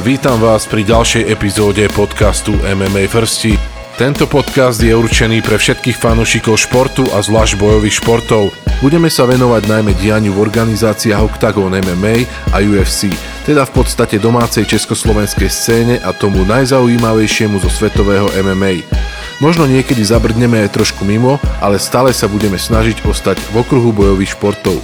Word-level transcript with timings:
Vítam 0.00 0.40
vás 0.40 0.64
pri 0.64 0.80
ďalšej 0.80 1.28
epizóde 1.28 1.84
podcastu 1.92 2.56
MMA 2.64 3.04
Firsti. 3.04 3.60
Tento 4.00 4.24
podcast 4.24 4.80
je 4.80 4.96
určený 4.96 5.44
pre 5.44 5.60
všetkých 5.60 5.92
fanúšikov 5.92 6.56
športu 6.56 7.04
a 7.12 7.20
zvlášť 7.20 7.60
bojových 7.60 8.00
športov. 8.00 8.48
Budeme 8.80 9.12
sa 9.12 9.28
venovať 9.28 9.68
najmä 9.68 9.92
dianiu 10.00 10.32
v 10.32 10.48
organizáciách 10.48 11.20
Octagon 11.20 11.68
MMA 11.68 12.24
a 12.48 12.64
UFC, 12.64 13.12
teda 13.44 13.68
v 13.68 13.72
podstate 13.76 14.16
domácej 14.16 14.64
československej 14.64 15.52
scéne 15.52 15.94
a 16.00 16.16
tomu 16.16 16.48
najzaujímavejšiemu 16.48 17.60
zo 17.60 17.68
svetového 17.68 18.32
MMA. 18.40 18.88
Možno 19.44 19.68
niekedy 19.68 20.00
zabrdneme 20.00 20.64
aj 20.64 20.80
trošku 20.80 21.04
mimo, 21.04 21.36
ale 21.60 21.76
stále 21.76 22.16
sa 22.16 22.24
budeme 22.24 22.56
snažiť 22.56 23.04
ostať 23.04 23.36
v 23.52 23.54
okruhu 23.60 23.92
bojových 23.92 24.32
športov. 24.32 24.80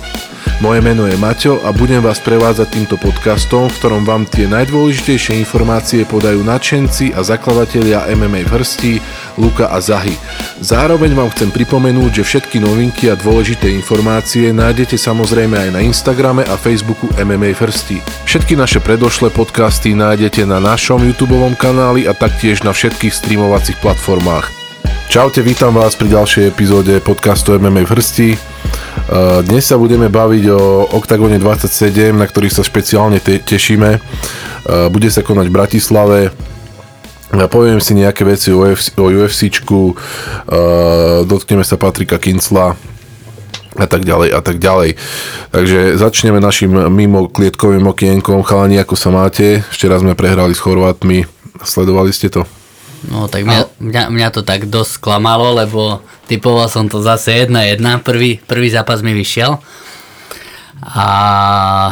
Moje 0.56 0.80
meno 0.80 1.04
je 1.04 1.16
Maťo 1.20 1.60
a 1.62 1.70
budem 1.70 2.00
vás 2.00 2.16
prevádzať 2.18 2.68
týmto 2.72 2.96
podcastom, 2.96 3.68
v 3.68 3.76
ktorom 3.76 4.02
vám 4.08 4.24
tie 4.24 4.48
najdôležitejšie 4.48 5.36
informácie 5.38 6.08
podajú 6.08 6.40
nadšenci 6.40 7.12
a 7.12 7.20
zakladatelia 7.20 8.08
MMA 8.16 8.48
vrstí 8.48 8.98
Luka 9.36 9.68
a 9.68 9.78
Zahy. 9.84 10.16
Zároveň 10.64 11.12
vám 11.12 11.28
chcem 11.36 11.52
pripomenúť, 11.52 12.18
že 12.18 12.24
všetky 12.24 12.58
novinky 12.64 13.12
a 13.12 13.20
dôležité 13.20 13.68
informácie 13.68 14.50
nájdete 14.50 14.96
samozrejme 14.96 15.54
aj 15.54 15.70
na 15.76 15.80
Instagrame 15.84 16.42
a 16.48 16.56
Facebooku 16.56 17.12
MMA 17.20 17.52
vrstí. 17.52 18.00
Všetky 18.24 18.56
naše 18.56 18.80
predošlé 18.80 19.28
podcasty 19.30 19.92
nájdete 19.92 20.48
na 20.48 20.56
našom 20.56 21.04
YouTube 21.04 21.36
kanáli 21.60 22.08
a 22.08 22.16
taktiež 22.16 22.64
na 22.64 22.72
všetkých 22.72 23.12
streamovacích 23.12 23.76
platformách. 23.78 24.65
Čaute, 25.06 25.38
vítam 25.38 25.70
vás 25.70 25.94
pri 25.94 26.18
ďalšej 26.18 26.50
epizóde 26.50 26.98
podcastu 26.98 27.54
MMA 27.54 27.86
vrstí. 27.86 28.34
Eh, 28.34 28.40
dnes 29.46 29.62
sa 29.62 29.78
budeme 29.78 30.10
baviť 30.10 30.44
o 30.50 30.90
Octagone 30.98 31.38
27, 31.38 32.10
na 32.10 32.26
ktorý 32.26 32.50
sa 32.50 32.66
špeciálne 32.66 33.22
te- 33.22 33.38
tešíme. 33.38 33.90
Eh, 33.96 34.00
bude 34.90 35.06
sa 35.06 35.22
konať 35.22 35.46
v 35.46 35.54
Bratislave. 35.54 36.18
Poviem 37.30 37.78
si 37.78 37.94
nejaké 37.94 38.26
veci 38.26 38.50
o, 38.50 38.66
UFC, 38.66 38.98
o 38.98 39.06
UFCčku, 39.06 39.94
eh, 39.94 41.22
dotkneme 41.22 41.62
sa 41.62 41.78
Patrika 41.78 42.18
Kincla 42.18 42.74
a 43.78 43.86
tak 43.86 44.02
ďalej 44.02 44.34
a 44.34 44.40
tak 44.42 44.58
ďalej. 44.58 44.98
Takže 45.54 46.02
začneme 46.02 46.42
našim 46.42 46.74
mimo 46.90 47.30
klietkovým 47.30 47.86
okienkom. 47.86 48.42
Chalani, 48.42 48.82
ako 48.82 48.98
sa 48.98 49.14
máte? 49.14 49.62
Včera 49.70 50.02
sme 50.02 50.18
prehrali 50.18 50.50
s 50.50 50.58
Chorvátmi. 50.58 51.22
Sledovali 51.62 52.10
ste 52.10 52.26
to? 52.26 52.65
No 53.06 53.28
tak 53.28 53.44
mňa, 53.44 53.60
mňa, 53.78 54.02
mňa 54.08 54.28
to 54.32 54.40
tak 54.40 54.66
dosť 54.66 54.98
sklamalo, 54.98 55.52
lebo 55.52 56.00
typoval 56.26 56.72
som 56.72 56.88
to 56.88 57.04
zase 57.04 57.46
1-1, 57.46 57.80
prvý, 58.00 58.40
prvý 58.40 58.68
zápas 58.72 59.04
mi 59.04 59.12
vyšiel. 59.12 59.60
A 60.86 61.06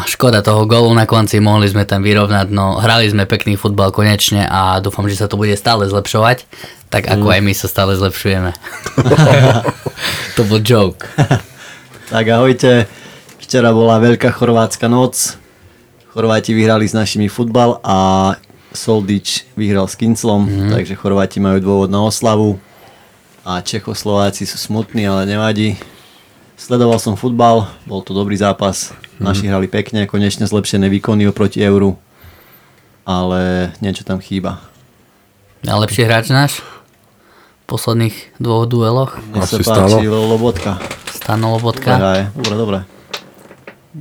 škoda 0.06 0.44
toho 0.44 0.68
golu 0.68 0.92
na 0.92 1.08
konci, 1.08 1.40
mohli 1.40 1.66
sme 1.66 1.88
tam 1.88 2.04
vyrovnať, 2.04 2.46
no 2.52 2.78
hrali 2.78 3.08
sme 3.08 3.24
pekný 3.24 3.56
futbal 3.56 3.90
konečne 3.90 4.44
a 4.44 4.78
dúfam, 4.78 5.08
že 5.08 5.18
sa 5.18 5.26
to 5.26 5.40
bude 5.40 5.56
stále 5.56 5.88
zlepšovať, 5.88 6.46
tak 6.92 7.08
ako 7.08 7.26
mm. 7.26 7.34
aj 7.34 7.40
my 7.42 7.52
sa 7.56 7.66
stále 7.66 7.96
zlepšujeme. 7.96 8.52
to 10.36 10.42
bol 10.46 10.60
joke. 10.60 11.08
tak 12.12 12.24
ahojte, 12.28 12.86
včera 13.40 13.72
bola 13.72 13.98
veľká 13.98 14.30
chorvátska 14.30 14.86
noc, 14.86 15.40
Chorváti 16.14 16.54
vyhrali 16.54 16.86
s 16.86 16.94
našimi 16.94 17.26
futbal 17.26 17.82
a 17.82 17.96
Soldič 18.74 19.46
vyhral 19.54 19.86
s 19.86 19.94
Kinclom, 19.94 20.44
mm-hmm. 20.44 20.70
takže 20.74 20.98
Chorváti 20.98 21.38
majú 21.38 21.62
dôvod 21.62 21.88
na 21.94 22.02
oslavu 22.02 22.58
a 23.46 23.62
Čechoslováci 23.62 24.44
sú 24.44 24.58
smutní, 24.58 25.06
ale 25.06 25.30
nevadí. 25.30 25.78
Sledoval 26.58 26.98
som 26.98 27.14
futbal, 27.14 27.70
bol 27.86 28.02
to 28.02 28.10
dobrý 28.10 28.34
zápas, 28.34 28.90
mm-hmm. 28.90 29.22
naši 29.22 29.44
hrali 29.46 29.70
pekne, 29.70 30.10
konečne 30.10 30.50
zlepšené 30.50 30.90
výkony 30.90 31.30
oproti 31.30 31.62
euru, 31.62 31.94
ale 33.06 33.70
niečo 33.78 34.02
tam 34.02 34.18
chýba. 34.18 34.58
Najlepší 35.62 36.02
hráč 36.04 36.28
náš? 36.34 36.60
V 37.64 37.78
posledných 37.78 38.36
dvoch 38.42 38.68
dueloch? 38.68 39.16
Mne 39.32 39.46
sa 39.48 39.56
páči 39.62 40.04
Lobotka. 40.10 40.82
Stano 41.08 41.56
Lobotka. 41.56 41.96
Dobre, 42.36 42.54
dobre. 42.58 42.78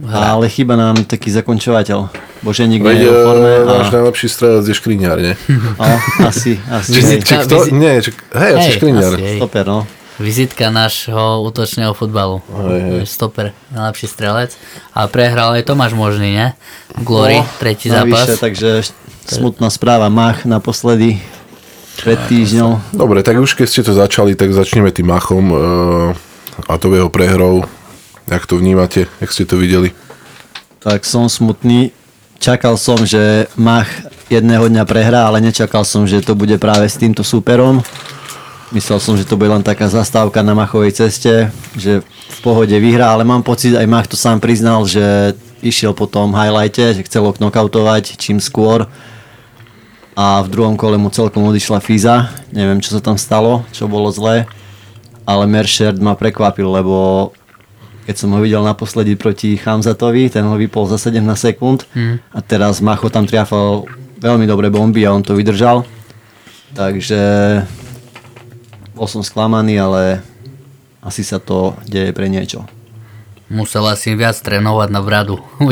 Ale 0.09 0.49
chýba 0.49 0.73
nám 0.75 1.05
taký 1.05 1.29
zakončovateľ. 1.29 2.32
Boženík 2.43 2.83
nie 2.83 3.07
je 3.07 3.09
v 3.09 3.19
forme. 3.23 3.53
A... 3.63 3.71
Náš 3.79 3.89
najlepší 3.95 4.27
strelec 4.27 4.67
je 4.67 4.75
Škriňar, 4.75 5.17
nie? 5.23 5.33
O, 5.79 5.87
asi, 6.27 6.59
asi. 6.67 6.91
Vizitka, 6.91 7.47
kto? 7.47 7.63
Vizit... 7.63 7.71
Nie, 7.71 8.03
či... 8.03 8.11
hej, 8.35 8.51
asi 8.59 8.69
Škriňar. 8.75 9.11
Stoper, 9.39 9.63
no. 9.63 9.87
Vizitka 10.19 10.69
nášho 10.69 11.41
útočného 11.41 11.95
futbalu. 11.95 12.43
Hej, 12.45 12.81
hej. 12.83 13.01
Stoper, 13.07 13.55
najlepší 13.71 14.07
strelec. 14.11 14.51
A 14.91 15.07
prehral 15.07 15.55
aj 15.55 15.65
Tomáš 15.65 15.95
Možný, 15.95 16.35
nie? 16.35 16.47
Glory, 17.01 17.41
no, 17.41 17.47
tretí 17.57 17.87
zápas. 17.87 18.27
Takže 18.37 18.91
smutná 19.25 19.71
správa. 19.71 20.11
Mach 20.11 20.43
naposledy 20.43 21.23
pred 22.03 22.19
týždňom. 22.27 22.91
Dobre, 22.91 23.23
tak 23.23 23.39
už 23.39 23.55
keď 23.55 23.67
ste 23.71 23.81
to 23.87 23.95
začali, 23.95 24.35
tak 24.35 24.51
začneme 24.51 24.91
tým 24.91 25.09
Machom 25.09 25.45
uh, 25.49 25.59
a 26.67 26.75
to 26.75 26.91
jeho 26.91 27.07
prehrou. 27.07 27.63
Jak 28.27 28.43
to 28.45 28.59
vnímate? 28.59 29.07
Jak 29.17 29.29
ste 29.31 29.47
to 29.47 29.55
videli? 29.57 29.95
Tak 30.83 31.07
som 31.07 31.31
smutný. 31.31 31.95
Čakal 32.43 32.75
som, 32.75 32.99
že 33.07 33.47
Mach 33.55 33.87
jedného 34.27 34.67
dňa 34.67 34.83
prehrá, 34.83 35.31
ale 35.31 35.39
nečakal 35.39 35.87
som, 35.87 36.03
že 36.03 36.19
to 36.19 36.35
bude 36.35 36.59
práve 36.59 36.91
s 36.91 36.99
týmto 36.99 37.23
súperom. 37.23 37.79
Myslel 38.75 38.99
som, 38.99 39.15
že 39.15 39.23
to 39.23 39.39
bude 39.39 39.47
len 39.47 39.63
taká 39.63 39.87
zastávka 39.87 40.43
na 40.43 40.51
Machovej 40.51 40.91
ceste, 40.91 41.47
že 41.79 42.03
v 42.03 42.39
pohode 42.43 42.75
vyhrá, 42.75 43.15
ale 43.15 43.23
mám 43.23 43.47
pocit, 43.47 43.79
aj 43.79 43.87
Mach 43.87 44.11
to 44.11 44.19
sám 44.19 44.43
priznal, 44.43 44.83
že 44.83 45.39
išiel 45.63 45.95
po 45.95 46.03
tom 46.03 46.35
highlighte, 46.35 46.99
že 46.99 47.07
chcel 47.07 47.23
knockoutovať 47.31 48.19
čím 48.19 48.43
skôr 48.43 48.91
a 50.11 50.43
v 50.43 50.51
druhom 50.51 50.75
kole 50.75 50.99
mu 50.99 51.07
celkom 51.15 51.47
odišla 51.47 51.79
Fiza. 51.79 52.27
Neviem, 52.51 52.83
čo 52.83 52.91
sa 52.91 52.99
tam 52.99 53.15
stalo, 53.15 53.63
čo 53.71 53.87
bolo 53.87 54.11
zlé, 54.11 54.51
ale 55.23 55.47
Mersherd 55.47 55.95
ma 56.03 56.11
prekvapil, 56.19 56.67
lebo 56.67 57.31
keď 58.03 58.15
som 58.19 58.35
ho 58.35 58.39
videl 58.43 58.59
naposledy 58.63 59.15
proti 59.15 59.55
Chamzatovi, 59.55 60.27
ten 60.27 60.43
ho 60.43 60.55
vypol 60.59 60.87
za 60.91 60.99
17 60.99 61.23
sekúnd 61.39 61.87
hmm. 61.95 62.35
a 62.35 62.39
teraz 62.43 62.83
Macho 62.83 63.07
tam 63.07 63.23
triafal 63.23 63.87
veľmi 64.19 64.43
dobré 64.43 64.67
bomby 64.67 65.07
a 65.07 65.15
on 65.15 65.23
to 65.23 65.35
vydržal. 65.35 65.87
Takže 66.75 67.19
bol 68.95 69.07
som 69.07 69.23
sklamaný, 69.23 69.79
ale 69.79 70.01
asi 70.99 71.23
sa 71.23 71.39
to 71.39 71.79
deje 71.87 72.11
pre 72.11 72.27
niečo. 72.27 72.67
Musel 73.51 73.85
asi 73.85 74.15
viac 74.17 74.39
trénovať 74.39 74.89
na 74.89 75.01
bradu 75.03 75.37
u 75.61 75.69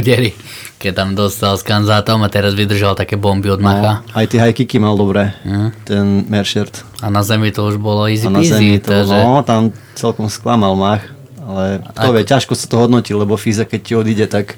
keď 0.81 0.91
tam 0.97 1.09
dostal 1.13 1.53
s 1.57 1.63
kanzátom 1.63 2.25
a 2.25 2.29
teraz 2.29 2.57
vydržal 2.57 2.97
také 2.97 3.13
bomby 3.13 3.53
od 3.53 3.61
no, 3.61 3.69
Macha. 3.69 4.01
Aj 4.17 4.25
tie 4.25 4.41
high 4.41 4.53
kicky 4.53 4.81
mal 4.81 4.97
dobre, 4.97 5.29
hmm. 5.45 5.69
ten 5.85 6.25
Merchert. 6.25 6.81
A 7.05 7.13
na 7.13 7.21
zemi 7.21 7.53
to 7.53 7.69
už 7.69 7.77
bolo 7.77 8.09
easy 8.09 8.25
a 8.25 8.33
na 8.33 8.41
zemi 8.41 8.81
to, 8.81 8.89
takže... 8.89 9.13
no, 9.13 9.45
tam 9.45 9.69
celkom 9.93 10.25
sklamal 10.25 10.73
Mach 10.73 11.20
ale 11.41 11.81
to 11.97 12.09
vie, 12.13 12.23
ťažko 12.23 12.53
sa 12.53 12.65
to 12.69 12.77
hodnotí, 12.77 13.17
lebo 13.17 13.33
Fiza 13.35 13.65
keď 13.65 13.81
ti 13.81 13.93
odíde, 13.97 14.25
tak... 14.29 14.55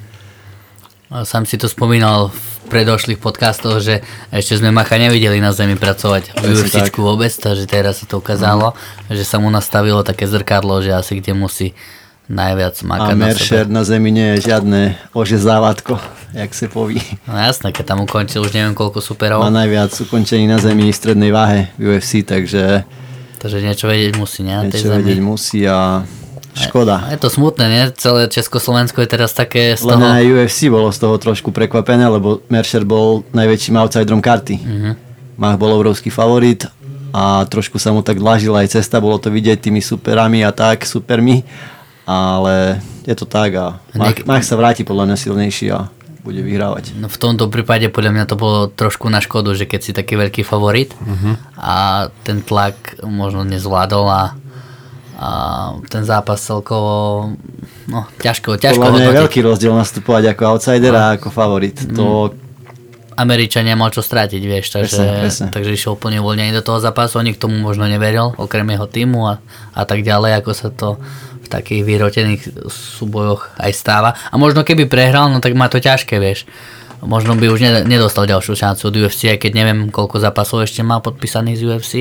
Sam 1.23 1.45
si 1.45 1.61
to 1.61 1.69
spomínal 1.69 2.33
v 2.33 2.53
predošlých 2.73 3.21
podcastoch, 3.21 3.77
že 3.85 4.01
ešte 4.33 4.57
sme 4.57 4.73
Macha 4.73 4.97
nevideli 4.97 5.37
na 5.37 5.53
zemi 5.53 5.77
pracovať 5.77 6.33
v 6.41 6.57
Jurčičku 6.57 7.05
vôbec, 7.05 7.29
takže 7.29 7.69
teraz 7.69 8.01
sa 8.01 8.05
to 8.09 8.17
ukázalo, 8.17 8.73
mm. 8.73 9.13
že 9.13 9.23
sa 9.23 9.37
mu 9.37 9.53
nastavilo 9.53 10.01
také 10.01 10.25
zrkadlo, 10.25 10.81
že 10.81 10.89
asi 10.89 11.21
kde 11.21 11.37
musí 11.37 11.77
najviac 12.31 12.75
makať 12.81 13.13
A 13.13 13.19
Mercer 13.19 13.65
na, 13.67 13.79
na 13.79 13.81
zemi 13.83 14.09
nie 14.09 14.35
je 14.35 14.47
žiadne 14.49 14.95
ože 15.11 15.37
závadko, 15.37 15.99
jak 16.31 16.51
sa 16.55 16.65
poví. 16.71 17.03
No 17.27 17.35
jasné, 17.35 17.75
keď 17.75 17.93
tam 17.93 17.99
ukončil 18.07 18.41
už 18.41 18.55
neviem 18.55 18.73
koľko 18.73 19.03
superov. 19.03 19.43
Má 19.43 19.53
najviac 19.53 19.91
ukončení 19.91 20.47
na 20.47 20.57
zemi 20.57 20.87
v 20.89 20.95
strednej 20.95 21.29
váhe 21.35 21.69
v 21.75 21.99
UFC, 21.99 22.23
takže... 22.23 22.87
Takže 23.43 23.59
niečo 23.59 23.91
vedieť 23.91 24.15
musí, 24.15 24.41
nie? 24.47 24.55
Niečo 24.55 24.87
vedieť 24.87 25.19
musí 25.19 25.67
a 25.67 26.07
Škoda. 26.53 27.09
Je 27.09 27.17
to 27.17 27.33
smutné, 27.33 27.65
nie? 27.65 27.83
Celé 27.97 28.29
Československo 28.29 29.01
je 29.01 29.09
teraz 29.09 29.33
také 29.33 29.73
z 29.73 29.89
toho... 29.89 29.97
Len 29.97 30.21
aj 30.21 30.25
UFC 30.29 30.69
bolo 30.69 30.93
z 30.93 31.01
toho 31.01 31.17
trošku 31.17 31.49
prekvapené, 31.49 32.05
lebo 32.05 32.45
Mercer 32.49 32.85
bol 32.85 33.25
najväčším 33.33 33.81
outsiderom 33.81 34.21
karty. 34.21 34.55
Uh-huh. 34.61 34.93
Mach 35.37 35.57
bol 35.57 35.73
obrovský 35.73 36.13
favorit 36.13 36.69
a 37.13 37.45
trošku 37.49 37.81
sa 37.81 37.89
mu 37.89 38.05
tak 38.05 38.21
dlažila 38.21 38.61
aj 38.65 38.77
cesta, 38.77 39.01
bolo 39.01 39.17
to 39.17 39.33
vidieť 39.33 39.65
tými 39.65 39.81
superami 39.81 40.45
a 40.45 40.53
tak, 40.53 40.85
supermi, 40.85 41.45
ale 42.05 42.81
je 43.05 43.15
to 43.17 43.25
tak 43.25 43.53
a 43.57 43.81
Mach, 43.97 44.17
Mach 44.25 44.45
sa 44.45 44.53
vráti 44.53 44.85
podľa 44.85 45.09
mňa 45.09 45.17
silnejší 45.17 45.67
a 45.73 45.89
bude 46.23 46.39
vyhrávať. 46.39 46.95
No 46.95 47.11
v 47.11 47.19
tomto 47.19 47.51
prípade 47.51 47.91
podľa 47.91 48.11
mňa 48.15 48.25
to 48.31 48.35
bolo 48.39 48.71
trošku 48.71 49.11
na 49.11 49.19
škodu, 49.19 49.51
že 49.53 49.67
keď 49.67 49.79
si 49.83 49.91
taký 49.91 50.15
veľký 50.15 50.41
favorit 50.47 50.95
uh-huh. 50.95 51.35
a 51.59 52.07
ten 52.23 52.39
tlak 52.39 53.03
možno 53.03 53.43
nezvládol 53.43 54.05
a 54.07 54.23
a 55.17 55.29
ten 55.89 56.03
zápas 56.03 56.41
celkovo 56.41 57.29
no, 57.87 58.01
ťažko, 58.17 58.57
ťažko 58.57 58.81
Podľa 58.81 58.93
mňa 58.97 59.05
je 59.05 59.19
veľký 59.25 59.39
rozdiel 59.45 59.73
nastupovať 59.77 60.33
ako 60.33 60.41
outsider 60.57 60.93
a 60.97 61.05
ako 61.15 61.29
favorit. 61.29 61.77
Mm. 61.85 61.95
To... 61.97 62.05
Američan 63.13 63.69
nemal 63.69 63.93
čo 63.93 64.01
strátiť, 64.01 64.41
vieš, 64.41 64.73
takže, 64.73 64.97
presne, 64.97 65.21
presne. 65.21 65.45
takže 65.53 65.71
išiel 65.77 65.93
úplne 65.93 66.17
voľne 66.17 66.49
do 66.49 66.65
toho 66.65 66.81
zápasu, 66.81 67.21
oni 67.21 67.37
k 67.37 67.41
tomu 67.45 67.61
možno 67.61 67.85
neveril, 67.85 68.33
okrem 68.41 68.65
jeho 68.73 68.89
týmu 68.89 69.21
a, 69.29 69.33
a 69.77 69.81
tak 69.85 70.01
ďalej, 70.01 70.41
ako 70.41 70.51
sa 70.57 70.73
to 70.73 70.97
v 71.43 71.47
takých 71.47 71.85
vyrotených 71.85 72.41
súbojoch 72.73 73.53
aj 73.61 73.71
stáva. 73.77 74.17
A 74.33 74.35
možno 74.41 74.65
keby 74.65 74.89
prehral, 74.89 75.29
no 75.29 75.37
tak 75.45 75.53
má 75.53 75.69
to 75.69 75.77
ťažké, 75.77 76.17
vieš 76.17 76.49
možno 77.03 77.35
by 77.35 77.51
už 77.51 77.59
ne- 77.59 77.85
nedostal 77.85 78.23
ďalšiu 78.23 78.55
šancu 78.55 78.83
od 78.87 78.95
UFC, 78.95 79.35
aj 79.35 79.39
keď 79.43 79.51
neviem, 79.51 79.79
koľko 79.91 80.23
zápasov 80.23 80.63
ešte 80.63 80.81
má 80.81 81.03
podpísaných 81.03 81.59
z 81.59 81.63
UFC, 81.67 81.93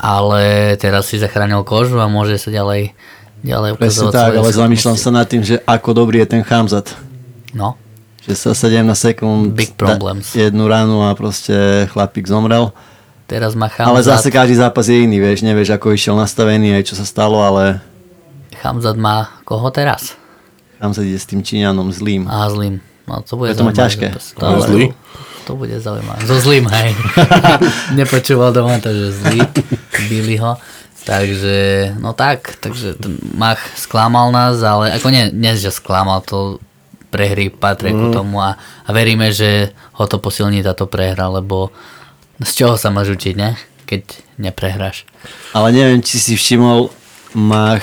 ale 0.00 0.42
teraz 0.74 1.06
si 1.06 1.20
zachránil 1.20 1.60
kožu 1.60 2.00
a 2.00 2.08
môže 2.08 2.34
sa 2.34 2.48
ďalej, 2.48 2.96
ďalej 3.44 3.70
Presne 3.76 4.08
ukazovať 4.08 4.12
tak, 4.12 4.24
svoje 4.26 4.38
ale 4.40 4.50
zamýšľam 4.56 4.96
sa 4.96 5.10
nad 5.12 5.26
tým, 5.28 5.42
že 5.44 5.60
ako 5.62 5.90
dobrý 5.94 6.24
je 6.24 6.28
ten 6.30 6.42
Chamzat. 6.42 6.96
No, 7.52 7.76
Že 8.20 8.32
sa 8.34 8.50
17 8.56 8.88
sekúnd 8.96 9.52
Big 9.52 9.76
problems. 9.76 10.32
jednu 10.32 10.64
ránu 10.64 11.02
a 11.02 11.12
proste 11.12 11.52
chlapík 11.88 12.24
zomrel. 12.24 12.72
teraz 13.26 13.52
má 13.52 13.68
Ale 13.68 14.00
Chamzat, 14.00 14.18
zase 14.18 14.28
každý 14.30 14.56
zápas 14.56 14.88
je 14.88 15.04
iný, 15.04 15.20
vieš, 15.20 15.44
nevieš 15.44 15.76
ako 15.76 15.92
išiel 15.92 16.16
nastavený 16.16 16.74
aj 16.74 16.84
čo 16.84 16.94
sa 16.96 17.04
stalo, 17.04 17.38
ale 17.38 17.84
Chamzat 18.56 18.96
má 18.96 19.36
koho 19.44 19.68
teraz? 19.68 20.16
sa 20.80 21.04
ide 21.04 21.20
s 21.20 21.28
tým 21.28 21.44
Číňanom 21.44 21.92
zlým. 21.92 22.24
A 22.24 22.48
zlým. 22.48 22.80
No 23.04 23.20
to 23.20 23.36
bude 23.36 23.52
Je 23.52 23.58
to 23.58 23.68
ťažké. 23.68 24.06
zápas. 24.10 24.26
To, 24.32 24.42
Ale 24.42 24.58
zlý? 24.64 24.84
To 25.50 25.58
bude 25.58 25.74
zaujímavé. 25.82 26.22
So 26.30 26.38
zlým, 26.38 26.70
hej. 26.70 26.94
Nepočúval 27.98 28.54
doma 28.54 28.78
to, 28.78 28.94
že 28.94 29.18
zlý. 29.18 29.42
Bili 30.06 30.38
ho. 30.38 30.54
Takže, 31.02 31.90
no 31.98 32.14
tak, 32.14 32.54
takže 32.62 32.94
ten 32.94 33.18
Mach 33.34 33.58
sklamal 33.74 34.30
nás, 34.30 34.62
ale 34.62 34.94
ako 34.94 35.10
nie, 35.10 35.32
nie 35.34 35.58
že 35.58 35.74
sklamal, 35.74 36.22
to 36.22 36.62
prehry 37.10 37.50
patrí 37.50 37.90
ku 37.90 38.14
tomu 38.14 38.38
a, 38.38 38.54
a 38.86 38.90
veríme, 38.94 39.34
že 39.34 39.74
ho 39.98 40.04
to 40.06 40.22
posilní 40.22 40.62
táto 40.62 40.86
prehra, 40.86 41.26
lebo 41.26 41.74
z 42.38 42.52
čoho 42.54 42.78
sa 42.78 42.94
máš 42.94 43.10
učiť, 43.18 43.34
ne? 43.34 43.58
Keď 43.90 44.02
neprehráš. 44.38 45.02
Ale 45.50 45.74
neviem, 45.74 45.98
či 45.98 46.22
si 46.22 46.38
všimol, 46.38 46.94
Mach 47.34 47.82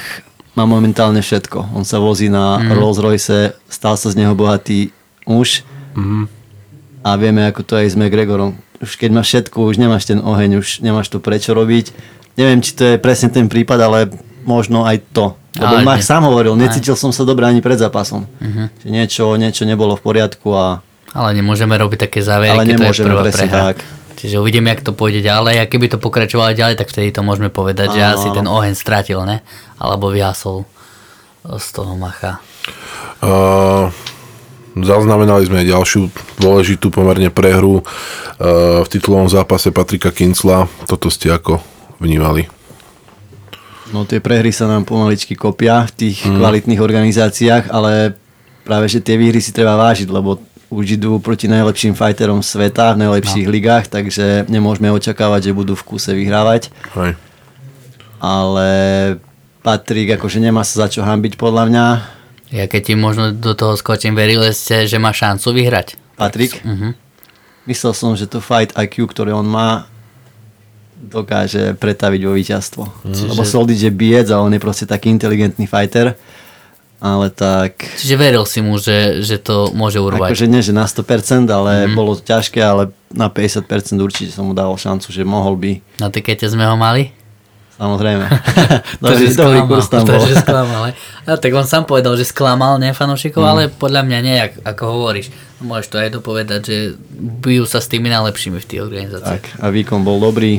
má 0.56 0.64
momentálne 0.64 1.20
všetko. 1.20 1.76
On 1.76 1.84
sa 1.84 2.00
vozí 2.00 2.32
na 2.32 2.58
mm. 2.64 2.72
Rolls 2.80 3.02
Royce, 3.04 3.60
stal 3.68 4.00
sa 4.00 4.08
z 4.08 4.24
neho 4.24 4.32
bohatý 4.38 4.96
muž 5.28 5.68
Mhm. 5.98 6.37
A 7.04 7.10
vieme, 7.16 7.46
ako 7.46 7.62
to 7.64 7.74
aj 7.78 7.94
s 7.94 7.96
McGregorom. 7.96 8.58
Už 8.78 8.98
keď 8.98 9.10
máš 9.12 9.28
všetko, 9.34 9.58
už 9.66 9.82
nemáš 9.82 10.06
ten 10.06 10.22
oheň, 10.22 10.62
už 10.62 10.86
nemáš 10.86 11.10
to 11.10 11.18
prečo 11.18 11.58
robiť. 11.58 11.92
Neviem, 12.38 12.62
či 12.62 12.78
to 12.78 12.84
je 12.86 12.96
presne 13.02 13.34
ten 13.34 13.50
prípad, 13.50 13.80
ale 13.82 14.00
možno 14.46 14.86
aj 14.86 15.02
to. 15.10 15.34
Lebo 15.58 15.82
nie. 15.82 16.06
sám 16.06 16.22
hovoril, 16.30 16.54
necítil 16.54 16.94
som 16.94 17.10
sa 17.10 17.26
dobre 17.26 17.50
ani 17.50 17.66
pred 17.66 17.82
zápasom. 17.82 18.30
Mhm. 18.38 18.86
Že 18.86 18.88
niečo, 18.94 19.24
niečo 19.42 19.64
nebolo 19.66 19.98
v 19.98 20.02
poriadku 20.06 20.54
a 20.54 20.86
Ale 21.18 21.34
nemôžeme 21.34 21.74
robiť 21.74 22.06
také 22.06 22.22
závery, 22.22 22.54
Ale 22.54 22.64
keď 22.70 22.78
to 22.78 22.86
je 22.94 23.08
prvá 23.10 23.24
prehra. 23.26 23.62
tak. 23.74 23.78
Čiže 24.18 24.42
uvidíme, 24.42 24.74
jak 24.74 24.82
to 24.82 24.98
pôjde 24.98 25.22
ďalej 25.22 25.62
a 25.62 25.70
keby 25.70 25.94
to 25.94 26.02
pokračovalo 26.02 26.54
ďalej, 26.54 26.78
tak 26.78 26.90
vtedy 26.90 27.14
to 27.14 27.22
môžeme 27.22 27.54
povedať, 27.54 27.98
že 27.98 28.02
Áno, 28.02 28.14
asi 28.18 28.28
áno. 28.34 28.36
ten 28.42 28.46
oheň 28.50 28.74
stratil, 28.74 29.22
ne? 29.26 29.46
Alebo 29.78 30.10
vyhasol 30.10 30.66
z 31.46 31.68
toho 31.70 31.94
macha. 31.94 32.42
Uh, 33.22 33.94
zaznamenali 34.84 35.48
sme 35.48 35.64
aj 35.64 35.72
ďalšiu 35.72 36.02
dôležitú 36.42 36.92
pomerne 36.92 37.32
prehru 37.32 37.82
uh, 37.82 37.84
v 38.84 38.88
titulovom 38.90 39.30
zápase 39.32 39.72
Patrika 39.72 40.12
Kincla. 40.12 40.68
Toto 40.86 41.08
ste 41.08 41.32
ako 41.32 41.62
vnímali? 42.02 42.50
No 43.96 44.04
tie 44.04 44.20
prehry 44.20 44.52
sa 44.52 44.68
nám 44.68 44.84
pomaličky 44.84 45.40
kopia 45.40 45.88
v 45.88 45.92
tých 45.96 46.28
mm. 46.28 46.38
kvalitných 46.44 46.82
organizáciách, 46.84 47.72
ale 47.72 48.20
práve 48.68 48.92
že 48.92 49.00
tie 49.00 49.16
výhry 49.16 49.40
si 49.40 49.56
treba 49.56 49.80
vážiť, 49.80 50.12
lebo 50.12 50.44
už 50.68 51.00
idú 51.00 51.24
proti 51.24 51.48
najlepším 51.48 51.96
fighterom 51.96 52.44
sveta 52.44 52.92
v 52.92 53.08
najlepších 53.08 53.48
no. 53.48 53.54
ligách, 53.56 53.88
takže 53.88 54.52
nemôžeme 54.52 54.92
očakávať, 54.92 55.52
že 55.52 55.56
budú 55.56 55.80
v 55.80 55.86
kuse 55.88 56.12
vyhrávať. 56.12 56.68
Hej. 57.00 57.16
Ale 58.20 58.70
Patrik 59.64 60.20
akože 60.20 60.44
nemá 60.44 60.68
sa 60.68 60.84
za 60.84 60.88
čo 60.92 61.08
hambiť 61.08 61.40
podľa 61.40 61.64
mňa. 61.72 61.86
Ja 62.52 62.66
keď 62.66 62.82
ti 62.82 62.94
možno 62.96 63.36
do 63.36 63.52
toho 63.54 63.76
skočím, 63.76 64.16
verili 64.16 64.48
ste, 64.56 64.88
že 64.88 64.98
má 64.98 65.12
šancu 65.12 65.52
vyhrať? 65.52 66.00
Patrik, 66.16 66.64
Mhm. 66.64 66.96
myslel 67.68 67.94
som, 67.94 68.16
že 68.16 68.26
to 68.26 68.40
fight 68.40 68.72
IQ, 68.74 69.08
ktoré 69.12 69.36
on 69.36 69.46
má, 69.46 69.86
dokáže 70.98 71.78
pretaviť 71.78 72.22
vo 72.26 72.34
víťazstvo. 72.34 72.84
Mm. 73.06 73.38
Lebo 73.38 73.44
Soldic 73.46 73.78
je 73.78 73.92
biec 73.94 74.28
a 74.34 74.42
on 74.42 74.50
je 74.50 74.58
proste 74.58 74.90
taký 74.90 75.14
inteligentný 75.14 75.70
fighter, 75.70 76.18
ale 76.98 77.30
tak... 77.30 77.86
Čiže 78.02 78.18
veril 78.18 78.42
si 78.50 78.66
mu, 78.66 78.82
že, 78.82 79.22
že 79.22 79.38
to 79.38 79.70
môže 79.78 80.02
urvať. 80.02 80.34
Akože 80.34 80.50
nie, 80.50 80.66
že 80.66 80.74
na 80.74 80.90
100%, 80.90 81.46
ale 81.54 81.86
mm. 81.86 81.94
bolo 81.94 82.18
to 82.18 82.26
ťažké, 82.26 82.58
ale 82.58 82.90
na 83.14 83.30
50% 83.30 83.70
určite 84.02 84.34
som 84.34 84.50
mu 84.50 84.58
dal 84.58 84.74
šancu, 84.74 85.14
že 85.14 85.22
mohol 85.22 85.54
by. 85.54 85.72
Na 86.02 86.10
tikete 86.10 86.50
sme 86.50 86.66
ho 86.66 86.74
mali? 86.74 87.14
Samozrejme. 87.78 88.26
Dobrý, 89.06 89.30
dobrý 89.30 89.30
sklamal. 89.30 89.68
kurz 89.70 89.86
tam 89.86 90.02
bol. 90.02 90.18
Takže 90.18 90.36
sklamal. 90.42 90.82
hej. 90.90 90.94
A 91.24 91.38
tak 91.38 91.52
on 91.54 91.62
sám 91.64 91.86
povedal, 91.86 92.18
že 92.18 92.26
sklamal, 92.26 92.76
ne 92.76 92.90
fanúšikov, 92.90 93.38
Mm. 93.40 93.50
ale 93.54 93.62
podľa 93.70 94.02
mňa 94.02 94.20
nie, 94.20 94.36
ako, 94.36 94.58
ako 94.66 94.84
hovoríš. 94.90 95.28
Môžeš 95.60 95.88
to 95.88 95.98
aj 95.98 96.10
dopovedať, 96.12 96.62
že 96.64 96.78
bijú 97.38 97.64
sa 97.64 97.78
s 97.78 97.86
tými 97.86 98.10
najlepšími 98.10 98.58
v 98.58 98.66
tých 98.66 98.82
organizáciách. 98.82 99.30
Tak, 99.30 99.62
a 99.62 99.70
výkon 99.70 100.02
bol 100.02 100.18
dobrý. 100.18 100.58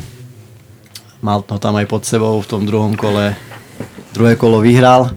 Mal 1.18 1.42
to 1.42 1.58
tam 1.58 1.74
aj 1.74 1.86
pod 1.86 2.06
sebou 2.06 2.38
v 2.38 2.46
tom 2.46 2.62
druhom 2.62 2.94
kole. 2.94 3.34
Druhé 4.10 4.34
kolo 4.34 4.62
vyhral, 4.62 5.10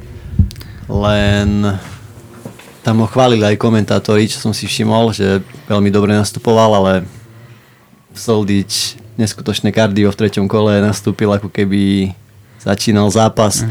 len 0.87 1.77
tam 2.81 2.97
ho 2.97 3.07
chválili 3.07 3.45
aj 3.45 3.55
komentátori, 3.55 4.25
čo 4.25 4.41
som 4.41 4.51
si 4.51 4.65
všimol, 4.65 5.13
že 5.13 5.37
veľmi 5.65 5.87
dobre 5.87 6.11
nastupoval, 6.11 6.73
ale 6.75 6.93
Soldič 8.11 8.97
neskutočné 9.19 9.71
kardio 9.71 10.11
v 10.11 10.19
treťom 10.19 10.45
kole 10.47 10.79
nastúpil 10.79 11.31
ako 11.31 11.51
keby 11.51 12.13
začínal 12.61 13.09
zápas 13.09 13.65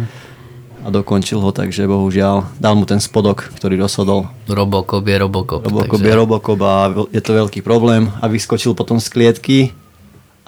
a 0.81 0.89
dokončil 0.89 1.39
ho, 1.41 1.51
takže 1.53 1.85
bohužiaľ 1.85 2.57
dal 2.57 2.73
mu 2.73 2.89
ten 2.89 2.97
spodok, 2.99 3.53
ktorý 3.61 3.77
rozhodol. 3.77 4.33
Robokop 4.49 5.05
je 5.05 5.17
Robokop. 5.21 5.61
Robokop 5.61 6.01
takže- 6.01 6.09
je 6.09 6.15
Robokop 6.17 6.59
a 6.65 6.75
je 7.13 7.21
to 7.21 7.33
veľký 7.37 7.61
problém 7.61 8.09
a 8.21 8.25
vyskočil 8.27 8.73
potom 8.73 8.97
z 8.97 9.09
klietky 9.13 9.59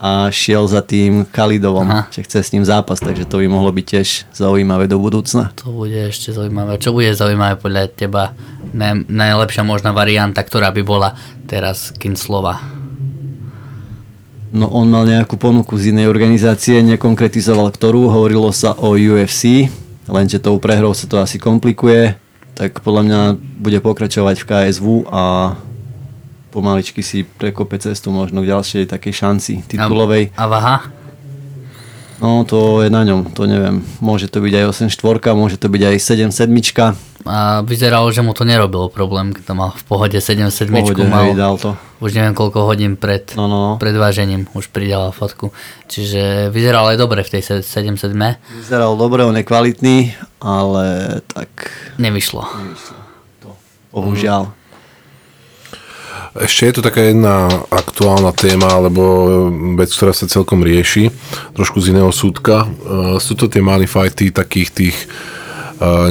a 0.03 0.33
šiel 0.35 0.67
za 0.67 0.83
tým 0.83 1.23
Kalidovom, 1.29 1.87
Aha. 1.87 2.11
že 2.11 2.27
chce 2.27 2.43
s 2.43 2.51
ním 2.51 2.67
zápas, 2.67 2.99
takže 2.99 3.23
to 3.23 3.39
by 3.39 3.47
mohlo 3.47 3.71
byť 3.71 3.87
tiež 3.87 4.09
zaujímavé 4.35 4.91
do 4.91 4.99
budúcna. 4.99 5.55
To 5.63 5.71
bude 5.71 5.95
ešte 5.95 6.35
zaujímavé. 6.35 6.81
Čo 6.83 6.91
bude 6.91 7.15
zaujímavé 7.15 7.55
podľa 7.55 7.87
teba? 7.93 8.35
Naj, 8.75 9.07
najlepšia 9.07 9.63
možná 9.63 9.95
varianta, 9.95 10.43
ktorá 10.43 10.75
by 10.75 10.83
bola 10.83 11.15
teraz 11.47 11.95
Kinslova. 11.95 12.82
No 14.53 14.69
on 14.69 14.93
mal 14.93 15.09
nejakú 15.09 15.41
ponuku 15.41 15.81
z 15.81 15.97
inej 15.97 16.13
organizácie, 16.13 16.85
nekonkretizoval 16.85 17.73
ktorú, 17.73 18.13
hovorilo 18.13 18.53
sa 18.53 18.77
o 18.77 18.93
UFC, 19.01 19.73
lenže 20.05 20.45
tou 20.45 20.61
prehrou 20.61 20.93
sa 20.93 21.09
to 21.09 21.17
asi 21.17 21.41
komplikuje, 21.41 22.21
tak 22.53 22.85
podľa 22.85 23.03
mňa 23.09 23.21
bude 23.41 23.81
pokračovať 23.81 24.45
v 24.45 24.49
KSV 24.53 24.87
a 25.09 25.57
pomaličky 26.53 27.01
si 27.01 27.25
prekope 27.25 27.81
cestu 27.81 28.13
možno 28.13 28.45
k 28.45 28.53
ďalšej 28.53 28.93
takej 28.93 29.15
šanci 29.17 29.53
titulovej. 29.65 30.37
A, 30.37 30.45
váha? 30.45 30.77
No 32.21 32.45
to 32.45 32.85
je 32.85 32.93
na 32.93 33.09
ňom, 33.09 33.33
to 33.33 33.49
neviem. 33.49 33.81
Môže 34.05 34.29
to 34.29 34.45
byť 34.45 34.53
aj 34.53 34.65
8 34.87 34.95
4 34.95 35.33
môže 35.35 35.57
to 35.57 35.73
byť 35.73 35.83
aj 35.91 35.97
7 35.97 36.29
7 36.29 36.93
A 37.23 37.63
vyzeralo, 37.63 38.11
že 38.11 38.19
mu 38.19 38.35
to 38.35 38.43
nerobilo 38.43 38.91
problém, 38.91 39.31
keď 39.31 39.45
to 39.47 39.55
mal 39.55 39.71
v 39.71 39.85
pohode 39.87 40.19
7 40.19 40.51
7 40.51 40.75
Pohode, 40.75 41.07
mal 41.07 41.55
to. 41.55 41.79
už 42.03 42.19
neviem 42.19 42.35
koľko 42.35 42.67
hodín 42.67 42.99
pred, 42.99 43.31
No, 43.39 43.47
no, 43.47 43.59
no. 43.63 43.73
pred 43.79 43.95
vážením, 43.95 44.51
už 44.53 44.75
pridala 44.75 45.15
fotku. 45.15 45.55
Čiže 45.87 46.51
vyzeral 46.51 46.91
aj 46.91 46.99
dobre 46.99 47.23
v 47.23 47.39
tej 47.39 47.63
7 47.63 47.95
7 47.95 48.19
Vyzeral 48.59 48.99
dobre, 48.99 49.23
on 49.23 49.39
je 49.39 49.47
kvalitný, 49.47 50.19
ale 50.43 51.19
tak 51.31 51.71
Nevyšlo. 51.97 52.43
bohužiaľ. 53.93 54.51
Ešte 56.33 56.65
je 56.65 56.73
tu 56.73 56.81
taká 56.81 57.13
jedna 57.13 57.45
aktuálna 57.69 58.33
téma, 58.33 58.81
alebo 58.81 59.03
vec, 59.77 59.93
ktorá 59.93 60.17
sa 60.17 60.25
celkom 60.25 60.65
rieši, 60.65 61.13
trošku 61.53 61.77
z 61.77 61.93
iného 61.93 62.09
súdka. 62.09 62.65
Uh, 62.65 63.21
sú 63.21 63.37
to 63.37 63.53
tie 63.53 63.61
malé 63.61 63.85
fighty 63.85 64.33
takých 64.33 64.69
tých 64.73 64.97
uh, 65.79 66.09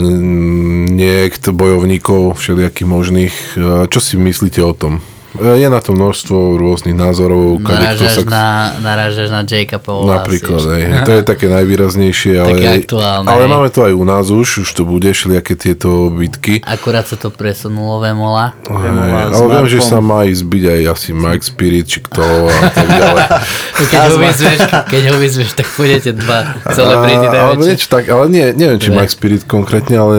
niekt 0.89 1.49
bojovníkov 1.49 2.39
všelijakých 2.39 2.87
možných. 2.87 3.35
Uh, 3.57 3.85
čo 3.85 3.99
si 3.99 4.17
myslíte 4.17 4.63
o 4.63 4.73
tom? 4.73 4.93
Je 5.31 5.67
na 5.71 5.79
to 5.79 5.95
množstvo 5.95 6.59
rôznych 6.59 6.91
názorov. 6.91 7.63
Narážaš 7.63 8.27
na, 8.27 8.75
narážaš 8.83 9.31
na 9.31 9.47
Jakea 9.47 9.79
Paula. 9.79 10.19
Napríklad, 10.19 10.59
že? 10.59 10.75
To 11.07 11.11
je 11.15 11.23
také 11.23 11.47
najvýraznejšie, 11.47 12.33
ale, 12.35 12.49
Také 12.51 12.67
aktuálne, 12.83 13.27
ale 13.31 13.43
hej. 13.47 13.51
máme 13.55 13.69
to 13.71 13.79
aj 13.87 13.93
u 13.95 14.03
nás 14.03 14.27
už, 14.27 14.67
už 14.67 14.69
to 14.75 14.83
bude, 14.83 15.07
všelijaké 15.07 15.55
tieto 15.55 16.11
bitky. 16.11 16.59
Akurát 16.67 17.07
sa 17.07 17.15
to 17.15 17.31
presunulo 17.31 18.03
Vemola. 18.03 18.59
Ale 18.67 19.47
viem, 19.55 19.67
že 19.71 19.79
sa 19.79 20.03
má 20.03 20.27
ísť 20.27 20.43
byť 20.43 20.63
aj 20.67 20.81
asi 20.91 21.09
Mike 21.15 21.45
Spirit, 21.47 21.85
či 21.87 21.99
kto 22.03 22.23
a 22.51 22.67
tak 22.75 22.87
ďalej. 22.91 23.23
Keď 23.91 24.01
ho 24.07 24.17
vyzveš, 24.21 24.59
keď 24.93 25.03
ho 25.09 25.15
vyzveš, 25.17 25.49
tak 25.57 25.67
pôjdete 25.73 26.11
dva 26.13 26.39
celebrity 26.69 27.25
A- 27.27 27.31
alebo 27.33 27.59
najväčšie. 27.59 27.69
niečo 27.73 27.87
tak, 27.89 28.03
ale 28.07 28.23
nie, 28.29 28.45
neviem, 28.53 28.77
či. 28.77 28.93
Mike 28.93 29.09
Spirit 29.09 29.41
konkrétne, 29.49 29.95
ale 29.97 30.15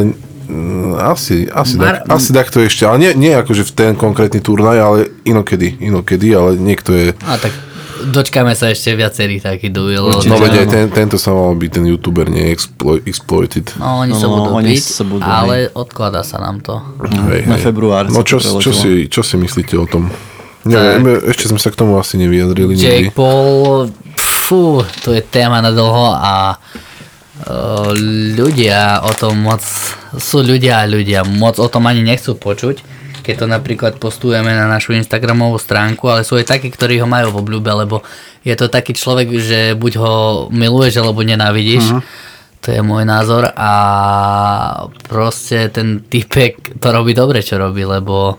asi, 0.99 1.49
asi, 1.49 1.75
Mar- 1.77 2.05
tak, 2.05 2.13
asi 2.13 2.31
takto 2.33 2.59
ešte, 2.61 2.85
ale 2.85 2.99
nie, 3.01 3.11
nie 3.17 3.33
akože 3.33 3.65
v 3.65 3.73
ten 3.73 3.93
konkrétny 3.97 4.41
turnaj, 4.41 4.79
ale 4.79 4.99
inokedy, 5.25 5.81
inokedy, 5.81 6.37
ale 6.37 6.57
niekto 6.61 6.93
je 6.93 7.17
A 7.25 7.37
tak 7.39 7.53
dočkáme 8.03 8.51
sa 8.59 8.69
ešte 8.69 8.99
viacerých 8.99 9.43
takých 9.47 9.73
duelov. 9.73 10.27
No 10.27 10.35
veď 10.37 10.67
aj 10.67 10.69
ten, 10.69 10.87
tento 10.91 11.17
sa 11.23 11.31
mal 11.31 11.55
byť 11.55 11.71
ten 11.71 11.85
youtuber 11.87 12.27
nie 12.27 12.51
explo, 12.51 12.99
exploited. 12.99 13.71
No 13.79 14.03
oni 14.03 14.13
No, 14.13 14.19
sa 14.19 14.27
budú 14.27 14.49
oni 14.53 14.75
byť, 14.75 14.83
sa 14.83 15.05
budú, 15.07 15.23
ale 15.23 15.55
odkladá 15.71 16.27
sa 16.27 16.43
nám 16.43 16.59
to. 16.61 16.83
Hej, 17.31 17.47
na 17.47 17.57
hej. 17.57 17.63
február 17.63 18.11
No 18.11 18.27
čo, 18.27 18.43
čo, 18.43 18.75
si, 18.75 19.07
čo 19.07 19.23
si 19.23 19.39
myslíte 19.39 19.79
o 19.79 19.87
tom? 19.87 20.11
Neviem, 20.63 21.27
ešte 21.27 21.51
sme 21.51 21.59
sa 21.59 21.75
k 21.75 21.79
tomu 21.79 21.99
asi 21.99 22.19
nevyjadrili 22.23 22.79
nikdy. 22.79 23.11
Jake 23.11 23.15
Paul, 23.15 23.91
fú, 24.15 24.87
to 25.03 25.11
je 25.11 25.19
téma 25.23 25.59
na 25.59 25.75
dlho 25.75 26.15
a 26.15 26.55
ľudia 28.39 29.03
o 29.03 29.13
tom 29.19 29.43
moc, 29.43 29.63
sú 30.17 30.43
ľudia 30.43 30.83
a 30.83 30.91
ľudia, 30.91 31.27
moc 31.27 31.59
o 31.59 31.67
tom 31.67 31.91
ani 31.91 32.03
nechcú 32.07 32.39
počuť, 32.39 32.83
keď 33.23 33.35
to 33.39 33.47
napríklad 33.47 33.93
postujeme 34.03 34.51
na 34.51 34.67
našu 34.67 34.95
Instagramovú 34.95 35.59
stránku, 35.59 36.11
ale 36.11 36.27
sú 36.27 36.39
aj 36.39 36.59
takí, 36.59 36.71
ktorí 36.71 36.99
ho 37.03 37.07
majú 37.07 37.35
v 37.35 37.41
obľúbe, 37.43 37.71
lebo 37.87 38.03
je 38.43 38.55
to 38.59 38.67
taký 38.67 38.95
človek, 38.95 39.31
že 39.39 39.61
buď 39.79 39.93
ho 40.03 40.15
miluješ, 40.51 40.99
alebo 40.99 41.23
nenávidíš. 41.23 42.03
To 42.63 42.71
je 42.71 42.79
môj 42.79 43.03
názor 43.03 43.51
a 43.59 43.73
proste 45.11 45.67
ten 45.75 45.99
typek 45.99 46.79
to 46.79 46.95
robí 46.95 47.11
dobre, 47.11 47.43
čo 47.43 47.59
robí, 47.59 47.83
lebo 47.83 48.39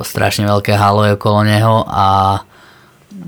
strašne 0.00 0.48
veľké 0.48 0.72
halo 0.72 1.04
je 1.04 1.12
okolo 1.20 1.44
neho 1.44 1.84
a 1.84 2.40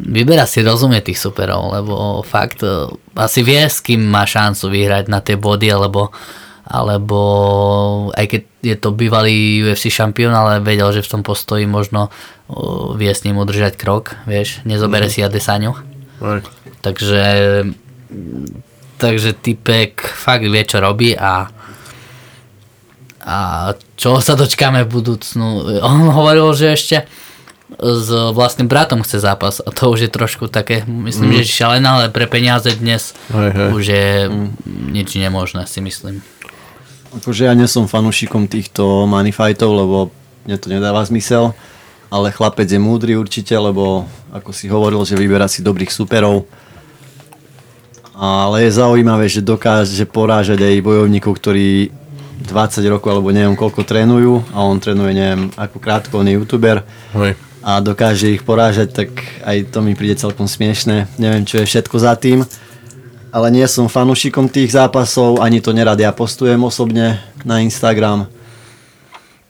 vyberá 0.01 0.49
si 0.49 0.65
rozumie 0.65 1.05
tých 1.05 1.21
superov, 1.21 1.71
lebo 1.71 2.25
fakt 2.25 2.65
e, 2.65 2.89
asi 3.17 3.45
vie, 3.45 3.69
s 3.69 3.85
kým 3.85 4.01
má 4.01 4.25
šancu 4.25 4.73
vyhrať 4.73 5.05
na 5.13 5.21
tie 5.21 5.37
body, 5.37 5.69
alebo, 5.69 6.09
alebo 6.65 7.21
aj 8.17 8.27
keď 8.27 8.43
je 8.65 8.77
to 8.81 8.89
bývalý 8.97 9.65
UFC 9.65 9.93
šampión, 9.93 10.33
ale 10.33 10.65
vedel, 10.65 10.89
že 10.97 11.05
v 11.05 11.13
tom 11.19 11.23
postoji 11.23 11.69
možno 11.69 12.09
o, 12.49 12.97
vie 12.97 13.13
s 13.13 13.23
ním 13.29 13.37
udržať 13.39 13.77
krok, 13.77 14.17
vieš, 14.25 14.65
nezobere 14.65 15.13
si 15.13 15.21
Adesaňu. 15.21 15.77
Hej. 16.21 16.45
Takže 16.81 17.23
takže 19.01 19.33
typek 19.33 19.97
fakt 20.05 20.45
vie, 20.45 20.63
čo 20.69 20.79
robí 20.85 21.17
a 21.17 21.49
a 23.21 23.37
čo 24.01 24.17
sa 24.25 24.33
dočkáme 24.33 24.89
v 24.89 24.93
budúcnu. 24.97 25.77
On 25.85 26.09
hovoril, 26.09 26.57
že 26.57 26.73
ešte 26.73 26.97
s 27.79 28.09
vlastným 28.11 28.67
bratom 28.67 29.07
chce 29.07 29.23
zápas 29.23 29.63
a 29.63 29.71
to 29.71 29.95
už 29.95 30.09
je 30.09 30.11
trošku 30.11 30.51
také, 30.51 30.83
myslím, 30.87 31.39
že 31.39 31.47
šialené, 31.47 31.87
ale 31.87 32.05
pre 32.11 32.27
peniaze 32.27 32.75
dnes 32.75 33.15
Hej, 33.31 33.51
hej. 33.55 33.69
už 33.71 33.85
je 33.87 34.07
nič 34.91 35.15
nemožné, 35.15 35.65
si 35.71 35.79
myslím. 35.79 36.19
Akože 37.11 37.47
ja 37.47 37.55
nie 37.55 37.67
som 37.71 37.91
fanúšikom 37.91 38.47
týchto 38.47 39.07
money 39.07 39.35
fightov, 39.35 39.71
lebo 39.75 39.97
mne 40.47 40.57
to 40.59 40.67
nedáva 40.71 41.03
zmysel, 41.07 41.55
ale 42.11 42.35
chlapec 42.35 42.67
je 42.67 42.79
múdry 42.79 43.15
určite, 43.15 43.55
lebo 43.55 44.07
ako 44.35 44.51
si 44.51 44.67
hovoril, 44.67 45.03
že 45.07 45.19
vyberá 45.19 45.47
si 45.47 45.63
dobrých 45.63 45.91
superov. 45.95 46.47
Ale 48.21 48.69
je 48.69 48.77
zaujímavé, 48.77 49.27
že 49.33 49.41
dokáže 49.41 50.05
porážať 50.05 50.61
aj 50.61 50.85
bojovníkov, 50.85 51.33
ktorí 51.41 51.89
20 52.41 52.85
rokov 52.89 53.09
alebo 53.13 53.31
neviem 53.33 53.53
koľko 53.53 53.85
trénujú 53.85 54.41
a 54.57 54.65
on 54.65 54.81
trénuje 54.81 55.13
neviem 55.13 55.43
ako 55.61 55.77
krátko, 55.77 56.25
on 56.25 56.29
je 56.29 56.41
youtuber 56.41 56.81
Hej. 57.13 57.37
A 57.61 57.81
dokáže 57.85 58.33
ich 58.33 58.43
porážať, 58.45 58.89
tak 58.93 59.11
aj 59.45 59.69
to 59.69 59.85
mi 59.85 59.93
príde 59.93 60.17
celkom 60.17 60.49
smiešne. 60.49 61.09
Neviem, 61.21 61.45
čo 61.45 61.61
je 61.61 61.69
všetko 61.69 61.97
za 62.01 62.17
tým. 62.17 62.45
Ale 63.31 63.47
nie 63.53 63.63
som 63.71 63.87
fanúšikom 63.87 64.51
tých 64.51 64.75
zápasov, 64.75 65.39
ani 65.39 65.63
to 65.63 65.71
nerad 65.71 66.01
ja 66.01 66.11
postujem 66.11 66.59
osobne 66.67 67.23
na 67.47 67.63
Instagram. 67.63 68.27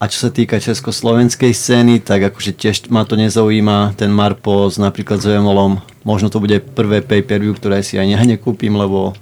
A 0.01 0.09
čo 0.09 0.29
sa 0.29 0.31
týka 0.33 0.57
československej 0.57 1.53
scény, 1.53 2.01
tak 2.01 2.33
akože 2.33 2.57
tiež 2.57 2.89
ma 2.89 3.05
to 3.05 3.21
nezaujíma. 3.21 3.97
Ten 4.01 4.13
napríklad 4.81 5.21
s 5.21 5.29
Vemolom. 5.29 5.81
Možno 6.09 6.33
to 6.33 6.41
bude 6.41 6.57
prvé 6.73 7.05
pay-per-view, 7.05 7.53
ktoré 7.53 7.85
si 7.85 8.01
aj 8.01 8.09
ja 8.09 8.21
nekúpim, 8.25 8.73
lebo 8.73 9.13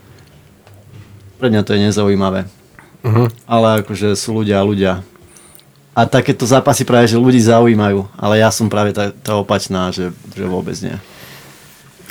pre 1.42 1.50
mňa 1.50 1.62
to 1.66 1.74
je 1.74 1.82
nezaujímavé. 1.90 2.46
Uh-huh. 3.02 3.26
Ale 3.46 3.82
akože 3.82 4.14
sú 4.14 4.42
ľudia 4.42 4.62
a 4.62 4.66
ľudia. 4.66 4.92
A 5.98 6.06
takéto 6.06 6.46
zápasy 6.46 6.86
práve, 6.86 7.10
že 7.10 7.18
ľudí 7.18 7.42
zaujímajú. 7.42 8.06
Ale 8.14 8.38
ja 8.38 8.54
som 8.54 8.70
práve 8.70 8.94
tá, 8.94 9.10
tá 9.10 9.34
opačná, 9.34 9.90
že, 9.90 10.14
že 10.30 10.46
vôbec 10.46 10.78
nie. 10.78 10.94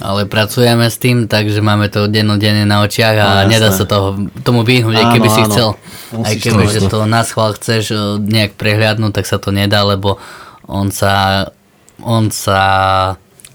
Ale 0.04 0.28
pracujeme 0.28 0.92
s 0.92 1.00
tým, 1.00 1.26
takže 1.26 1.64
máme 1.64 1.88
to 1.88 2.12
dennodenne 2.12 2.68
na 2.68 2.84
očiach 2.84 3.16
a 3.16 3.28
No, 3.48 3.50
nedá 3.50 3.72
sa 3.72 3.88
toho, 3.88 4.30
tomu 4.44 4.62
vyhnúť, 4.68 4.94
aj 4.94 5.06
Áno, 5.08 5.14
keby 5.16 5.30
si 5.32 5.42
áno. 5.42 5.48
chcel. 5.50 5.70
Musíš 6.14 6.28
Aj 6.28 6.36
to 6.36 6.44
keby, 6.44 6.64
že 6.68 6.80
to 6.86 7.00
na 7.08 7.22
schvál 7.24 7.52
chceš 7.56 7.84
e, 7.90 7.98
nejak 8.22 8.60
prehľadnúť, 8.60 9.14
tak 9.16 9.26
sa 9.26 9.40
to 9.40 9.50
nedá, 9.50 9.82
lebo 9.88 10.22
on 10.68 10.94
sa, 10.94 11.48
on 12.04 12.30
sa 12.30 12.62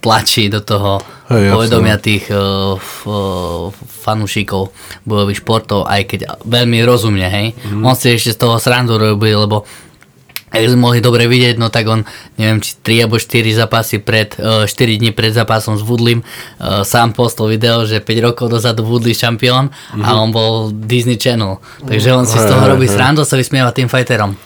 tlačí 0.02 0.50
do 0.50 0.58
toho 0.58 0.98
Hej, 1.30 1.54
povedomia 1.54 1.94
tých 1.94 2.26
uh, 2.34 2.74
f, 2.74 3.06
uh, 3.06 3.70
fanúšikov 4.02 4.74
bojových 5.06 5.46
športov, 5.46 5.86
aj 5.86 6.02
keď 6.10 6.20
veľmi 6.42 6.82
rozumne, 6.82 7.28
hej. 7.30 7.54
Mhm. 7.54 7.86
On 7.86 7.94
si 7.94 8.10
ešte 8.10 8.34
z 8.34 8.38
toho 8.42 8.58
srandu 8.58 8.98
robí, 8.98 9.30
lebo 9.30 9.62
ak 10.52 10.60
sme 10.68 10.78
mohli 10.78 11.00
dobre 11.00 11.24
vidieť, 11.24 11.56
no 11.56 11.72
tak 11.72 11.88
on, 11.88 12.04
neviem, 12.36 12.60
či 12.60 12.76
3 12.84 13.08
alebo 13.08 13.16
4 13.16 13.56
zápasy 13.56 14.04
pred, 14.04 14.36
uh, 14.36 14.68
4 14.68 15.00
dní 15.00 15.10
pred 15.16 15.32
zápasom 15.32 15.80
s 15.80 15.82
Woodlim 15.82 16.20
uh, 16.20 16.84
sám 16.84 17.16
postol 17.16 17.48
video, 17.48 17.88
že 17.88 18.04
5 18.04 18.26
rokov 18.28 18.52
dozadu 18.52 18.84
Woodley 18.84 19.16
šampión 19.16 19.72
a 19.96 20.10
on 20.20 20.28
bol 20.28 20.68
Disney 20.68 21.16
Channel. 21.16 21.56
Takže 21.82 22.08
on 22.12 22.28
si 22.28 22.36
z 22.36 22.44
toho 22.44 22.68
robí 22.68 22.84
srandu, 22.84 23.24
sa 23.24 23.40
vysmieva 23.40 23.72
tým 23.72 23.88
fighterom. 23.88 24.36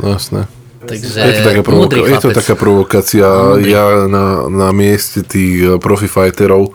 No, 0.00 0.16
jasné. 0.16 0.48
Takže 0.78 1.20
Je 1.20 1.32
to 1.36 1.42
taká, 1.44 1.62
múdry 1.68 2.00
provoka- 2.00 2.08
je 2.08 2.16
to 2.24 2.30
taká 2.32 2.54
provokácia. 2.56 3.26
Ja 3.68 4.08
na, 4.08 4.48
na 4.48 4.68
mieste 4.72 5.20
tých 5.20 5.54
eh, 5.60 5.76
profi 5.76 6.08
fighterov 6.08 6.72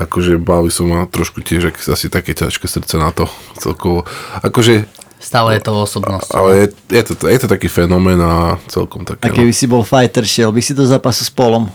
akože 0.00 0.40
mal 0.40 0.64
by 0.64 0.72
som 0.72 0.88
mal 0.88 1.04
trošku 1.04 1.44
tiež 1.44 1.76
asi 1.76 2.08
také 2.08 2.32
ťažké 2.32 2.64
srdce 2.64 2.96
na 2.96 3.12
to 3.12 3.28
celkovo. 3.60 4.08
Akože, 4.40 4.88
Stále 5.20 5.60
je 5.60 5.68
to 5.68 5.76
osobnosť. 5.76 6.32
ale 6.32 6.50
je, 6.56 6.66
je, 6.96 7.02
to, 7.04 7.12
je 7.28 7.38
to 7.44 7.48
taký 7.52 7.68
fenomén 7.68 8.16
a 8.16 8.56
celkom 8.72 9.04
také. 9.04 9.20
A 9.20 9.28
keby 9.28 9.52
si 9.52 9.68
bol 9.68 9.84
fighter, 9.84 10.24
šiel 10.24 10.48
by 10.48 10.64
si 10.64 10.72
do 10.72 10.88
zápasu 10.88 11.28
s 11.28 11.30
Polom? 11.30 11.68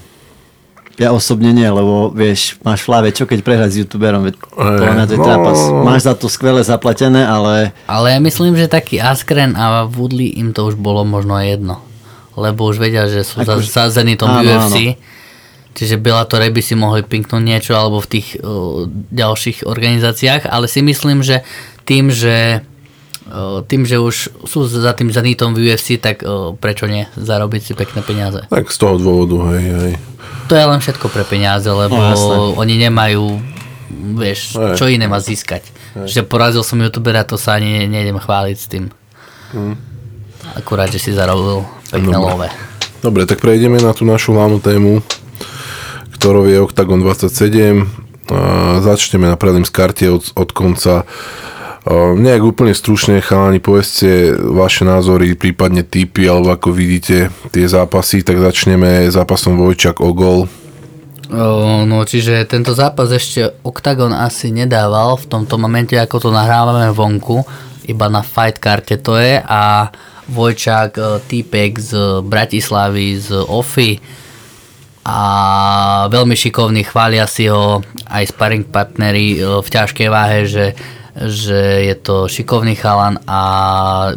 Ja 0.95 1.11
osobne 1.11 1.51
nie, 1.51 1.67
lebo 1.67 2.07
vieš, 2.09 2.55
máš 2.63 2.87
v 2.87 2.89
hlave, 2.89 3.11
čo 3.11 3.27
keď 3.27 3.43
prehrať 3.43 3.69
s 3.75 3.79
youtuberom, 3.83 4.23
veď 4.23 4.39
podľa 4.39 4.91
mňa 4.95 5.05
to 5.05 5.13
je 5.13 5.19
no. 5.19 5.83
Máš 5.83 6.07
za 6.07 6.15
to 6.15 6.31
skvele 6.31 6.63
zaplatené, 6.63 7.27
ale 7.27 7.75
Ale 7.85 8.15
ja 8.15 8.19
myslím, 8.23 8.55
že 8.55 8.71
taký 8.71 9.03
Askren 9.03 9.59
a 9.59 9.83
Woodley 9.83 10.39
im 10.39 10.55
to 10.55 10.71
už 10.71 10.79
bolo 10.79 11.03
možno 11.03 11.35
aj 11.35 11.59
jedno. 11.59 11.75
Lebo 12.39 12.71
už 12.71 12.79
vedia, 12.79 13.11
že 13.11 13.27
sú 13.27 13.43
Akože- 13.43 13.67
za, 13.67 13.91
za 13.91 14.01
Zenitom 14.01 14.31
áno, 14.31 14.41
UFC. 14.41 14.95
Čiže 15.75 15.99
Bellator 15.99 16.39
by 16.39 16.61
si 16.63 16.79
mohli 16.79 17.03
pinknúť 17.03 17.43
niečo 17.43 17.75
alebo 17.75 17.99
v 17.99 18.07
tých 18.15 18.39
uh, 18.39 18.87
ďalších 19.11 19.67
organizáciách, 19.67 20.47
ale 20.47 20.71
si 20.71 20.79
myslím, 20.79 21.19
že 21.19 21.43
tým, 21.83 22.07
že 22.07 22.63
tým, 23.65 23.83
že 23.83 23.97
už 23.97 24.15
sú 24.45 24.59
za 24.63 24.93
tým 24.93 25.09
Zenitom 25.09 25.51
v 25.51 25.65
UFC, 25.67 25.97
tak 25.97 26.21
uh, 26.21 26.53
prečo 26.53 26.85
nie 26.85 27.09
zarobiť 27.13 27.61
si 27.61 27.73
pekné 27.73 27.99
peniaze. 27.99 28.45
Tak 28.45 28.69
z 28.69 28.77
toho 28.77 28.95
dôvodu, 28.95 29.53
hej, 29.53 29.65
hej. 29.65 29.93
To 30.45 30.53
je 30.53 30.61
len 30.63 30.77
všetko 30.77 31.09
pre 31.09 31.25
peniaze, 31.25 31.65
lebo 31.65 31.97
No, 31.97 32.53
oni 32.53 32.77
nemajú, 32.77 33.41
vieš, 34.13 34.53
Hej. 34.53 34.77
čo 34.77 34.85
iné 34.85 35.05
má 35.05 35.17
získať. 35.17 35.65
Že 35.97 36.21
porazil 36.23 36.61
som 36.61 36.77
youtubera, 36.77 37.23
to 37.23 37.33
sa 37.33 37.57
ani 37.57 37.81
ne- 37.81 37.89
nejdem 37.89 38.21
chváliť 38.21 38.57
s 38.57 38.67
tým. 38.69 38.93
Akurát, 40.53 40.91
že 40.91 41.01
si 41.01 41.09
zarobil 41.09 41.65
pekné 41.89 42.13
Dobre. 42.13 42.29
love. 42.29 42.49
Dobre, 43.01 43.21
tak 43.25 43.41
prejdeme 43.41 43.81
na 43.81 43.89
tú 43.91 44.05
našu 44.05 44.33
hlavnú 44.33 44.61
tému, 44.61 45.01
ktorou 46.13 46.45
je 46.45 46.61
Octagon 46.61 47.01
27. 47.01 47.85
A 48.25 48.39
začneme 48.81 49.25
na 49.25 49.37
predným 49.37 49.65
z 49.65 49.71
karte 49.71 50.05
od, 50.09 50.29
od 50.33 50.49
konca. 50.49 51.05
A 51.85 52.17
nejak 52.17 52.41
úplne 52.41 52.73
stručne, 52.73 53.21
chalani, 53.21 53.61
povedzte 53.61 54.33
vaše 54.33 54.81
názory, 54.81 55.37
prípadne 55.37 55.85
typy, 55.85 56.25
alebo 56.25 56.49
ako 56.49 56.73
vidíte 56.73 57.29
tie 57.53 57.65
zápasy, 57.69 58.25
tak 58.25 58.41
začneme 58.41 59.05
zápasom 59.13 59.61
Vojčak 59.61 60.01
o 60.01 60.09
gol. 60.09 60.49
O, 61.29 61.85
no, 61.85 62.01
čiže 62.01 62.45
tento 62.49 62.73
zápas 62.73 63.13
ešte 63.13 63.61
Octagon 63.61 64.13
asi 64.13 64.49
nedával 64.49 65.17
v 65.17 65.29
tomto 65.29 65.61
momente, 65.61 65.93
ako 65.93 66.25
to 66.25 66.29
nahrávame 66.33 66.89
vonku, 66.89 67.45
iba 67.85 68.09
na 68.09 68.25
fight 68.25 68.57
karte 68.57 68.97
to 68.97 69.17
je 69.21 69.37
a 69.41 69.93
Vojčák 70.25 70.91
e, 70.97 71.01
týpek 71.21 71.77
z 71.77 71.91
Bratislavy, 72.25 73.21
z 73.21 73.29
OFI 73.45 74.01
a 75.05 75.19
veľmi 76.09 76.33
šikovný, 76.33 76.81
chvália 76.81 77.29
si 77.29 77.45
ho 77.45 77.85
aj 78.09 78.33
sparring 78.33 78.65
partnery 78.65 79.37
e, 79.37 79.61
v 79.61 79.67
ťažkej 79.69 80.07
váhe, 80.09 80.49
že, 80.49 80.73
že 81.15 81.87
je 81.87 81.95
to 81.95 82.27
šikovný 82.27 82.75
chalan 82.75 83.15
a 83.23 83.39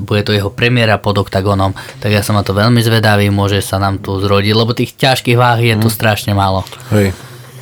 bude 0.03 0.27
to 0.27 0.35
jeho 0.35 0.51
premiéra 0.51 0.99
pod 0.99 1.23
oktagonom, 1.23 1.71
tak 2.03 2.11
ja 2.11 2.27
som 2.27 2.35
na 2.35 2.43
to 2.43 2.51
veľmi 2.59 2.83
zvedavý, 2.83 3.31
môže 3.31 3.63
sa 3.63 3.79
nám 3.79 4.03
tu 4.03 4.19
zrodiť, 4.19 4.51
lebo 4.51 4.75
tých 4.75 4.99
ťažkých 4.99 5.39
váh 5.39 5.63
je 5.63 5.75
tu 5.79 5.87
strašne 5.87 6.35
málo. 6.35 6.67
Hej, 6.91 7.15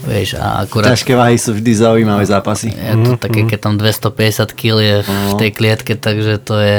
Vieš, 0.06 0.38
a 0.38 0.62
akurát 0.62 0.94
ťažké 0.94 1.18
váhy 1.18 1.34
sú 1.34 1.50
vždy 1.58 1.72
zaujímavé 1.82 2.22
zápasy. 2.22 2.70
je 2.70 2.94
to 3.02 3.18
také, 3.18 3.42
keď 3.42 3.58
tam 3.58 3.74
250 3.74 4.54
kg 4.54 4.76
je 4.78 4.96
v 5.02 5.32
tej 5.34 5.50
klietke, 5.50 5.92
takže 5.98 6.38
to 6.46 6.54
je... 6.62 6.76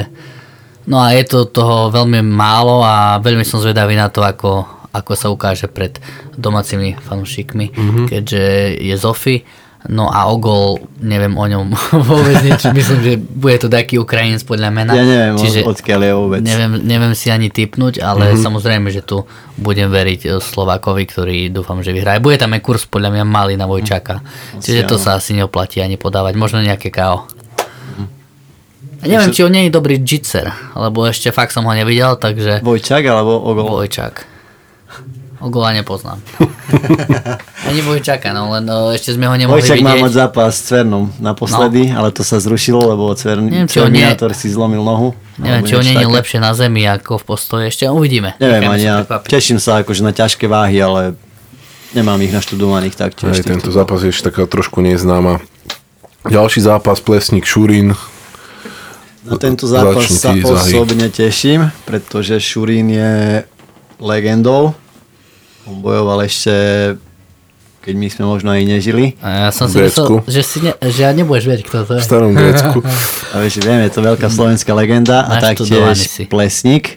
No 0.88 1.04
a 1.04 1.12
je 1.12 1.28
to 1.28 1.44
toho 1.44 1.92
veľmi 1.92 2.24
málo 2.24 2.80
a 2.80 3.20
veľmi 3.20 3.44
som 3.44 3.60
zvedavý 3.60 4.00
na 4.00 4.08
to, 4.08 4.24
ako, 4.24 4.64
ako 4.96 5.12
sa 5.20 5.28
ukáže 5.28 5.68
pred 5.68 6.00
domácimi 6.40 6.96
fanúšikmi, 6.96 7.76
mm-hmm. 7.76 8.06
keďže 8.08 8.44
je 8.80 8.96
Zofi, 8.96 9.44
No 9.88 10.12
a 10.12 10.28
o 10.28 10.36
gol, 10.36 10.84
neviem 11.00 11.32
o 11.40 11.46
ňom 11.48 11.72
vôbec 12.12 12.44
nič. 12.44 12.68
Myslím, 12.76 13.00
že 13.08 13.14
bude 13.16 13.56
to 13.56 13.72
taký 13.72 13.96
Ukrajinec 14.04 14.44
podľa 14.44 14.68
mena. 14.68 14.92
Ja 14.92 15.08
neviem, 15.08 15.40
Čiže 15.40 15.64
odkiaľ 15.64 16.00
je 16.04 16.14
vôbec. 16.14 16.40
Neviem, 16.44 16.84
neviem 16.84 17.14
si 17.16 17.32
ani 17.32 17.48
typnúť, 17.48 18.04
ale 18.04 18.36
mm-hmm. 18.36 18.44
samozrejme, 18.44 18.92
že 18.92 19.00
tu 19.00 19.24
budem 19.56 19.88
veriť 19.88 20.22
eh, 20.28 20.32
Slovákovi, 20.44 21.04
ktorý 21.08 21.38
dúfam, 21.56 21.80
že 21.80 21.96
vyhraje. 21.96 22.20
Bude 22.20 22.36
tam 22.36 22.52
aj 22.52 22.62
kurz 22.68 22.84
podľa 22.84 23.16
mňa 23.16 23.24
malý 23.24 23.56
na 23.56 23.64
Vojčaka. 23.64 24.20
Mm-hmm. 24.20 24.60
Čiže 24.60 24.82
to 24.92 25.00
sa 25.00 25.16
asi 25.16 25.32
neoplatí 25.32 25.80
ani 25.80 25.96
podávať. 25.96 26.36
Možno 26.36 26.60
nejaké 26.60 26.92
KO. 26.92 27.24
Mm-hmm. 27.24 28.08
A 28.98 29.04
neviem, 29.08 29.32
či 29.32 29.48
on 29.48 29.56
nie 29.56 29.72
je 29.72 29.72
dobrý 29.72 30.04
jitser, 30.04 30.52
lebo 30.76 31.08
ešte 31.08 31.32
fakt 31.32 31.56
som 31.56 31.64
ho 31.64 31.72
nevidel, 31.72 32.20
takže... 32.20 32.60
Vojčak 32.60 33.08
alebo 33.08 33.40
Ogol? 33.40 33.88
Vojčak. 33.88 34.37
Ogola 35.38 35.70
nepoznám. 35.70 36.18
Ani 37.70 37.82
Vojčaka, 37.86 38.34
no 38.34 38.50
len 38.58 38.66
no, 38.66 38.90
ešte 38.90 39.14
sme 39.14 39.30
ho 39.30 39.38
nemohli 39.38 39.62
Vojčak 39.62 39.78
vidieť. 39.78 39.86
má 39.86 39.94
mať 40.02 40.14
zápas 40.18 40.58
s 40.58 40.66
Cvernom 40.66 41.14
naposledy, 41.22 41.94
no. 41.94 42.02
ale 42.02 42.10
to 42.10 42.26
sa 42.26 42.42
zrušilo, 42.42 42.82
lebo 42.82 43.14
Cvern, 43.14 43.46
Neviem, 43.46 43.70
Cverninátor 43.70 44.34
nie... 44.34 44.40
si 44.40 44.50
zlomil 44.50 44.82
nohu. 44.82 45.14
Neviem, 45.38 45.62
či 45.70 45.78
on 45.78 45.86
nie 45.86 45.94
je 45.94 46.10
lepšie 46.10 46.42
na 46.42 46.58
zemi 46.58 46.90
ako 46.90 47.22
v 47.22 47.24
postoji, 47.30 47.64
ešte 47.70 47.86
uvidíme. 47.86 48.34
Neviem 48.42 48.66
ani 48.66 48.90
ja, 48.90 49.06
teším 49.06 49.62
sa 49.62 49.86
akože 49.86 50.02
na 50.02 50.10
ťažké 50.10 50.50
váhy, 50.50 50.82
ale 50.82 51.14
nemám 51.94 52.18
ich 52.26 52.34
naštudovaných 52.34 52.98
tak 52.98 53.14
tiež. 53.14 53.38
Aj 53.38 53.46
tento 53.46 53.70
zápas 53.70 54.02
je 54.02 54.10
ešte 54.10 54.34
taká 54.34 54.50
trošku 54.50 54.82
neznáma. 54.82 55.38
Ďalší 56.26 56.66
zápas 56.66 56.98
Plesník 56.98 57.46
Šurín. 57.46 57.94
Na 59.22 59.38
tento 59.38 59.70
zápas 59.70 60.10
sa 60.10 60.34
osobne 60.34 61.14
teším, 61.14 61.70
pretože 61.86 62.42
Šurín 62.42 62.90
je 62.90 63.46
legendou 64.02 64.74
on 65.68 65.84
bojoval 65.84 66.24
ešte, 66.24 66.52
keď 67.84 67.94
my 68.00 68.08
sme 68.08 68.24
možno 68.28 68.50
aj 68.56 68.64
nežili. 68.64 69.20
A 69.20 69.48
ja 69.48 69.50
som 69.52 69.68
si 69.68 69.84
myslel, 69.84 70.24
že, 70.24 70.42
si 70.44 70.64
ne, 70.64 70.72
že 70.80 71.04
ja 71.04 71.12
nebudeš 71.12 71.46
vedieť, 71.48 71.66
kto 71.68 71.78
to 71.84 71.92
je. 72.00 72.02
V 72.02 72.08
starom 72.08 72.32
Grécku. 72.32 72.80
A 73.36 73.44
vieš, 73.44 73.60
viem, 73.60 73.84
je 73.84 73.92
to 73.92 74.00
veľká 74.00 74.28
slovenská 74.32 74.72
legenda 74.72 75.28
a 75.28 75.44
taktiež 75.44 76.24
plesník. 76.32 76.96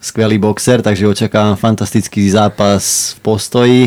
Skvelý 0.00 0.36
boxer, 0.36 0.84
takže 0.84 1.08
očakávam 1.08 1.56
fantastický 1.56 2.24
zápas 2.28 3.16
v 3.16 3.18
postoji, 3.20 3.80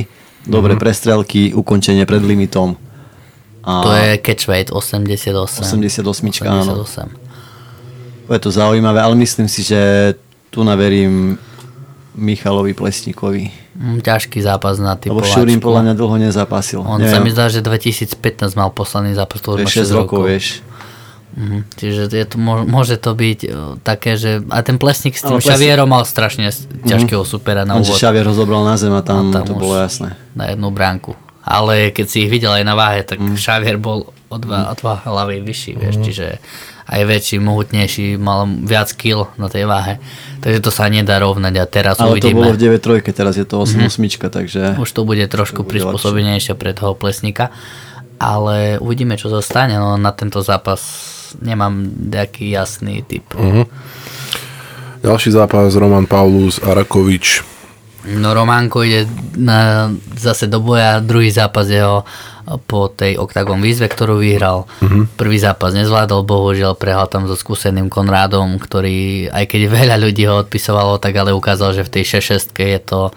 dobré 0.46 0.74
mm-hmm. 0.74 0.82
prestrelky, 0.82 1.42
ukončenie 1.54 2.06
pred 2.06 2.22
limitom. 2.22 2.78
A 3.66 3.82
to 3.82 3.92
je 3.94 4.10
catchweight 4.22 4.70
88. 4.70 5.62
88, 5.62 6.04
88. 6.04 6.50
áno. 6.50 6.74
Je 8.30 8.42
to 8.42 8.50
zaujímavé, 8.50 9.00
ale 9.02 9.16
myslím 9.16 9.46
si, 9.50 9.62
že 9.62 10.14
tu 10.50 10.62
naverím 10.66 11.38
Michalovi 12.14 12.78
Plesníkovi. 12.78 13.50
Mm, 13.74 14.06
ťažký 14.06 14.38
zápas 14.46 14.78
na 14.78 14.94
typovačku. 14.94 15.34
Lebo 15.34 15.38
Šurín 15.42 15.60
podľa 15.60 15.82
mňa 15.90 15.94
dlho 15.98 16.18
nezapasil. 16.22 16.80
On 16.86 17.02
Neviem. 17.02 17.10
sa 17.10 17.18
mi 17.20 17.30
zdá, 17.34 17.50
že 17.50 17.66
2015 17.66 18.20
mal 18.54 18.70
posledný 18.70 19.18
zápas, 19.18 19.42
to 19.42 19.58
už 19.58 19.66
6 19.66 19.98
rokov. 19.98 20.22
rokov. 20.22 20.22
vieš. 20.30 20.48
Mhm. 21.34 21.60
Čiže 21.74 22.02
je 22.14 22.26
to, 22.30 22.38
môže 22.70 23.02
to 23.02 23.18
byť 23.18 23.40
uh, 23.50 23.54
také, 23.82 24.14
že 24.22 24.46
a 24.54 24.62
ten 24.62 24.78
Plesník 24.78 25.18
s 25.18 25.26
tým 25.26 25.42
plesník... 25.42 25.58
Šavierom 25.58 25.90
mal 25.90 26.06
strašne 26.06 26.54
ťažkého 26.86 27.26
mhm. 27.26 27.30
supera 27.30 27.66
na 27.66 27.82
úvod. 27.82 27.98
Šavier 27.98 28.30
ho 28.30 28.36
zobral 28.38 28.62
na 28.62 28.78
zem 28.78 28.94
a 28.94 29.02
tam, 29.02 29.34
a 29.34 29.42
tam 29.42 29.44
to 29.50 29.58
bolo 29.58 29.74
jasné. 29.82 30.14
Na 30.38 30.54
jednu 30.54 30.70
bránku. 30.70 31.18
Ale 31.44 31.92
keď 31.92 32.06
si 32.08 32.24
ich 32.24 32.32
videl 32.32 32.56
aj 32.56 32.64
na 32.64 32.72
váhe, 32.72 33.04
tak 33.04 33.20
mm. 33.20 33.36
Šavier 33.36 33.76
bol 33.76 34.16
o 34.32 34.38
dva, 34.40 34.64
mm. 34.64 34.72
o 34.72 34.74
dva 34.80 34.94
hlavy 35.04 35.44
vyšší, 35.44 35.72
vieš, 35.76 35.96
mm. 36.00 36.04
čiže 36.08 36.26
aj 36.84 37.02
väčší, 37.08 37.38
mohutnejší, 37.40 38.20
mal 38.20 38.48
viac 38.48 38.92
kill 38.96 39.32
na 39.40 39.48
tej 39.48 39.64
váhe. 39.70 40.04
Takže 40.44 40.60
to 40.60 40.72
sa 40.72 40.92
nedá 40.92 41.20
rovnať 41.24 41.54
a 41.56 41.66
teraz 41.68 41.96
Ale 42.04 42.20
uvidíme. 42.20 42.44
Ale 42.44 42.60
to 42.60 42.68
bolo 42.68 43.00
v 43.00 43.04
9-3, 43.04 43.16
teraz 43.16 43.34
je 43.40 43.46
to 43.48 43.64
8 43.64 43.88
mm-hmm. 43.88 44.32
takže... 44.32 44.62
Už 44.76 44.90
to 44.92 45.08
bude 45.08 45.24
trošku 45.32 45.64
prispôsobenejšie 45.64 46.60
pre 46.60 46.76
toho 46.76 46.96
plesníka. 46.96 47.56
Ale 48.20 48.80
uvidíme, 48.80 49.20
čo 49.20 49.28
zostane. 49.28 49.76
No, 49.76 50.00
na 50.00 50.12
tento 50.16 50.40
zápas 50.40 50.80
nemám 51.40 51.88
nejaký 52.12 52.52
jasný 52.52 53.04
typ. 53.04 53.26
Mm-hmm. 53.36 53.66
Ďalší 55.04 55.30
zápas 55.36 55.76
Roman 55.76 56.08
Paulus 56.08 56.64
Arakovič. 56.64 57.53
No 58.04 58.36
Románko 58.36 58.84
ide 58.84 59.08
na, 59.40 59.88
zase 60.20 60.52
do 60.52 60.60
boja, 60.60 61.00
druhý 61.00 61.32
zápas 61.32 61.72
jeho 61.72 62.04
po 62.68 62.92
tej 62.92 63.16
Octagon 63.16 63.64
výzve, 63.64 63.88
ktorú 63.88 64.20
vyhral. 64.20 64.68
Uh-huh. 64.84 65.08
Prvý 65.16 65.40
zápas 65.40 65.72
nezvládol, 65.72 66.28
bohužiaľ 66.28 66.76
prehral 66.76 67.08
tam 67.08 67.24
so 67.24 67.40
skúseným 67.40 67.88
Konrádom, 67.88 68.60
ktorý, 68.60 69.32
aj 69.32 69.48
keď 69.48 69.62
veľa 69.72 69.96
ľudí 69.96 70.28
ho 70.28 70.44
odpisovalo, 70.44 71.00
tak 71.00 71.16
ale 71.16 71.32
ukázal, 71.32 71.72
že 71.72 71.88
v 71.88 71.94
tej 72.00 72.20
6 72.20 72.52
je 72.52 72.82
to 72.84 73.16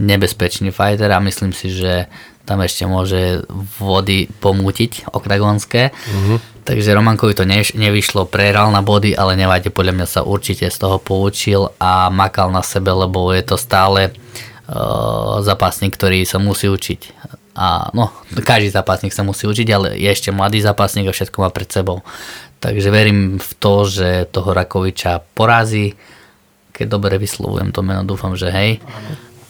nebezpečný 0.00 0.72
fighter 0.72 1.12
a 1.12 1.20
myslím 1.20 1.52
si, 1.52 1.68
že 1.68 2.08
tam 2.42 2.58
ešte 2.60 2.84
môže 2.90 3.46
vody 3.78 4.26
pomútiť 4.42 5.14
oktagonské. 5.14 5.94
Uh-huh. 5.94 6.42
Takže 6.62 6.94
Romankovi 6.94 7.34
to 7.34 7.46
ne, 7.46 7.62
nevyšlo, 7.62 8.26
prehral 8.26 8.70
na 8.70 8.82
body, 8.82 9.14
ale 9.14 9.38
nevadí, 9.38 9.70
podľa 9.70 9.94
mňa 9.98 10.06
sa 10.06 10.20
určite 10.22 10.70
z 10.70 10.76
toho 10.78 11.02
poučil 11.02 11.74
a 11.78 12.10
makal 12.10 12.50
na 12.54 12.62
sebe, 12.62 12.90
lebo 12.94 13.30
je 13.34 13.42
to 13.42 13.58
stále 13.58 14.10
uh, 14.10 15.42
zápasník, 15.42 15.94
ktorý 15.94 16.22
sa 16.22 16.38
musí 16.38 16.70
učiť 16.70 17.00
a 17.52 17.92
no, 17.92 18.08
každý 18.32 18.72
zápasník 18.72 19.12
sa 19.12 19.24
musí 19.24 19.44
učiť, 19.44 19.68
ale 19.68 19.88
je 20.00 20.08
ešte 20.08 20.32
mladý 20.32 20.64
zápasník 20.64 21.08
a 21.08 21.16
všetko 21.16 21.36
má 21.44 21.48
pred 21.52 21.68
sebou. 21.68 22.00
Takže 22.64 22.88
verím 22.88 23.36
v 23.36 23.50
to, 23.60 23.84
že 23.84 24.08
toho 24.32 24.56
Rakoviča 24.56 25.20
porazí, 25.36 25.92
keď 26.72 26.86
dobre 26.88 27.20
vyslovujem 27.20 27.74
to 27.74 27.84
meno, 27.84 28.08
dúfam, 28.08 28.32
že 28.32 28.48
hej. 28.48 28.80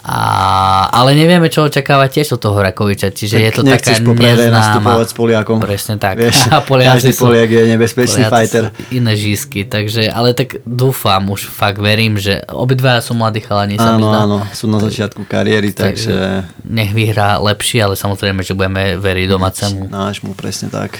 A, 0.03 0.91
ale 0.91 1.15
nevieme, 1.15 1.47
čo 1.47 1.71
očakávať 1.71 2.11
tiež 2.19 2.35
od 2.35 2.43
toho 2.43 2.59
Rakoviča, 2.59 3.15
čiže 3.15 3.39
tak 3.39 3.47
je 3.47 3.51
to 3.55 3.63
taká 3.63 3.93
neznáma. 4.03 4.99
s 4.99 5.15
Poliakom. 5.15 5.63
Presne 5.63 5.95
tak. 5.95 6.19
Vieš, 6.19 6.47
a 6.55 6.59
Poliaci 6.59 7.07
každý 7.07 7.13
Poliak 7.15 7.51
je 7.55 7.63
nebezpečný 7.71 8.23
fighter. 8.27 8.75
Iné 8.91 9.15
žísky, 9.15 9.63
takže, 9.63 10.11
ale 10.11 10.35
tak 10.35 10.59
dúfam, 10.67 11.23
už 11.31 11.47
fakt 11.47 11.79
verím, 11.79 12.19
že 12.19 12.43
obidva 12.51 12.99
sú 12.99 13.15
mladí 13.15 13.47
chalani. 13.47 13.79
Áno, 13.79 14.11
áno, 14.11 14.37
sú 14.51 14.67
na 14.67 14.83
začiatku 14.83 15.23
kariéry, 15.23 15.71
takže... 15.71 16.11
takže... 16.11 16.67
Nech 16.67 16.91
vyhrá 16.91 17.39
lepší, 17.39 17.79
ale 17.79 17.95
samozrejme, 17.95 18.43
že 18.43 18.59
budeme 18.59 18.99
veriť 18.99 19.27
domácemu. 19.31 19.87
Nášmu, 19.87 20.35
presne 20.35 20.67
tak. 20.67 20.99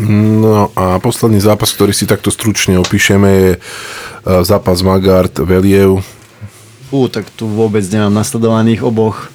No 0.00 0.72
a 0.72 0.96
posledný 0.96 1.44
zápas, 1.44 1.76
ktorý 1.76 1.92
si 1.92 2.08
takto 2.08 2.32
stručne 2.32 2.80
opíšeme 2.80 3.28
je 3.28 3.50
e, 3.52 3.58
zápas 4.48 4.80
Magard 4.80 5.36
Veliev 5.44 6.00
Fú, 6.94 7.10
tak 7.10 7.26
tu 7.34 7.50
vôbec 7.50 7.82
nemám 7.90 8.14
nasledovaných 8.14 8.86
oboch. 8.86 9.26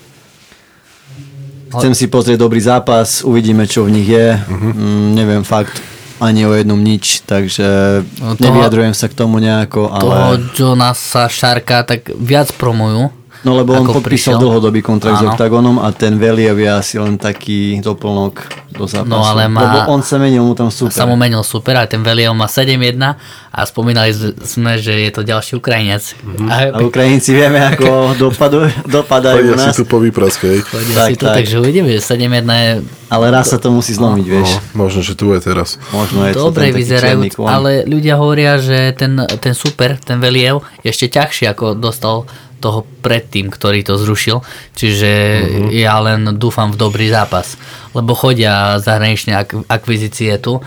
Chcem 1.75 1.91
si 1.91 2.07
pozrieť 2.07 2.39
dobrý 2.39 2.63
zápas, 2.63 3.19
uvidíme, 3.19 3.67
čo 3.67 3.83
v 3.83 3.99
nich 3.99 4.07
je. 4.07 4.39
Uh-huh. 4.39 4.71
Mm, 4.71 5.07
neviem 5.11 5.43
fakt 5.43 5.75
ani 6.23 6.47
o 6.47 6.55
jednom 6.55 6.79
nič, 6.79 7.27
takže 7.27 7.67
no 8.23 8.39
toho, 8.39 8.47
nevyjadrujem 8.47 8.95
sa 8.95 9.11
k 9.11 9.17
tomu 9.19 9.43
nejako. 9.43 9.91
Ale... 9.91 10.07
Toho 10.07 10.31
Jonasa 10.55 11.27
Šarka 11.27 11.83
tak 11.83 12.07
viac 12.15 12.47
promujú. 12.55 13.11
No 13.47 13.55
lebo 13.55 13.71
on 13.71 13.87
podpísal 13.87 14.35
prišiel. 14.35 14.37
dlhodobý 14.39 14.83
kontrakt 14.83 15.23
Áno. 15.23 15.31
s 15.31 15.39
Octagonom 15.39 15.79
a 15.79 15.95
ten 15.95 16.19
Veliev 16.19 16.59
je 16.59 16.67
asi 16.67 16.95
len 16.99 17.15
taký 17.15 17.79
doplnok 17.79 18.35
do 18.75 18.83
zápasu. 18.83 19.07
No 19.07 19.23
ale 19.23 19.47
má... 19.47 19.63
Lebo 19.63 19.95
on 19.95 20.03
sa 20.03 20.19
menil 20.19 20.43
mu 20.43 20.51
tam 20.59 20.67
super. 20.67 20.91
Sa 20.91 21.07
mu 21.07 21.15
menil 21.15 21.39
super 21.47 21.79
a 21.79 21.87
ten 21.87 22.03
Veliev 22.03 22.35
má 22.35 22.51
7-1 22.51 22.99
a 23.49 23.59
spomínali 23.63 24.11
sme, 24.43 24.75
že 24.75 24.91
je 24.91 25.11
to 25.15 25.23
ďalší 25.23 25.55
Ukrajinec. 25.55 26.19
Mm-hmm. 26.19 26.47
A, 26.51 26.55
a 26.75 26.77
Ukrajinci 26.83 27.31
vieme, 27.31 27.63
ako 27.63 27.87
dopadu, 28.27 28.67
dopadajú 28.91 29.55
u 29.55 29.55
nás. 29.55 29.71
si 29.71 29.79
tu 29.79 29.87
po 29.87 30.03
výpraskej. 30.03 30.59
Tak, 30.67 31.15
tu, 31.15 31.23
tak. 31.23 31.39
Takže 31.39 31.63
uvidíme, 31.63 31.87
že 31.95 32.03
7-1 32.03 32.43
je... 32.43 32.71
Ale 33.09 33.25
raz 33.33 33.49
sa 33.49 33.57
to 33.57 33.71
musí 33.71 33.95
zlomiť, 33.95 34.25
no, 34.27 34.31
vieš. 34.35 34.49
No, 34.51 34.85
možno, 34.85 34.99
že 35.01 35.15
tu 35.15 35.31
je 35.31 35.39
teraz. 35.41 35.79
Možno 35.95 36.27
je 36.29 36.35
Dobre 36.35 36.75
vyzerajú, 36.75 37.25
ale 37.41 37.87
ľudia 37.87 38.19
hovoria, 38.19 38.59
že 38.59 38.93
ten, 38.93 39.15
ten 39.39 39.55
super, 39.55 39.95
ten 39.97 40.19
Veliev 40.21 40.61
je 40.83 40.91
ešte 40.91 41.07
ťažší, 41.09 41.49
ako 41.49 41.73
dostal 41.73 42.29
toho 42.59 42.83
predtým, 43.01 43.47
ktorý 43.47 43.81
to 43.81 43.95
zrušil. 43.95 44.43
Čiže 44.75 45.11
uh-huh. 45.11 45.69
ja 45.71 45.95
len 46.03 46.35
dúfam 46.35 46.69
v 46.69 46.77
dobrý 46.77 47.07
zápas. 47.07 47.55
Lebo 47.95 48.13
chodia 48.13 48.77
zahraničné 48.77 49.33
ak- 49.33 49.65
akvizície 49.71 50.35
tu 50.37 50.59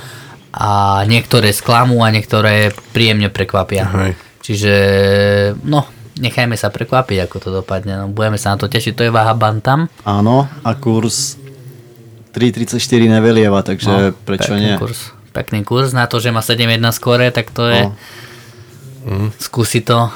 a 0.53 1.03
niektoré 1.05 1.53
sklamú 1.53 2.01
a 2.03 2.11
niektoré 2.11 2.73
príjemne 2.97 3.29
prekvapia. 3.29 3.85
Uh-huh. 3.87 4.13
Čiže 4.43 4.75
no, 5.63 5.87
nechajme 6.19 6.57
sa 6.57 6.73
prekvapiť, 6.73 7.29
ako 7.29 7.37
to 7.39 7.49
dopadne. 7.63 8.01
No, 8.01 8.07
budeme 8.11 8.41
sa 8.41 8.57
na 8.57 8.59
to 8.59 8.67
tešiť. 8.67 8.97
To 8.97 9.07
je 9.07 9.13
váha 9.15 9.37
Bantam. 9.37 9.87
Áno, 10.03 10.49
a 10.65 10.71
kurz 10.75 11.37
3.34 12.33 12.81
nevelieva, 13.07 13.61
takže 13.61 13.93
no, 13.93 13.97
prečo 14.25 14.57
nie? 14.57 14.75
Kurz. 14.81 15.13
Pekný 15.33 15.65
kurz 15.65 15.97
na 15.97 16.05
to, 16.09 16.21
že 16.21 16.29
má 16.29 16.45
7.1 16.45 16.81
skore, 16.93 17.29
tak 17.33 17.53
to 17.53 17.69
je... 17.69 17.81
No. 17.85 17.93
Mm. 19.03 19.29
Skúsi 19.35 19.83
to 19.83 20.13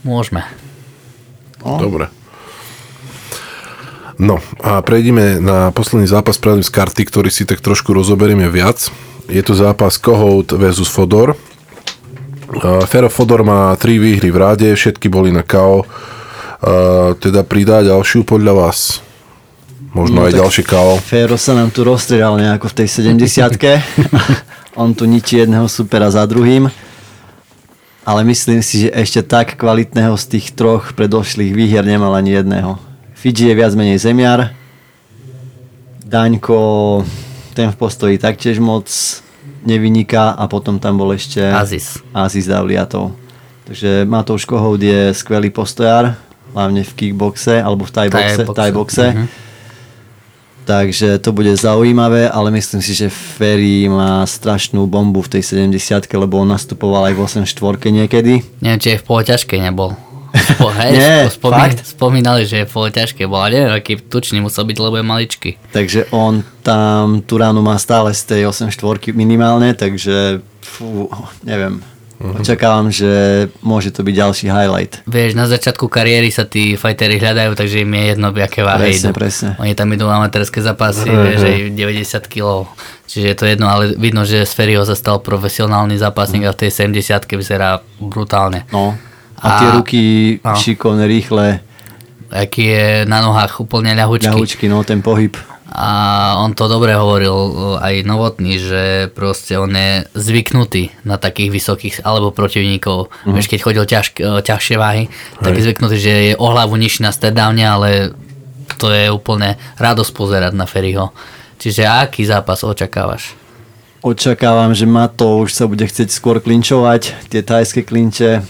Môžeme. 0.00 0.48
No. 1.64 1.78
Dobre. 1.78 2.06
No 4.20 4.36
a 4.60 4.84
prejdeme 4.84 5.40
na 5.40 5.72
posledný 5.72 6.04
zápas 6.04 6.36
pravdým 6.36 6.60
z 6.60 6.68
karty, 6.68 7.02
ktorý 7.08 7.32
si 7.32 7.48
tak 7.48 7.64
trošku 7.64 7.96
rozoberieme 7.96 8.52
viac. 8.52 8.92
Je 9.32 9.40
to 9.40 9.56
zápas 9.56 9.96
Kohout 9.96 10.52
versus 10.52 10.92
Fodor. 10.92 11.32
Fero 12.84 13.08
Fodor 13.08 13.46
má 13.46 13.72
tri 13.80 13.96
výhry 13.96 14.28
v 14.28 14.36
ráde, 14.36 14.68
všetky 14.74 15.08
boli 15.08 15.32
na 15.32 15.40
KO. 15.40 15.88
Teda 17.16 17.46
pridá 17.48 17.80
ďalšiu 17.80 18.26
podľa 18.28 18.52
vás? 18.52 19.00
Možno 19.96 20.22
No, 20.22 20.26
aj 20.28 20.36
ďalšie 20.36 20.64
KO. 20.68 21.00
Fero 21.00 21.40
sa 21.40 21.56
nám 21.56 21.72
tu 21.72 21.82
rozstrieľal 21.82 22.36
nejako 22.36 22.68
v 22.70 22.74
tej 22.84 22.88
70 23.16 23.56
On 24.80 24.92
tu 24.92 25.08
ničí 25.08 25.40
jedného 25.40 25.66
supera 25.66 26.12
za 26.12 26.22
druhým. 26.28 26.68
Ale 28.04 28.24
myslím 28.24 28.64
si, 28.64 28.86
že 28.86 28.88
ešte 28.96 29.20
tak 29.20 29.60
kvalitného 29.60 30.16
z 30.16 30.24
tých 30.36 30.56
troch 30.56 30.96
predošlých 30.96 31.52
výhier 31.52 31.84
nemal 31.84 32.16
ani 32.16 32.40
jedného. 32.40 32.80
Fidži 33.12 33.52
je 33.52 33.54
viac 33.54 33.76
menej 33.76 34.00
zemiar. 34.00 34.56
Daňko, 36.00 36.58
ten 37.52 37.68
v 37.70 37.76
postoji 37.76 38.16
taktiež 38.16 38.58
moc 38.58 38.88
nevyniká 39.62 40.32
a 40.32 40.48
potom 40.48 40.80
tam 40.80 40.96
bol 40.96 41.12
ešte 41.12 41.44
Aziz. 41.44 42.00
Aziz 42.16 42.48
Davliatov. 42.48 43.12
Takže 43.68 44.08
Matouš 44.08 44.48
Kohout 44.48 44.80
je 44.80 45.12
skvelý 45.14 45.52
postojár, 45.52 46.16
hlavne 46.56 46.82
v 46.82 46.92
kickboxe 46.96 47.60
alebo 47.60 47.84
v 47.86 47.92
thai 47.92 48.08
boxe. 48.08 48.42
Thai 48.42 48.56
Thai 48.56 48.70
boxe. 48.72 48.74
boxe. 48.74 49.06
Mhm. 49.12 49.49
Takže 50.70 51.18
to 51.18 51.34
bude 51.34 51.50
zaujímavé, 51.58 52.30
ale 52.30 52.54
myslím 52.54 52.78
si, 52.78 52.94
že 52.94 53.10
Ferry 53.10 53.90
má 53.90 54.22
strašnú 54.22 54.86
bombu 54.86 55.18
v 55.18 55.34
tej 55.34 55.66
70 55.66 56.06
lebo 56.14 56.38
on 56.38 56.54
nastupoval 56.54 57.10
aj 57.10 57.14
v 57.18 57.42
8 57.42 57.90
niekedy. 57.90 58.38
Neviem, 58.62 58.78
či 58.78 58.94
aj 58.94 59.02
v 59.02 59.06
poloťažkej 59.10 59.58
nebol. 59.66 59.98
Spo, 60.30 60.70
hej, 60.78 60.94
Nie, 60.94 61.26
spomí, 61.26 61.58
fakt? 61.58 61.82
spomínali, 61.82 62.46
že 62.46 62.62
je 62.62 62.68
v 62.70 62.70
poloťažkej 62.70 63.26
bol, 63.26 63.42
ale 63.42 63.58
neviem, 63.58 63.74
aký 63.74 63.98
tučný 63.98 64.38
musel 64.38 64.62
byť, 64.62 64.78
lebo 64.78 64.94
je 64.94 65.04
maličký. 65.10 65.50
Takže 65.74 66.14
on 66.14 66.46
tam 66.62 67.18
tú 67.26 67.34
ránu 67.42 67.66
má 67.66 67.74
stále 67.74 68.14
z 68.14 68.22
tej 68.30 68.40
8 68.46 68.70
minimálne, 69.10 69.74
takže 69.74 70.38
fú, 70.62 71.10
neviem. 71.42 71.82
Mhm. 72.20 72.36
Očakávam, 72.38 72.92
že 72.92 73.08
môže 73.60 73.88
to 73.88 74.04
byť 74.04 74.12
ďalší 74.14 74.46
highlight. 74.46 75.00
Vieš, 75.04 75.32
na 75.32 75.48
začiatku 75.48 75.88
kariéry 75.88 76.28
sa 76.28 76.44
tí 76.44 76.76
fightery 76.76 77.16
hľadajú, 77.16 77.56
takže 77.56 77.80
im 77.80 77.88
je 77.90 78.04
jedno, 78.12 78.28
aké 78.30 78.60
váhe 78.60 78.92
Presne, 78.92 79.08
idú. 79.08 79.16
presne. 79.16 79.48
Oni 79.56 79.72
tam 79.72 79.88
idú 79.88 80.04
amatérske 80.04 80.60
zápasy, 80.60 81.08
Hej, 81.08 81.16
vieš, 81.16 81.40
hej. 81.40 81.56
aj 81.72 82.20
90 82.20 82.28
kg. 82.28 82.68
Čiže 83.08 83.26
je 83.26 83.34
to 83.34 83.44
jedno, 83.46 83.66
ale 83.66 83.96
vidno, 83.96 84.22
že 84.22 84.44
z 84.44 84.52
Ferryho 84.52 84.84
sa 84.84 84.92
stal 84.92 85.16
profesionálny 85.18 85.96
zápasník 85.96 86.44
a 86.44 86.52
v 86.52 86.60
tej 86.60 86.70
70 86.84 87.24
vyzerá 87.26 87.80
brutálne. 87.96 88.68
No. 88.68 89.00
A, 89.34 89.46
tie 89.56 89.66
A- 89.66 89.74
ruky 89.74 90.00
no. 90.38 90.52
šikovné, 90.54 91.08
rýchle, 91.08 91.64
Aký 92.30 92.62
je 92.68 92.86
na 93.06 93.18
nohách 93.18 93.58
úplne 93.58 93.90
ľahučky. 93.90 94.28
ľahučky, 94.28 94.64
no 94.68 94.84
ten 94.84 95.02
pohyb. 95.02 95.34
A 95.70 95.90
on 96.42 96.50
to 96.58 96.66
dobre 96.66 96.90
hovoril 96.98 97.78
aj 97.78 98.02
Novotný, 98.02 98.58
že 98.58 98.82
proste 99.14 99.54
on 99.54 99.70
je 99.70 100.02
zvyknutý 100.18 100.90
na 101.06 101.14
takých 101.14 101.54
vysokých 101.54 101.94
alebo 102.02 102.34
protivníkov. 102.34 103.06
Mm. 103.22 103.38
Vieš, 103.38 103.46
keď 103.46 103.60
chodil 103.62 103.84
ťažk, 103.86 104.14
ťažšie 104.18 104.76
váhy, 104.76 105.06
tak 105.38 105.54
je 105.54 105.62
zvyknutý, 105.70 105.96
že 105.96 106.14
je 106.30 106.32
o 106.34 106.46
hlavu 106.50 106.74
nižší 106.74 107.06
na 107.06 107.14
stedávne, 107.14 107.62
ale 107.62 107.88
to 108.82 108.90
je 108.90 109.14
úplne 109.14 109.54
radosť 109.78 110.10
pozerať 110.10 110.52
na 110.58 110.66
Ferryho. 110.66 111.14
Čiže 111.62 111.86
aký 111.86 112.26
zápas 112.26 112.66
očakávaš? 112.66 113.38
Očakávam, 114.02 114.74
že 114.74 114.90
Mato 114.90 115.44
už 115.44 115.54
sa 115.54 115.68
bude 115.68 115.86
chcieť 115.86 116.10
skôr 116.10 116.40
klinčovať, 116.42 117.30
tie 117.30 117.44
tajské 117.44 117.84
klinče, 117.84 118.42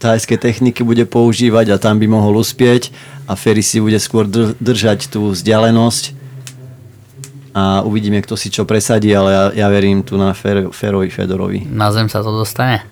tajské 0.00 0.40
techniky 0.40 0.80
bude 0.80 1.06
používať 1.06 1.70
a 1.70 1.78
tam 1.78 2.00
by 2.00 2.08
mohol 2.08 2.40
uspieť 2.40 2.90
a 3.28 3.36
Ferry 3.36 3.60
si 3.60 3.78
bude 3.84 4.00
skôr 4.00 4.24
dr- 4.24 4.56
držať 4.58 5.12
tú 5.12 5.30
vzdialenosť 5.36 6.23
a 7.54 7.80
uvidíme, 7.80 8.18
kto 8.18 8.34
si 8.34 8.48
čo 8.48 8.62
presadí, 8.62 9.08
ale 9.10 9.30
ja, 9.30 9.44
ja 9.56 9.68
verím 9.68 10.02
tu 10.02 10.14
na 10.14 10.32
Fer- 10.32 10.68
Ferovi 10.68 11.06
Fedorovi. 11.06 11.62
Na 11.64 11.88
zem 11.88 12.06
sa 12.06 12.18
to 12.18 12.34
dostane? 12.34 12.82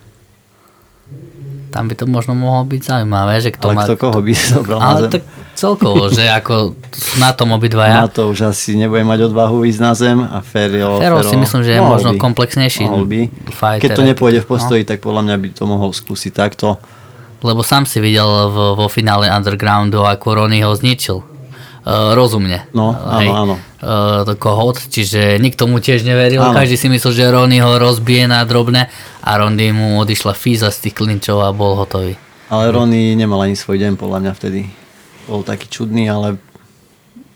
Tam 1.69 1.89
by 1.89 1.95
to 1.95 2.05
možno 2.05 2.33
mohlo 2.33 2.63
byť 2.65 2.79
zaujímavé, 2.81 3.41
že 3.41 3.49
kto 3.51 3.65
Ale 3.67 3.75
má... 3.75 3.83
kto 3.83 3.95
koho 3.97 4.21
by 4.21 4.33
zobral 4.37 4.77
na 4.77 4.87
Ale 4.87 5.01
zem? 5.03 5.11
tak 5.11 5.23
celkovo, 5.55 6.05
že 6.07 6.29
ako 6.29 6.77
na 7.17 7.33
tom 7.33 7.49
obidvaja. 7.51 8.05
Mato 8.05 8.29
už 8.29 8.45
asi 8.47 8.77
nebude 8.77 9.01
mať 9.03 9.27
odvahu 9.27 9.65
ísť 9.65 9.81
na 9.81 9.93
zem 9.93 10.21
a 10.21 10.39
Ferio, 10.39 11.01
Fero 11.01 11.21
si 11.23 11.33
myslím, 11.35 11.61
že 11.63 11.73
je 11.73 11.81
možno 11.83 12.13
by. 12.13 12.21
komplexnejší 12.21 12.85
Mohol 12.85 13.05
by. 13.05 13.21
fighter. 13.51 13.83
Keď 13.83 13.91
to 13.91 14.05
nepôjde 14.05 14.39
v 14.39 14.47
No. 14.47 14.51
postoji, 14.51 14.83
tak 14.85 15.01
podľa 15.01 15.23
mňa 15.25 15.37
by 15.39 15.49
to 15.51 15.65
mohol 15.65 15.91
skúsiť 15.91 16.31
takto. 16.31 16.77
Lebo 17.41 17.65
sám 17.65 17.83
si 17.83 17.99
videl 17.99 18.23
vo, 18.47 18.77
vo 18.77 18.87
finále 18.87 19.27
Undergroundu, 19.27 20.05
ako 20.05 20.27
Ronnie 20.37 20.61
ho 20.61 20.71
zničil. 20.71 21.25
Uh, 21.83 22.15
rozumne. 22.15 22.71
No, 22.71 22.95
áno, 22.95 23.31
áno. 23.35 23.55
Uh, 23.83 24.23
to 24.23 24.39
kohot, 24.39 24.79
čiže 24.87 25.43
nikto 25.43 25.67
mu 25.67 25.83
tiež 25.83 26.07
neveril. 26.07 26.39
Áno. 26.39 26.55
Každý 26.55 26.79
si 26.79 26.87
myslel, 26.87 27.11
že 27.11 27.27
Ronnie 27.27 27.59
ho 27.59 27.75
rozbije 27.75 28.31
na 28.31 28.47
drobné 28.47 28.87
a 29.19 29.31
Ronnie 29.35 29.75
mu 29.75 29.99
odišla 29.99 30.31
fíza 30.39 30.71
z 30.71 30.87
tých 30.87 30.95
klinčov 31.03 31.43
a 31.43 31.51
bol 31.51 31.75
hotový. 31.75 32.15
Ale 32.55 32.71
Ronny 32.71 33.19
nemal 33.19 33.43
ani 33.43 33.59
svoj 33.59 33.83
deň 33.83 33.99
podľa 33.99 34.19
mňa 34.23 34.33
vtedy. 34.39 34.71
Bol 35.27 35.43
taký 35.43 35.67
čudný, 35.67 36.07
ale 36.07 36.39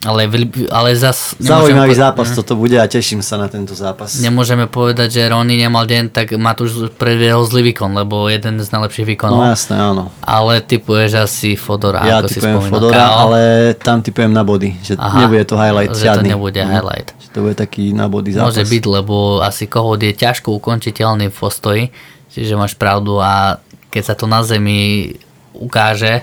Ale, 0.07 0.31
ale 0.71 0.91
zas... 0.95 1.35
zaujímavý 1.37 1.91
po- 1.91 2.01
zápas 2.01 2.31
toto 2.31 2.55
bude 2.55 2.75
a 2.75 2.87
teším 2.87 3.19
sa 3.19 3.35
na 3.35 3.47
tento 3.47 3.73
zápas. 3.73 4.17
Nemôžeme 4.17 4.65
povedať, 4.65 5.13
že 5.13 5.27
Ronnie 5.27 5.59
nemal 5.59 5.83
deň, 5.83 6.09
tak 6.09 6.31
Matúš 6.33 6.89
predviedol 6.93 7.43
zlý 7.43 7.67
výkon, 7.67 7.91
lebo 7.93 8.27
jeden 8.27 8.57
z 8.57 8.69
najlepších 8.69 9.03
výkonov. 9.09 9.37
No 9.37 9.45
jasné, 9.45 9.75
áno. 9.75 10.15
Ale 10.21 10.61
typuješ 10.61 11.21
asi 11.21 11.49
Fodora, 11.53 12.01
Ja 12.01 12.21
ako 12.21 12.29
si 12.29 12.39
spomínal. 12.39 12.71
Fodora, 12.71 13.03
KO. 13.03 13.17
ale 13.27 13.41
tam 13.75 13.99
typujem 13.99 14.31
na 14.31 14.43
body, 14.43 14.79
že 14.81 14.95
Aha, 14.95 15.19
nebude 15.21 15.43
to 15.43 15.55
highlight 15.55 15.91
že 15.91 15.99
to 15.99 16.05
žiadny. 16.07 16.29
nebude 16.31 16.57
Mhm. 16.57 16.71
highlight. 16.71 17.09
Že 17.17 17.29
to 17.29 17.39
bude 17.43 17.57
taký 17.57 17.85
na 17.91 18.07
body 18.07 18.31
zápas. 18.31 18.47
Môže 18.49 18.65
byť, 18.65 18.85
lebo 18.87 19.15
asi 19.41 19.67
kohod 19.67 19.99
je 19.99 20.13
ťažko 20.13 20.55
ukončiteľný 20.55 21.27
v 21.27 21.37
postoji, 21.37 21.83
čiže 22.29 22.55
máš 22.55 22.73
pravdu 22.73 23.19
a 23.19 23.59
keď 23.89 24.03
sa 24.05 24.15
to 24.15 24.25
na 24.25 24.41
zemi 24.41 25.13
ukáže, 25.53 26.23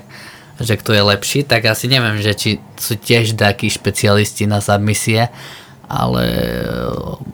že 0.60 0.78
kto 0.78 0.94
je 0.94 1.02
lepší, 1.04 1.40
tak 1.42 1.66
asi 1.66 1.88
neviem, 1.88 2.18
že 2.18 2.32
či 2.34 2.50
sú 2.76 2.94
tiež 2.94 3.34
takí 3.34 3.68
špecialisti 3.68 4.46
na 4.46 4.60
submisie, 4.60 5.30
ale 5.86 6.24
e, 6.24 6.66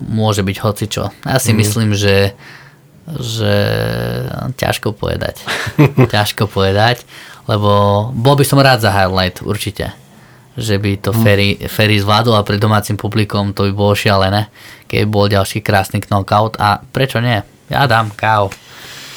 môže 0.06 0.40
byť 0.40 0.58
hocičo. 0.58 1.12
Ja 1.24 1.38
si 1.38 1.52
Mhm. 1.52 1.58
myslím, 1.58 1.90
že 1.94 2.34
že 3.10 3.54
ťažko 4.54 4.94
povedať. 4.94 5.42
ťažko 6.14 6.46
povedať, 6.46 7.02
lebo 7.50 7.70
bol 8.14 8.38
by 8.38 8.46
som 8.46 8.62
rád 8.62 8.86
za 8.86 8.94
highlight, 8.94 9.42
určite. 9.42 9.98
Že 10.54 10.76
by 10.78 10.92
to 11.02 11.10
Mhm. 11.10 11.22
Ferry, 11.26 11.50
Ferry 11.66 11.98
zvládol 11.98 12.38
a 12.38 12.46
pred 12.46 12.62
domácim 12.62 12.94
publikom 12.96 13.50
to 13.52 13.66
by 13.66 13.74
bolo 13.74 13.98
šialené, 13.98 14.54
keď 14.86 15.02
bol 15.10 15.26
ďalší 15.26 15.58
krásny 15.60 16.06
knockout 16.06 16.62
a 16.62 16.86
prečo 16.86 17.18
nie? 17.18 17.42
Ja 17.66 17.90
dám 17.90 18.14
KO. 18.14 18.54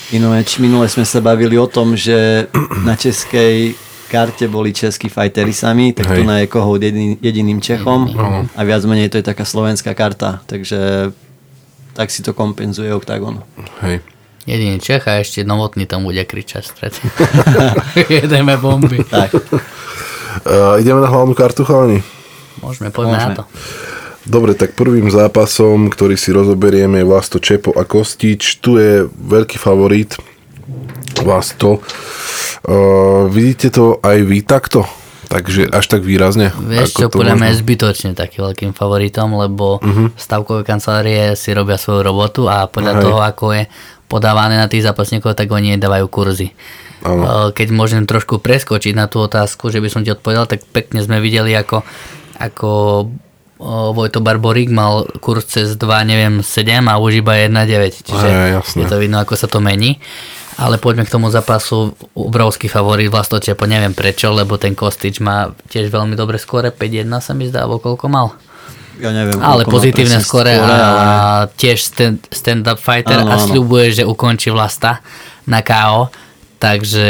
Ináč 0.08 0.56
minule 0.56 0.88
sme 0.88 1.04
sa 1.04 1.20
bavili 1.20 1.56
o 1.56 1.68
tom, 1.68 1.92
že 1.92 2.48
na 2.80 2.96
českej 2.96 3.76
karte 4.12 4.44
boli 4.44 4.76
českí 4.76 5.08
fightery 5.08 5.56
sami, 5.56 5.96
tak 5.96 6.12
Hej. 6.12 6.16
tu 6.20 6.22
na 6.28 6.44
je 6.44 6.52
Kohout 6.52 6.76
jediný, 6.76 7.16
jediným 7.24 7.64
Čechom 7.64 8.12
a 8.52 8.60
viac 8.60 8.84
menej 8.84 9.08
to 9.08 9.16
je 9.16 9.24
taká 9.24 9.48
slovenská 9.48 9.96
karta, 9.96 10.44
takže 10.44 11.10
tak 11.96 12.12
si 12.12 12.20
to 12.20 12.36
kompenzuje 12.36 12.92
Octagon. 12.92 13.40
Hej. 13.80 14.04
Jediný 14.44 14.76
Čech 14.82 15.08
a 15.08 15.22
ešte 15.22 15.46
novotný 15.46 15.88
tam 15.88 16.04
bude 16.04 16.20
kričať 16.20 16.62
stred. 16.66 16.92
Jedeme 18.20 18.60
bomby. 18.60 19.00
Tak, 19.06 19.32
Uh, 20.42 20.80
ideme 20.80 21.04
na 21.04 21.12
hlavnú 21.12 21.36
kartu, 21.36 21.60
chalani? 21.60 22.00
Môžeme, 22.64 22.88
poďme 22.88 23.20
Môžeme. 23.20 23.32
na 23.36 23.36
to. 23.36 23.44
Dobre, 24.24 24.56
tak 24.56 24.72
prvým 24.72 25.10
zápasom, 25.12 25.92
ktorý 25.92 26.16
si 26.16 26.32
rozoberieme 26.32 27.02
je 27.02 27.08
Vlasto 27.08 27.36
Čepo 27.36 27.76
a 27.76 27.84
Kostič. 27.84 28.62
Tu 28.64 28.80
je 28.80 29.04
veľký 29.04 29.60
favorit 29.60 30.16
Vlasto. 31.22 31.82
Uh, 32.62 33.26
vidíte 33.30 33.70
to 33.74 33.98
aj 34.02 34.18
vy 34.22 34.42
takto? 34.42 34.86
Takže 35.32 35.72
až 35.72 35.88
tak 35.88 36.04
výrazne? 36.04 36.52
Vieš 36.52 36.92
čo, 36.92 37.08
to 37.08 37.24
podľa 37.24 37.40
mňa 37.40 37.48
je 37.56 37.60
zbytočne 37.64 38.10
taký 38.12 38.44
veľkým 38.44 38.76
favoritom, 38.76 39.32
lebo 39.32 39.80
uh-huh. 39.80 40.12
stavkové 40.12 40.60
kancelárie 40.60 41.32
si 41.40 41.56
robia 41.56 41.80
svoju 41.80 42.04
robotu 42.04 42.52
a 42.52 42.68
podľa 42.68 43.00
Hej. 43.00 43.02
toho, 43.08 43.18
ako 43.24 43.46
je 43.56 43.62
podávané 44.12 44.60
na 44.60 44.68
tých 44.68 44.84
zápasníkov, 44.84 45.32
tak 45.32 45.48
oni 45.48 45.80
dávajú 45.80 46.04
kurzy. 46.12 46.52
Áno. 47.00 47.22
Eh, 47.24 47.48
Keď 47.56 47.68
môžem 47.72 48.04
trošku 48.04 48.44
preskočiť 48.44 48.92
na 48.92 49.08
tú 49.08 49.24
otázku, 49.24 49.72
že 49.72 49.80
by 49.80 49.88
som 49.88 50.04
ti 50.04 50.12
odpovedal, 50.12 50.44
tak 50.44 50.68
pekne 50.68 51.00
sme 51.00 51.18
videli, 51.18 51.56
ako, 51.56 51.80
ako 52.36 52.70
eh, 53.56 53.88
Vojto 53.96 54.20
Barborík 54.20 54.68
mal 54.68 55.08
kurz 55.24 55.48
cez 55.48 55.80
2, 55.80 55.88
neviem, 56.04 56.44
7 56.44 56.92
a 56.92 57.00
už 57.00 57.24
iba 57.24 57.40
1,9. 57.40 58.04
Čiže 58.04 58.28
Hej, 58.28 58.50
jasné. 58.60 58.78
je 58.84 58.86
to 58.86 59.00
vidno, 59.00 59.16
ako 59.16 59.34
sa 59.34 59.48
to 59.48 59.64
mení. 59.64 59.96
Ale 60.54 60.76
poďme 60.76 61.04
k 61.04 61.10
tomu 61.10 61.28
zápasu. 61.28 61.92
Obrovský 62.12 62.66
favorit 62.66 63.08
Vlasto 63.08 63.36
Čepo, 63.36 63.64
neviem 63.64 63.92
prečo, 63.92 64.28
lebo 64.28 64.56
ten 64.56 64.72
Kostič 64.72 65.18
má 65.18 65.48
tiež 65.66 65.88
veľmi 65.88 66.12
dobre 66.12 66.36
skore, 66.36 66.68
5-1 66.68 67.08
sa 67.18 67.32
mi 67.32 67.46
zdá, 67.46 67.64
alebo 67.64 67.78
koľko 67.78 68.06
mal. 68.06 68.36
ja 68.98 69.08
neviem. 69.10 69.40
Ale 69.40 69.64
pozitívne 69.64 70.20
skore 70.20 70.52
a 70.52 70.62
ale 70.62 70.76
tiež 71.54 71.78
stand, 71.80 72.20
stand-up 72.28 72.76
fighter 72.76 73.18
Áno, 73.18 73.32
a 73.32 73.40
sľubuje, 73.40 73.90
že 73.94 74.04
ukončí 74.04 74.48
Vlasta 74.48 75.00
na 75.44 75.60
KO. 75.60 76.12
Takže 76.60 77.08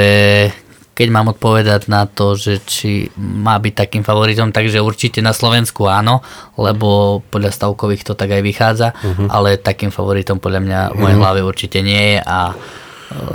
keď 0.93 1.09
mám 1.09 1.29
odpovedať 1.29 1.89
na 1.89 2.05
to, 2.05 2.33
že 2.33 2.61
či 2.63 2.91
má 3.17 3.57
byť 3.57 3.75
takým 3.75 4.03
favoritom, 4.03 4.49
takže 4.49 4.79
určite 4.79 5.19
na 5.19 5.33
Slovensku 5.33 5.85
áno, 5.85 6.21
lebo 6.55 7.21
podľa 7.27 7.51
stavkových 7.51 8.05
to 8.05 8.15
tak 8.15 8.31
aj 8.31 8.41
vychádza, 8.41 8.89
Mhm. 8.95 9.25
ale 9.29 9.57
takým 9.57 9.89
favoritom 9.89 10.37
podľa 10.37 10.61
mňa 10.61 10.81
v 10.93 10.97
mojej 10.97 11.17
hlave 11.19 11.41
určite 11.43 11.81
nie 11.81 12.17
je 12.17 12.19
a 12.21 12.53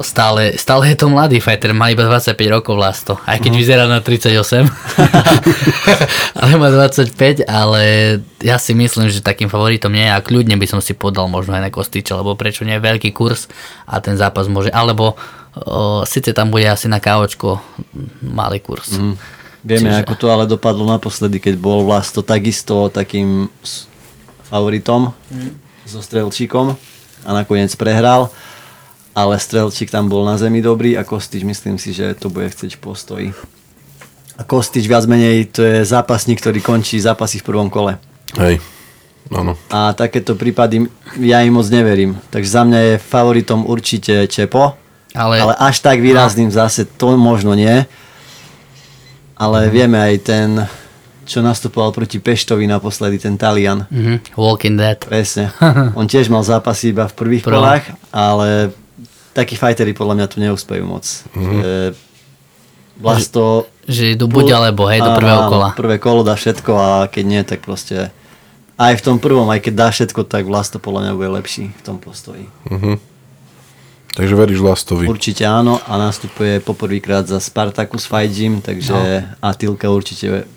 stále, 0.02 0.58
stále 0.58 0.94
je 0.94 0.98
to 0.98 1.12
mladý 1.12 1.42
fighter, 1.42 1.74
má 1.74 1.90
iba 1.92 2.06
25 2.06 2.34
rokov 2.50 2.78
Vlasto, 2.78 3.14
aj 3.26 3.42
keď 3.42 3.52
uh-huh. 3.52 3.62
vyzerá 3.62 3.86
na 3.86 4.00
38, 4.02 4.68
ale 6.42 6.52
má 6.58 6.70
25, 6.70 7.46
ale 7.46 7.84
ja 8.42 8.58
si 8.58 8.74
myslím, 8.78 9.10
že 9.10 9.26
takým 9.26 9.50
favoritom 9.50 9.92
nie 9.94 10.06
je 10.06 10.14
a 10.14 10.24
kľudne 10.24 10.56
by 10.58 10.68
som 10.70 10.80
si 10.82 10.94
podal 10.98 11.30
možno 11.30 11.58
aj 11.58 11.64
na 11.68 11.72
Kostiča, 11.74 12.18
lebo 12.18 12.38
prečo 12.38 12.66
nie 12.66 12.78
je 12.78 12.86
veľký 12.86 13.10
kurz 13.14 13.50
a 13.90 14.02
ten 14.02 14.18
zápas 14.18 14.46
môže, 14.50 14.74
alebo 14.74 15.18
o, 15.58 16.06
síce 16.06 16.34
tam 16.34 16.54
bude 16.54 16.66
asi 16.70 16.86
na 16.90 17.02
kávočko 17.02 17.62
malý 18.22 18.62
kurz. 18.62 18.98
Mm. 18.98 19.16
Vieme, 19.68 19.90
Čiže... 19.92 20.02
ako 20.06 20.14
to 20.16 20.28
ale 20.32 20.46
dopadlo 20.48 20.88
naposledy, 20.88 21.44
keď 21.44 21.60
bol 21.60 21.84
Vlasto 21.84 22.24
takisto 22.24 22.88
takým 22.88 23.52
favoritom 24.48 25.12
mm. 25.28 25.52
so 25.84 26.00
Strelčíkom 26.00 26.78
a 27.28 27.30
nakoniec 27.36 27.74
prehral 27.76 28.32
ale 29.18 29.42
Strelčík 29.42 29.90
tam 29.90 30.14
bol 30.14 30.22
na 30.22 30.38
zemi 30.38 30.62
dobrý 30.62 30.94
a 30.94 31.02
Kostič 31.02 31.42
myslím 31.42 31.82
si, 31.82 31.90
že 31.90 32.14
to 32.14 32.30
bude 32.30 32.54
chcieť 32.54 32.78
postoji. 32.78 33.34
A 34.38 34.46
Kostič 34.46 34.86
viac 34.86 35.10
menej 35.10 35.50
to 35.50 35.66
je 35.66 35.82
zápasník, 35.82 36.38
ktorý 36.38 36.62
končí 36.62 37.02
zápasy 37.02 37.42
v 37.42 37.48
prvom 37.50 37.74
kole. 37.74 37.98
Hej, 38.38 38.62
áno. 39.34 39.58
A 39.74 39.98
takéto 39.98 40.38
prípady 40.38 40.86
ja 41.18 41.42
im 41.42 41.58
moc 41.58 41.66
neverím. 41.74 42.14
Takže 42.30 42.50
za 42.54 42.62
mňa 42.62 42.80
je 42.86 42.94
favoritom 43.02 43.66
určite 43.66 44.30
Čepo, 44.30 44.78
ale, 45.18 45.42
ale 45.42 45.54
až 45.58 45.82
tak 45.82 45.98
výrazným 45.98 46.54
zase 46.54 46.86
to 46.86 47.18
možno 47.18 47.58
nie. 47.58 47.90
Ale 49.34 49.66
mm. 49.66 49.72
vieme 49.74 49.98
aj 49.98 50.16
ten, 50.22 50.50
čo 51.26 51.42
nastupoval 51.42 51.90
proti 51.90 52.22
Peštovi 52.22 52.70
naposledy, 52.70 53.18
ten 53.18 53.34
Talian. 53.34 53.90
Mm-hmm. 53.90 54.38
Walking 54.38 54.78
Dead. 54.78 55.02
Presne. 55.02 55.50
On 55.98 56.06
tiež 56.06 56.30
mal 56.30 56.46
zápasy 56.46 56.94
iba 56.94 57.10
v 57.10 57.18
prvých 57.18 57.46
Prv. 57.46 57.54
kolách, 57.58 57.86
ale 58.14 58.70
takí 59.38 59.54
fightery 59.54 59.94
podľa 59.94 60.16
mňa 60.18 60.28
tu 60.34 60.38
neúspejú 60.42 60.82
moc. 60.82 61.06
Mm-hmm. 61.06 61.62
Že 61.62 61.74
Vlasto... 62.98 63.70
Že, 63.86 63.94
že 63.94 64.04
idú 64.18 64.26
buď 64.26 64.58
alebo, 64.58 64.90
hej, 64.90 65.06
do 65.06 65.14
prvého 65.14 65.46
kola. 65.46 65.70
Prvé 65.78 66.02
kolo 66.02 66.26
dá 66.26 66.34
všetko 66.34 66.72
a 66.74 66.90
keď 67.06 67.24
nie, 67.30 67.42
tak 67.46 67.62
proste 67.62 68.10
aj 68.82 68.98
v 68.98 69.06
tom 69.06 69.18
prvom, 69.22 69.46
aj 69.54 69.62
keď 69.70 69.74
dá 69.78 69.88
všetko, 69.94 70.26
tak 70.26 70.50
Vlasto 70.50 70.82
podľa 70.82 71.06
mňa 71.06 71.14
bude 71.14 71.30
lepší 71.38 71.70
v 71.70 71.82
tom 71.86 72.02
postoji. 72.02 72.50
Mm-hmm. 72.66 72.96
Takže 74.18 74.34
veríš 74.34 74.66
Vlastovi? 74.66 75.06
Určite 75.06 75.46
áno 75.46 75.78
a 75.86 75.94
nastupuje 76.02 76.58
poprvýkrát 76.66 77.30
za 77.30 77.38
Spartacus 77.38 78.10
Fight 78.10 78.34
Gym, 78.34 78.66
takže 78.66 78.98
no. 78.98 79.46
Atilka 79.46 79.94
určite 79.94 80.50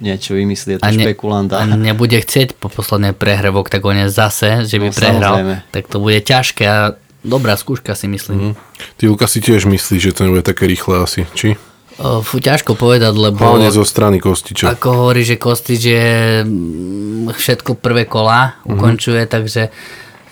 niečo 0.00 0.32
vymyslí, 0.32 0.76
je 0.76 0.78
to 0.80 0.84
a 0.84 0.90
ne, 0.90 1.04
špekulant. 1.04 1.52
A 1.52 1.62
nebude 1.76 2.16
chcieť 2.16 2.56
po 2.56 2.72
poslednej 2.72 3.12
prehre 3.12 3.52
v 3.52 3.60
oktagóne 3.60 4.08
zase, 4.08 4.64
že 4.64 4.80
by 4.80 4.88
no, 4.88 4.94
prehral, 4.96 5.20
samozrejme. 5.20 5.54
tak 5.70 5.84
to 5.92 5.96
bude 6.00 6.18
ťažké 6.24 6.64
a 6.64 6.78
dobrá 7.22 7.54
skúška 7.58 7.94
si 7.94 8.06
myslím. 8.10 8.52
Mm. 8.52 8.54
Ty 8.98 9.04
Luka 9.08 9.26
si 9.30 9.38
tiež 9.42 9.66
myslí, 9.66 9.96
že 9.98 10.14
to 10.14 10.26
nebude 10.26 10.42
také 10.42 10.66
rýchle 10.66 11.02
asi, 11.02 11.26
či? 11.34 11.54
Fú, 12.02 12.40
ťažko 12.40 12.74
povedať, 12.74 13.14
lebo... 13.14 13.38
Hlavne 13.38 13.68
zo 13.68 13.84
strany 13.84 14.18
Kostiča. 14.18 14.74
Ako 14.74 15.06
hovorí, 15.06 15.22
že 15.28 15.36
Kostič 15.36 15.82
je 15.82 16.06
mm, 16.42 17.36
všetko 17.36 17.78
prvé 17.78 18.08
kola 18.08 18.56
mm-hmm. 18.56 18.72
ukončuje, 18.74 19.22
takže 19.28 19.68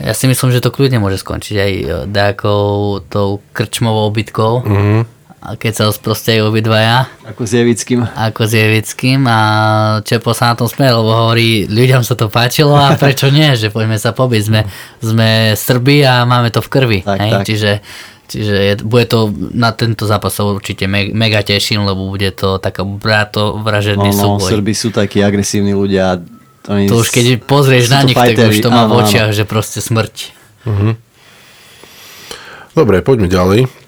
ja 0.00 0.12
si 0.16 0.24
myslím, 0.24 0.50
že 0.50 0.64
to 0.64 0.72
kľudne 0.72 0.98
môže 0.98 1.20
skončiť 1.20 1.56
aj 1.60 1.72
nejakou 2.08 3.04
tou 3.06 3.44
krčmovou 3.52 4.08
bitkou. 4.10 4.64
Mm-hmm 4.64 5.19
keď 5.40 5.72
sa 5.72 5.82
rozprostejú 5.88 6.52
obidvaja. 6.52 7.08
Ako 7.24 7.48
s 7.48 7.56
Jevickým. 7.56 8.04
Ako 8.04 8.44
s 8.44 8.52
Jevickým 8.52 9.24
a 9.24 9.40
Čepo 10.04 10.36
sa 10.36 10.52
na 10.52 10.54
tom 10.60 10.68
smiel, 10.68 11.00
lebo 11.00 11.16
hovorí, 11.16 11.64
ľuďom 11.64 12.04
sa 12.04 12.12
to 12.12 12.28
páčilo 12.28 12.76
a 12.76 12.92
prečo 13.00 13.32
nie, 13.32 13.56
že 13.56 13.72
poďme 13.72 13.96
sa 13.96 14.12
pobiť, 14.12 14.42
sme, 14.44 14.60
sme 15.00 15.56
Srbi 15.56 16.04
a 16.04 16.28
máme 16.28 16.52
to 16.52 16.60
v 16.60 16.68
krvi. 16.68 16.98
Tak, 17.00 17.16
hej? 17.16 17.32
Tak. 17.32 17.44
Čiže, 17.48 17.70
čiže 18.28 18.54
je, 18.54 18.72
bude 18.84 19.08
to, 19.08 19.32
na 19.56 19.72
tento 19.72 20.04
zápas 20.04 20.36
sa 20.36 20.44
určite 20.44 20.84
me, 20.84 21.08
mega 21.16 21.40
teším, 21.40 21.88
lebo 21.88 22.12
bude 22.12 22.28
to 22.36 22.60
taká 22.60 22.84
brato 22.84 23.56
vražedný 23.64 24.12
no, 24.12 24.16
no, 24.16 24.22
súboj. 24.36 24.50
Srbi 24.60 24.72
sú 24.76 24.92
takí 24.92 25.24
agresívni 25.24 25.72
ľudia. 25.72 26.20
To, 26.68 26.76
to 26.76 27.00
už 27.00 27.08
keď 27.08 27.40
pozrieš 27.48 27.88
na 27.88 28.04
nich, 28.04 28.12
tak 28.12 28.36
už 28.36 28.60
to 28.60 28.68
má 28.68 28.84
v 28.84 29.08
očiach, 29.08 29.32
že 29.32 29.48
proste 29.48 29.80
smrť. 29.80 30.36
Uh-huh. 30.68 30.92
Dobre, 32.76 33.00
poďme 33.00 33.32
ďalej. 33.32 33.79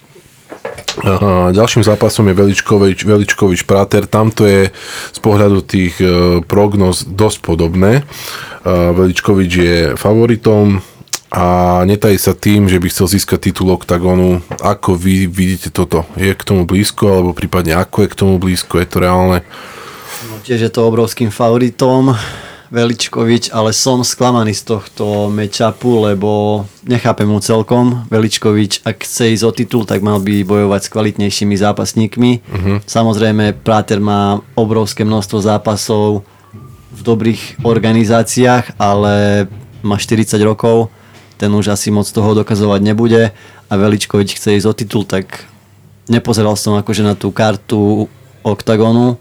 Ďalším 1.53 1.89
zápasom 1.89 2.29
je 2.29 2.35
Veličkovič, 2.37 3.09
Veličkovič 3.09 3.65
Prater. 3.65 4.05
Tamto 4.05 4.45
je 4.45 4.69
z 5.13 5.19
pohľadu 5.25 5.65
tých 5.65 5.97
e, 6.05 6.07
prognoz 6.45 7.09
dosť 7.09 7.39
podobné. 7.41 7.93
E, 8.01 8.03
Veličkovič 8.69 9.51
je 9.57 9.77
favoritom 9.97 10.85
a 11.33 11.81
netají 11.89 12.21
sa 12.21 12.37
tým, 12.37 12.69
že 12.69 12.77
by 12.77 12.93
chcel 12.93 13.09
získať 13.09 13.49
titul 13.49 13.73
OKTAGONu. 13.73 14.45
Ako 14.61 15.01
vy 15.01 15.25
vidíte 15.25 15.73
toto? 15.73 16.05
Je 16.21 16.29
k 16.37 16.45
tomu 16.45 16.69
blízko, 16.69 17.09
alebo 17.09 17.33
prípadne 17.33 17.73
ako 17.73 18.05
je 18.05 18.13
k 18.13 18.19
tomu 18.21 18.37
blízko? 18.37 18.77
Je 18.77 18.89
to 18.89 19.01
reálne? 19.01 19.41
No, 20.29 20.35
tiež 20.45 20.69
je 20.69 20.73
to 20.73 20.85
obrovským 20.85 21.33
favoritom. 21.33 22.13
Veličkovič, 22.73 23.53
ale 23.53 23.77
som 23.77 24.01
sklamaný 24.01 24.57
z 24.57 24.65
tohto 24.65 25.29
matchupu, 25.29 26.09
lebo 26.09 26.65
nechápem 26.89 27.29
mu 27.29 27.37
celkom. 27.37 28.09
Veličkovič, 28.09 28.81
ak 28.89 29.05
chce 29.05 29.37
ísť 29.37 29.45
o 29.45 29.53
titul, 29.53 29.83
tak 29.85 30.01
mal 30.01 30.17
by 30.25 30.41
bojovať 30.41 30.81
s 30.81 30.93
kvalitnejšími 30.97 31.53
zápasníkmi. 31.53 32.31
Uh-huh. 32.41 32.77
Samozrejme, 32.89 33.61
Práter 33.61 34.01
má 34.01 34.41
obrovské 34.57 35.05
množstvo 35.05 35.45
zápasov 35.45 36.25
v 36.97 37.01
dobrých 37.05 37.61
organizáciách, 37.61 38.81
ale 38.81 39.45
má 39.85 40.01
40 40.01 40.33
rokov, 40.41 40.89
ten 41.37 41.53
už 41.53 41.77
asi 41.77 41.93
moc 41.93 42.09
toho 42.09 42.33
dokazovať 42.33 42.81
nebude 42.81 43.37
a 43.69 43.73
Veličkovič 43.77 44.41
chce 44.41 44.57
ísť 44.57 44.69
o 44.69 44.73
titul, 44.73 45.05
tak 45.05 45.45
nepozeral 46.09 46.57
som 46.57 46.73
akože 46.81 47.05
na 47.05 47.13
tú 47.13 47.29
kartu 47.37 48.09
OKTAGONu, 48.41 49.21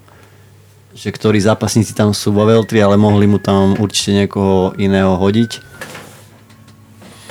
že 0.91 1.09
ktorí 1.11 1.39
zápasníci 1.39 1.95
tam 1.95 2.11
sú 2.11 2.35
vo 2.35 2.43
Veltri, 2.43 2.83
ale 2.83 2.99
mohli 2.99 3.27
mu 3.27 3.39
tam 3.39 3.79
určite 3.79 4.25
niekoho 4.25 4.75
iného 4.75 5.15
hodiť. 5.15 5.63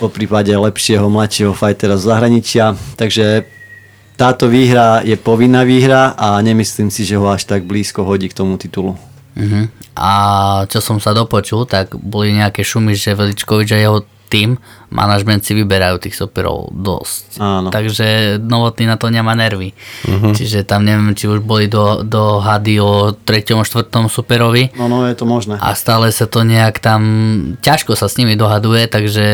Po 0.01 0.09
prípade 0.09 0.49
lepšieho 0.49 1.05
mladšieho 1.12 1.53
fightera 1.53 2.01
z 2.01 2.09
zahraničia. 2.09 2.73
Takže 2.96 3.44
táto 4.16 4.49
výhra 4.49 5.05
je 5.05 5.16
povinná 5.16 5.64
výhra 5.64 6.16
a 6.16 6.40
nemyslím 6.40 6.88
si, 6.88 7.05
že 7.05 7.20
ho 7.20 7.29
až 7.29 7.44
tak 7.44 7.68
blízko 7.68 8.05
hodí 8.05 8.29
k 8.29 8.37
tomu 8.37 8.57
titulu. 8.57 8.96
Uh-huh. 9.37 9.64
A 9.96 10.11
čo 10.68 10.81
som 10.81 10.96
sa 11.01 11.12
dopočul, 11.12 11.68
tak 11.68 11.92
boli 11.96 12.33
nejaké 12.33 12.64
šumy, 12.64 12.96
že 12.96 13.16
Veličkovič 13.16 13.68
a 13.73 13.79
jeho 13.81 13.99
tým, 14.31 14.55
manažment 14.95 15.43
si 15.43 15.59
vyberajú 15.59 15.99
tých 15.99 16.14
superov 16.14 16.71
dosť. 16.71 17.43
Áno. 17.43 17.69
Takže 17.75 18.38
Novotný 18.38 18.87
na 18.87 18.95
to 18.95 19.11
nemá 19.11 19.35
nervy. 19.35 19.75
Uh-huh. 20.07 20.31
Čiže 20.31 20.62
tam 20.62 20.87
neviem, 20.87 21.19
či 21.19 21.27
už 21.27 21.43
boli 21.43 21.66
do, 21.66 22.07
do 22.07 22.38
hady 22.38 22.79
o 22.79 23.11
treťom, 23.14 23.66
štvrtom 23.66 24.07
superovi. 24.07 24.71
No, 24.79 24.87
no, 24.87 25.07
je 25.11 25.19
to 25.19 25.27
možné. 25.27 25.59
A 25.59 25.75
stále 25.75 26.14
sa 26.14 26.31
to 26.31 26.47
nejak 26.47 26.79
tam, 26.79 27.03
ťažko 27.59 27.99
sa 27.99 28.07
s 28.07 28.19
nimi 28.23 28.38
dohaduje, 28.38 28.87
takže 28.87 29.27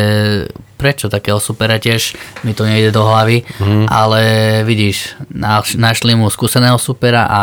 prečo 0.81 1.13
takého 1.13 1.41
supera 1.41 1.77
tiež 1.81 2.17
mi 2.45 2.53
to 2.53 2.69
nejde 2.69 2.93
do 2.93 3.05
hlavy, 3.05 3.45
uh-huh. 3.45 3.89
ale 3.89 4.21
vidíš, 4.65 5.17
našli 5.77 6.13
mu 6.17 6.29
skúseného 6.29 6.77
supera 6.77 7.29
a 7.29 7.41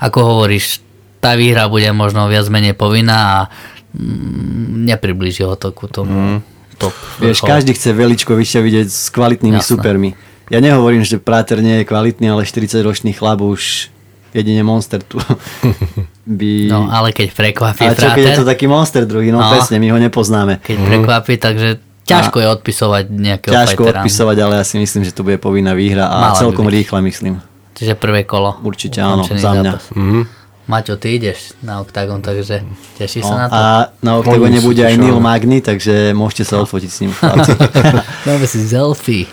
ako 0.00 0.36
hovoríš, 0.36 0.84
tá 1.24 1.32
výhra 1.32 1.68
bude 1.72 1.88
možno 1.96 2.28
viac 2.28 2.44
menej 2.52 2.76
povinná 2.76 3.16
a 3.16 3.38
mm, 3.96 4.84
nepriblíži 4.84 5.48
ho 5.48 5.56
to 5.56 5.72
ku 5.72 5.88
tomu. 5.88 6.12
Uh-huh 6.12 6.53
top. 6.74 6.94
Vieš, 7.22 7.40
vrchol. 7.40 7.48
každý 7.48 7.70
chce 7.74 7.90
Veličkoviča 7.94 8.58
vidieť 8.60 8.88
s 8.90 9.08
kvalitnými 9.14 9.58
Jasne. 9.58 9.70
supermi. 9.78 10.10
Ja 10.52 10.60
nehovorím, 10.60 11.06
že 11.06 11.16
Práter 11.16 11.64
nie 11.64 11.80
je 11.80 11.84
kvalitný, 11.88 12.28
ale 12.28 12.44
40-ročný 12.44 13.16
chlap 13.16 13.40
už 13.40 13.88
jedine 14.34 14.66
monster 14.66 15.00
tu 15.00 15.16
by... 16.38 16.50
No, 16.68 16.90
ale 16.90 17.14
keď 17.14 17.32
prekvapí 17.32 17.86
Ale 17.86 17.94
čo, 17.96 18.10
keď 18.10 18.24
je 18.26 18.38
to 18.42 18.46
taký 18.46 18.66
monster 18.66 19.06
druhý, 19.06 19.30
no, 19.30 19.40
no 19.40 19.48
presne, 19.54 19.78
my 19.78 19.88
ho 19.94 19.98
nepoznáme. 20.02 20.58
Keď 20.60 20.76
mm. 20.76 20.86
prekvapí, 20.90 21.34
takže 21.38 21.68
ťažko 22.04 22.36
a 22.36 22.42
je 22.42 22.48
odpisovať 22.60 23.04
nejakého 23.08 23.52
Ťažko 23.54 23.82
fightera. 23.86 24.00
odpisovať, 24.02 24.36
ale 24.42 24.52
ja 24.60 24.64
si 24.66 24.76
myslím, 24.76 25.02
že 25.08 25.12
to 25.14 25.24
bude 25.24 25.40
povinná 25.40 25.72
výhra 25.72 26.10
a 26.10 26.34
Mala 26.34 26.36
celkom 26.36 26.68
rýchle 26.68 27.00
myslím. 27.08 27.40
Čiže 27.74 27.96
prvé 27.96 28.22
kolo. 28.28 28.60
Určite 28.62 29.02
áno, 29.02 29.24
za 29.24 29.50
mňa. 29.56 29.72
Mm-hmm. 29.96 30.22
Maťo, 30.64 30.96
ty 30.96 31.20
ideš 31.20 31.52
na 31.60 31.84
OKTAGON, 31.84 32.24
takže 32.24 32.64
tešíš 32.96 33.24
no, 33.24 33.28
sa 33.28 33.36
na 33.36 33.46
to? 33.48 33.54
A 33.54 33.64
na 34.00 34.12
OKTAGONe 34.16 34.64
bude 34.64 34.80
aj 34.80 34.96
Neil 34.96 35.20
Magny, 35.20 35.60
takže 35.60 36.16
môžete 36.16 36.48
sa 36.48 36.64
odfotiť 36.64 36.90
s 36.90 36.98
ním. 37.04 37.12
Dáme 38.28 38.46
si 38.52 38.64
selfie. 38.64 39.28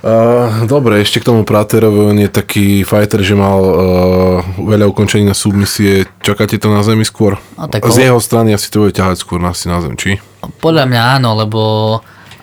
Uh, 0.00 0.64
dobre, 0.64 1.04
ešte 1.04 1.20
k 1.20 1.28
tomu 1.28 1.44
Praterovi, 1.44 2.10
on 2.10 2.18
je 2.18 2.26
taký 2.32 2.82
fighter, 2.88 3.20
že 3.20 3.36
mal 3.36 3.60
uh, 3.60 3.76
veľa 4.58 4.88
ukončení 4.88 5.28
na 5.28 5.36
submisie. 5.36 6.08
Čakáte 6.24 6.56
to 6.56 6.72
na 6.72 6.80
zemi 6.80 7.04
skôr? 7.04 7.36
No, 7.54 7.68
tak 7.68 7.84
Z 7.86 8.08
jeho 8.08 8.18
strany 8.18 8.56
asi 8.56 8.72
to 8.72 8.88
bude 8.88 8.96
ťahať 8.96 9.20
skôr 9.20 9.38
asi 9.46 9.68
na 9.68 9.78
zem, 9.84 9.94
či? 9.94 10.16
Podľa 10.58 10.88
mňa 10.88 11.02
áno, 11.20 11.36
lebo 11.36 11.60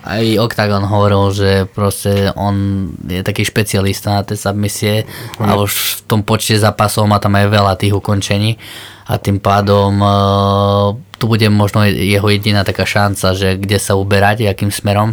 aj 0.08 0.40
Octagon 0.40 0.88
hovoril, 0.88 1.24
že 1.36 1.50
proste 1.68 2.32
on 2.32 2.88
je 3.04 3.20
taký 3.20 3.44
špecialista 3.44 4.16
na 4.16 4.22
tie 4.24 4.40
submisie 4.40 5.04
mm. 5.04 5.44
a 5.44 5.60
už 5.60 5.72
v 5.72 6.00
tom 6.08 6.24
počte 6.24 6.56
zápasov 6.56 7.04
má 7.04 7.20
tam 7.20 7.36
aj 7.36 7.46
veľa 7.52 7.76
tých 7.76 7.92
ukončení 7.92 8.56
a 9.04 9.20
tým 9.20 9.36
pádom 9.36 9.92
uh, 10.00 10.96
tu 11.20 11.28
bude 11.28 11.44
možno 11.52 11.84
jeho 11.84 12.24
jediná 12.32 12.64
taká 12.64 12.88
šanca, 12.88 13.36
že 13.36 13.60
kde 13.60 13.76
sa 13.76 14.00
uberať, 14.00 14.48
akým 14.48 14.72
smerom 14.72 15.12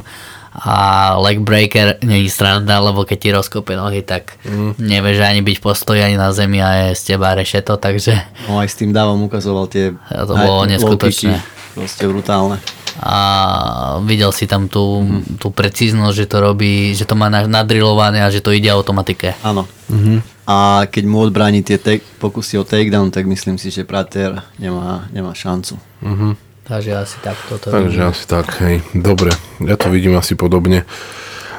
a 0.56 1.12
leg 1.20 1.44
breaker 1.44 2.00
nie 2.08 2.24
je 2.24 2.32
sranda, 2.32 2.80
lebo 2.80 3.04
keď 3.04 3.18
ti 3.20 3.30
rozkope 3.36 3.76
nohy, 3.76 4.00
tak 4.08 4.40
mm. 4.48 4.80
nevieš 4.80 5.20
ani 5.20 5.44
byť 5.44 5.56
v 5.60 5.64
postoji 5.64 6.00
ani 6.00 6.16
na 6.16 6.32
zemi 6.32 6.64
a 6.64 6.88
je 6.88 6.88
z 6.96 7.02
teba 7.12 7.36
rešeto, 7.36 7.76
takže... 7.76 8.16
No 8.48 8.64
aj 8.64 8.72
s 8.72 8.80
tým 8.80 8.96
dávom 8.96 9.28
ukazoval 9.28 9.68
tie... 9.68 9.92
To 10.08 10.32
bolo 10.32 10.64
neskutočné. 10.64 11.44
Proste 11.76 12.08
brutálne. 12.08 12.64
A 13.04 14.00
videl 14.08 14.32
si 14.32 14.48
tam 14.48 14.72
tú, 14.72 15.04
mm. 15.04 15.42
tú 15.42 15.52
precíznosť, 15.52 16.16
že 16.16 16.26
to 16.32 16.38
robí, 16.40 16.96
že 16.96 17.04
to 17.04 17.20
má 17.20 17.28
nadrilované 17.28 18.24
a 18.24 18.32
že 18.32 18.40
to 18.40 18.56
ide 18.56 18.72
automatike. 18.72 19.36
Áno. 19.44 19.68
Mm-hmm. 19.92 20.48
A 20.48 20.86
keď 20.88 21.04
mu 21.10 21.26
odbráni 21.26 21.66
tie 21.66 21.82
take, 21.82 22.06
pokusy 22.22 22.62
o 22.62 22.64
takedown, 22.64 23.10
tak 23.10 23.26
myslím 23.26 23.58
si, 23.58 23.74
že 23.74 23.84
Prater 23.84 24.40
nemá, 24.62 25.10
nemá 25.12 25.34
šancu. 25.34 25.76
Mm-hmm. 26.06 26.32
Takže 26.66 26.92
asi 26.98 27.18
tak 27.22 27.38
toto 27.46 27.70
Takže 27.70 28.02
vidím. 28.02 28.10
asi 28.10 28.24
tak, 28.26 28.48
hej. 28.62 28.82
Dobre, 28.94 29.30
ja 29.62 29.76
to 29.78 29.94
vidím 29.94 30.18
asi 30.18 30.34
podobne. 30.34 30.82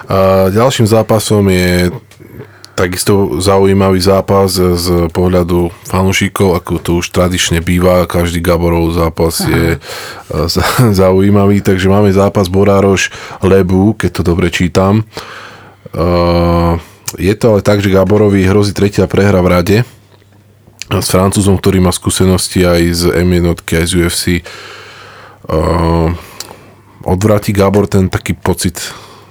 A 0.07 0.51
ďalším 0.51 0.87
zápasom 0.87 1.47
je 1.51 1.91
takisto 2.77 3.41
zaujímavý 3.41 3.99
zápas 4.05 4.53
z 4.53 5.09
pohľadu 5.11 5.73
fanúšikov, 5.89 6.61
ako 6.61 6.73
to 6.79 6.91
už 7.01 7.09
tradične 7.11 7.65
býva, 7.65 8.05
každý 8.05 8.45
Gaborov 8.45 8.93
zápas 8.93 9.41
Aha. 9.41 9.49
je 9.49 9.67
zaujímavý, 11.01 11.65
takže 11.65 11.89
máme 11.89 12.13
zápas 12.13 12.53
Borároš 12.53 13.09
Lebu, 13.41 13.97
keď 13.97 14.21
to 14.21 14.23
dobre 14.23 14.53
čítam. 14.53 15.09
Je 17.17 17.35
to 17.39 17.45
ale 17.57 17.61
tak, 17.65 17.81
že 17.81 17.89
Gaborovi 17.89 18.45
hrozí 18.45 18.77
tretia 18.77 19.09
prehra 19.09 19.41
v 19.41 19.49
rade 19.49 19.77
s 20.91 21.09
Francúzom, 21.11 21.59
ktorý 21.59 21.83
má 21.83 21.91
skúsenosti 21.91 22.63
aj 22.63 22.83
z 22.95 23.03
M 23.25 23.29
jednotky, 23.35 23.83
aj 23.83 23.87
z 23.91 23.93
UFC 24.05 24.25
uh, 25.51 26.15
odvráti 27.03 27.51
Gábor 27.51 27.91
ten 27.91 28.07
taký 28.07 28.39
pocit 28.39 28.79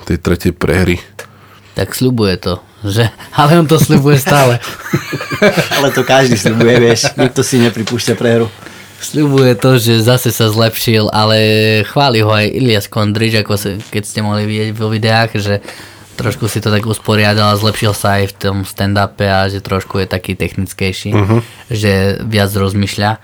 tej 0.03 0.19
tretej 0.19 0.51
prehry? 0.51 0.99
Tak 1.75 1.91
sľubuje 1.95 2.35
to, 2.39 2.53
že? 2.89 3.09
Ale 3.35 3.61
on 3.61 3.67
to 3.67 3.77
sľubuje 3.77 4.17
stále. 4.19 4.59
Ale 5.75 5.93
to 5.93 6.01
každý 6.01 6.35
sľubuje, 6.35 6.75
vieš. 6.81 7.13
Nikto 7.15 7.41
si 7.45 7.61
nepripúšťa 7.61 8.13
prehru. 8.17 8.47
Sľubuje 8.95 9.53
to, 9.59 9.77
že 9.77 10.01
zase 10.01 10.31
sa 10.31 10.49
zlepšil, 10.49 11.11
ale 11.11 11.37
chváli 11.85 12.25
ho 12.25 12.31
aj 12.31 12.47
Ilias 12.47 12.87
Kondrič, 12.89 13.37
ako 13.37 13.53
sa, 13.53 13.75
keď 13.77 14.03
ste 14.07 14.23
mohli 14.25 14.47
vidieť 14.47 14.71
vo 14.73 14.87
videách, 14.89 15.35
že 15.35 15.59
trošku 16.15 16.47
si 16.47 16.63
to 16.63 16.71
tak 16.71 16.87
usporiadal 16.87 17.53
a 17.53 17.59
zlepšil 17.59 17.91
sa 17.91 18.23
aj 18.23 18.33
v 18.33 18.35
tom 18.39 18.57
stand-upe 18.63 19.27
a 19.27 19.51
že 19.51 19.59
trošku 19.61 19.99
je 19.99 20.07
taký 20.09 20.33
technickejší, 20.33 21.11
uh-huh. 21.11 21.43
že 21.69 22.23
viac 22.23 22.49
rozmýšľa 22.55 23.19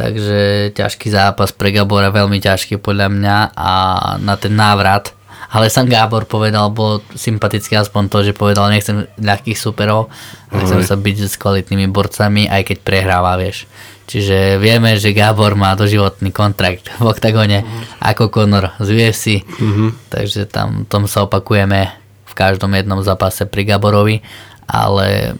Takže 0.00 0.72
ťažký 0.72 1.12
zápas 1.12 1.52
pre 1.52 1.76
Gabora, 1.76 2.08
veľmi 2.08 2.40
ťažký 2.40 2.80
podľa 2.80 3.12
mňa 3.12 3.36
a 3.52 3.72
na 4.16 4.34
ten 4.40 4.56
návrat. 4.56 5.12
Ale 5.50 5.66
sám 5.66 5.90
Gábor 5.90 6.30
povedal, 6.30 6.70
bol 6.70 7.02
sympatický 7.18 7.74
aspoň 7.74 8.02
to, 8.06 8.18
že 8.22 8.38
povedal, 8.38 8.70
nechcem 8.70 9.10
ľahkých 9.18 9.58
superov, 9.58 10.06
chcem 10.46 10.80
sa 10.86 10.94
byť 10.94 11.16
s 11.26 11.34
kvalitnými 11.34 11.90
borcami, 11.90 12.46
aj 12.46 12.70
keď 12.70 12.76
prehráva, 12.86 13.34
vieš. 13.34 13.66
Čiže 14.06 14.58
vieme, 14.62 14.94
že 14.98 15.14
Gábor 15.14 15.58
má 15.58 15.74
doživotný 15.74 16.30
kontrakt 16.30 16.90
v 17.02 17.04
oktagone 17.06 17.66
ako 17.98 18.30
Conor 18.30 18.74
z 18.78 18.88
UFC, 18.94 19.42
mm-hmm. 19.42 20.10
takže 20.10 20.46
tam 20.46 20.86
tom 20.86 21.10
sa 21.10 21.26
opakujeme 21.26 21.94
v 22.26 22.32
každom 22.34 22.70
jednom 22.74 23.02
zápase 23.02 23.46
pri 23.46 23.66
Gaborovi, 23.66 24.22
ale 24.70 25.34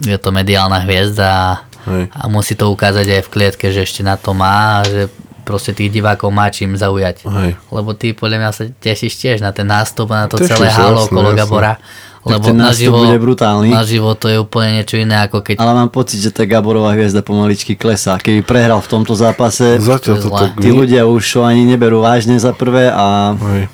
je 0.00 0.16
to 0.20 0.28
mediálna 0.28 0.84
hviezda 0.84 1.64
Hej. 1.84 2.08
A 2.16 2.32
musí 2.32 2.56
to 2.56 2.72
ukázať 2.72 3.20
aj 3.20 3.22
v 3.28 3.32
klietke, 3.32 3.66
že 3.68 3.84
ešte 3.84 4.00
na 4.00 4.16
to 4.16 4.32
má, 4.32 4.80
že 4.88 5.12
proste 5.44 5.76
tých 5.76 5.92
divákov 5.92 6.32
má 6.32 6.48
čím 6.48 6.74
zaujať. 6.74 7.28
Hej. 7.28 7.60
Lebo 7.70 7.92
ty 7.92 8.16
podľa 8.16 8.36
mňa 8.40 8.50
sa 8.50 8.64
tešíš 8.66 9.14
tiež 9.20 9.38
na 9.44 9.52
ten 9.52 9.68
nástup 9.68 10.08
a 10.10 10.24
na 10.24 10.28
to 10.32 10.40
Teším 10.40 10.50
celé 10.56 10.68
halo 10.72 11.06
okolo 11.06 11.36
Gabora. 11.36 11.76
Lebo 12.24 12.40
ten 12.40 12.56
na 12.56 12.72
živo, 12.72 13.04
bude 13.04 13.20
brutálny. 13.20 13.68
Na 13.68 13.84
živo 13.84 14.16
to 14.16 14.32
je 14.32 14.40
úplne 14.40 14.80
niečo 14.80 14.96
iné 14.96 15.28
ako 15.28 15.44
keď... 15.44 15.60
Ale 15.60 15.76
mám 15.76 15.92
pocit, 15.92 16.24
že 16.24 16.32
tá 16.32 16.48
Gaborová 16.48 16.96
hviezda 16.96 17.20
pomaličky 17.20 17.76
klesá. 17.76 18.16
Keby 18.16 18.40
prehral 18.40 18.80
v 18.80 18.88
tomto 18.88 19.12
zápase, 19.12 19.76
Zatiaľ 19.76 20.16
to 20.24 20.32
tak... 20.32 20.56
tí 20.56 20.72
ľudia 20.72 21.04
už 21.04 21.20
ho 21.36 21.44
ani 21.44 21.68
neberú 21.68 22.00
vážne 22.00 22.40
za 22.40 22.56
prvé 22.56 22.88
a 22.88 23.36
Hej. 23.36 23.68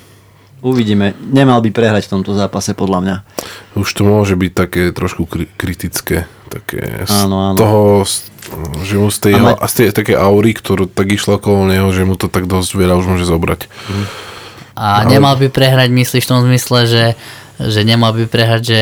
uvidíme. 0.67 1.15
Nemal 1.31 1.63
by 1.63 1.71
prehrať 1.71 2.11
v 2.11 2.19
tomto 2.19 2.35
zápase 2.35 2.75
podľa 2.75 2.99
mňa. 2.99 3.17
Už 3.79 3.87
to 3.95 4.03
môže 4.03 4.35
byť 4.35 4.51
také 4.51 4.83
trošku 4.91 5.31
kritické 5.55 6.27
také 6.51 7.07
áno, 7.07 7.55
áno. 7.55 7.57
z 7.57 7.63
toho, 7.63 7.83
že 8.83 8.95
mu 8.99 9.09
z 9.09 9.19
tej, 9.31 9.35
Ale... 9.39 9.57
z 9.67 9.75
tej 9.75 9.87
také 9.95 10.15
aury, 10.19 10.53
ktorú 10.55 10.91
tak 10.91 11.11
išla 11.11 11.39
okolo 11.39 11.71
neho, 11.71 11.89
že 11.95 12.03
mu 12.03 12.19
to 12.19 12.27
tak 12.27 12.51
dosť 12.51 12.75
veľa 12.75 12.99
už 12.99 13.07
môže 13.07 13.27
zobrať. 13.27 13.67
Mm. 13.67 14.07
A 14.75 14.87
Ale... 15.05 15.11
nemal 15.13 15.35
by 15.37 15.53
prehrať, 15.53 15.89
myslíš 15.93 16.25
v 16.27 16.31
tom 16.31 16.41
zmysle, 16.47 16.79
že, 16.89 17.05
že 17.61 17.81
nemal 17.85 18.17
by 18.17 18.27
prehrať, 18.27 18.63
že 18.63 18.81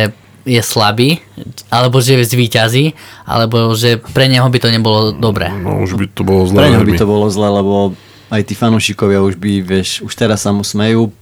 je 0.49 0.63
slabý, 0.65 1.21
alebo 1.69 2.01
že 2.01 2.17
je 2.17 2.25
zvýťazí, 2.25 2.97
alebo 3.29 3.77
že 3.77 4.01
pre 4.01 4.33
neho 4.33 4.49
by 4.49 4.59
to 4.59 4.73
nebolo 4.73 5.13
dobré. 5.13 5.53
No 5.53 5.85
už 5.85 6.01
by 6.01 6.07
to 6.09 6.25
bolo 6.25 6.49
zle. 6.49 6.65
Pre 6.65 6.73
neho 6.73 6.85
by 6.89 6.95
to 6.97 7.07
bolo 7.07 7.27
zle, 7.29 7.49
lebo 7.53 7.93
aj 8.33 8.43
tí 8.49 8.55
fanúšikovia 8.57 9.21
už 9.21 9.37
by, 9.37 9.61
vieš, 9.61 10.01
už 10.01 10.13
teraz 10.17 10.45
sa 10.45 10.53
mu 10.53 10.65
smejú, 10.65 11.13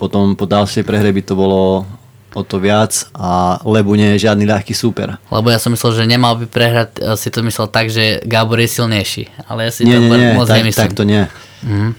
potom 0.00 0.32
po 0.32 0.48
ďalšej 0.48 0.88
prehre 0.88 1.12
by 1.12 1.22
to 1.22 1.34
bolo 1.36 1.84
o 2.32 2.42
to 2.42 2.56
viac 2.56 3.08
a 3.12 3.60
Lebu 3.64 3.96
nie 3.96 4.16
je 4.16 4.28
žiadny 4.28 4.48
ľahký 4.48 4.72
súper. 4.72 5.20
Lebo 5.28 5.52
ja 5.52 5.60
som 5.60 5.72
myslel, 5.72 6.02
že 6.02 6.04
nemal 6.08 6.40
by 6.40 6.46
prehrať, 6.48 7.16
si 7.20 7.28
to 7.28 7.44
myslel 7.44 7.68
tak, 7.68 7.92
že 7.92 8.24
Gábor 8.24 8.60
je 8.60 8.68
silnejší, 8.68 9.28
ale 9.44 9.68
ja 9.68 9.70
si 9.72 9.84
nie, 9.84 9.96
to 9.96 10.16
nie, 10.16 10.32
moc 10.36 10.48
tak, 10.48 10.58
nemyslím. 10.64 10.82
Tak 10.88 10.96
to 10.96 11.04
nie. 11.04 11.22
Mm. 11.64 11.92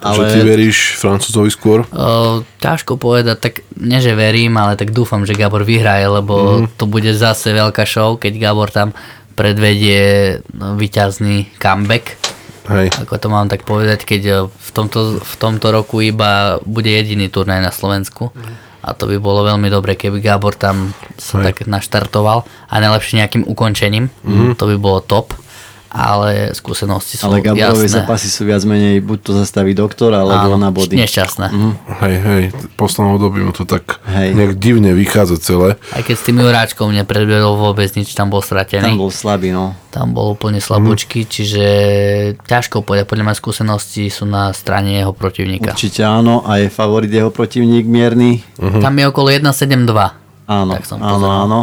Ale... 0.00 0.32
ty 0.32 0.40
veríš 0.40 0.96
Francúzovi 0.96 1.52
skôr? 1.52 1.84
O, 1.92 2.40
ťažko 2.56 2.96
povedať, 2.96 3.36
tak 3.36 3.54
nie 3.76 4.00
že 4.00 4.16
verím, 4.16 4.56
ale 4.56 4.72
tak 4.72 4.96
dúfam, 4.96 5.28
že 5.28 5.36
Gabor 5.36 5.60
vyhraje, 5.68 6.08
lebo 6.08 6.64
mm. 6.64 6.80
to 6.80 6.88
bude 6.88 7.12
zase 7.12 7.52
veľká 7.52 7.84
show, 7.84 8.16
keď 8.16 8.32
Gabor 8.40 8.72
tam 8.72 8.96
predvedie 9.36 10.40
no, 10.56 10.80
vyťazný 10.80 11.52
comeback. 11.60 12.16
Hej. 12.72 12.96
Ako 12.96 13.20
to 13.20 13.28
mám 13.28 13.52
tak 13.52 13.68
povedať, 13.68 14.08
keď 14.08 14.48
v 14.48 14.70
tomto, 14.72 15.20
v 15.20 15.34
tomto 15.36 15.68
roku 15.68 16.00
iba 16.00 16.62
bude 16.64 16.88
jediný 16.88 17.28
turnaj 17.28 17.60
na 17.60 17.72
Slovensku. 17.74 18.32
Mm 18.32 18.69
a 18.80 18.96
to 18.96 19.04
by 19.08 19.16
bolo 19.20 19.44
veľmi 19.44 19.68
dobre, 19.68 19.96
keby 19.96 20.24
Gábor 20.24 20.56
tam 20.56 20.96
sa 21.20 21.40
Hej. 21.40 21.52
tak 21.52 21.56
naštartoval 21.68 22.44
a 22.44 22.74
najlepšie 22.80 23.20
nejakým 23.20 23.44
ukončením, 23.44 24.08
mm-hmm. 24.08 24.56
to 24.56 24.64
by 24.68 24.76
bolo 24.80 25.04
top 25.04 25.36
ale 25.90 26.54
skúsenosti 26.54 27.18
sú 27.18 27.26
Ale 27.26 27.42
Gaborové 27.42 27.90
zápasy 27.90 28.30
sú 28.30 28.46
viac 28.46 28.62
menej, 28.62 29.02
buď 29.02 29.18
to 29.26 29.30
zastaví 29.34 29.74
doktor, 29.74 30.14
alebo 30.14 30.54
Áno, 30.54 30.62
na 30.62 30.70
body. 30.70 30.94
nešťastné. 30.94 31.46
Mm. 31.50 31.72
Hej, 32.06 32.16
hej, 32.22 32.42
poslednom 32.78 33.18
období 33.18 33.42
mu 33.42 33.50
to 33.50 33.66
tak 33.66 33.98
hej. 34.06 34.30
nejak 34.38 34.54
divne 34.54 34.94
vychádza 34.94 35.42
celé. 35.42 35.68
Aj 35.90 36.06
keď 36.06 36.14
s 36.14 36.24
tým 36.30 36.38
Juráčkom 36.38 36.94
nepredvedol 36.94 37.58
vôbec 37.58 37.90
nič, 37.98 38.14
tam 38.14 38.30
bol 38.30 38.38
stratený. 38.38 38.94
Tam 38.94 39.02
bol 39.02 39.10
slabý, 39.10 39.50
no. 39.50 39.74
Tam 39.90 40.14
bol 40.14 40.38
úplne 40.38 40.62
slabúčky, 40.62 41.26
mm. 41.26 41.28
čiže 41.28 41.64
ťažko 42.46 42.86
povedať, 42.86 43.10
podľa 43.10 43.26
mňa 43.26 43.34
skúsenosti 43.34 44.06
sú 44.14 44.30
na 44.30 44.54
strane 44.54 45.02
jeho 45.02 45.10
protivníka. 45.10 45.74
Určite 45.74 46.06
áno, 46.06 46.46
a 46.46 46.62
je 46.62 46.70
favorit 46.70 47.10
jeho 47.10 47.34
protivník 47.34 47.82
mierny. 47.90 48.46
Uh-huh. 48.62 48.78
Tam 48.78 48.94
je 48.94 49.04
okolo 49.10 49.34
1,72. 49.34 49.90
Áno, 50.46 50.78
áno, 51.02 51.26
áno 51.26 51.60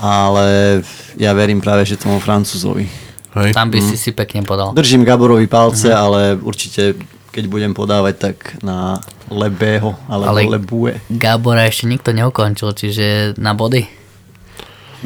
ale 0.00 0.80
ja 1.20 1.36
verím 1.36 1.60
práve, 1.60 1.84
že 1.84 2.00
tomu 2.00 2.16
Francúzovi. 2.18 2.88
Hej. 3.36 3.54
Tam 3.54 3.70
by 3.70 3.78
si 3.78 3.94
mm. 3.94 4.02
si 4.02 4.10
pekne 4.10 4.40
podal. 4.42 4.74
Držím 4.74 5.06
Gaborovi 5.06 5.46
palce, 5.46 5.92
mm-hmm. 5.92 6.02
ale 6.02 6.20
určite 6.40 6.98
keď 7.30 7.44
budem 7.46 7.72
podávať, 7.72 8.14
tak 8.18 8.36
na 8.66 8.98
Lebého 9.30 9.94
alebo 10.10 10.34
ale 10.34 10.58
Lebue. 10.58 10.98
Gabora 11.06 11.62
ešte 11.70 11.86
nikto 11.86 12.10
neukončil, 12.10 12.74
čiže 12.74 13.38
na 13.38 13.54
body? 13.54 13.86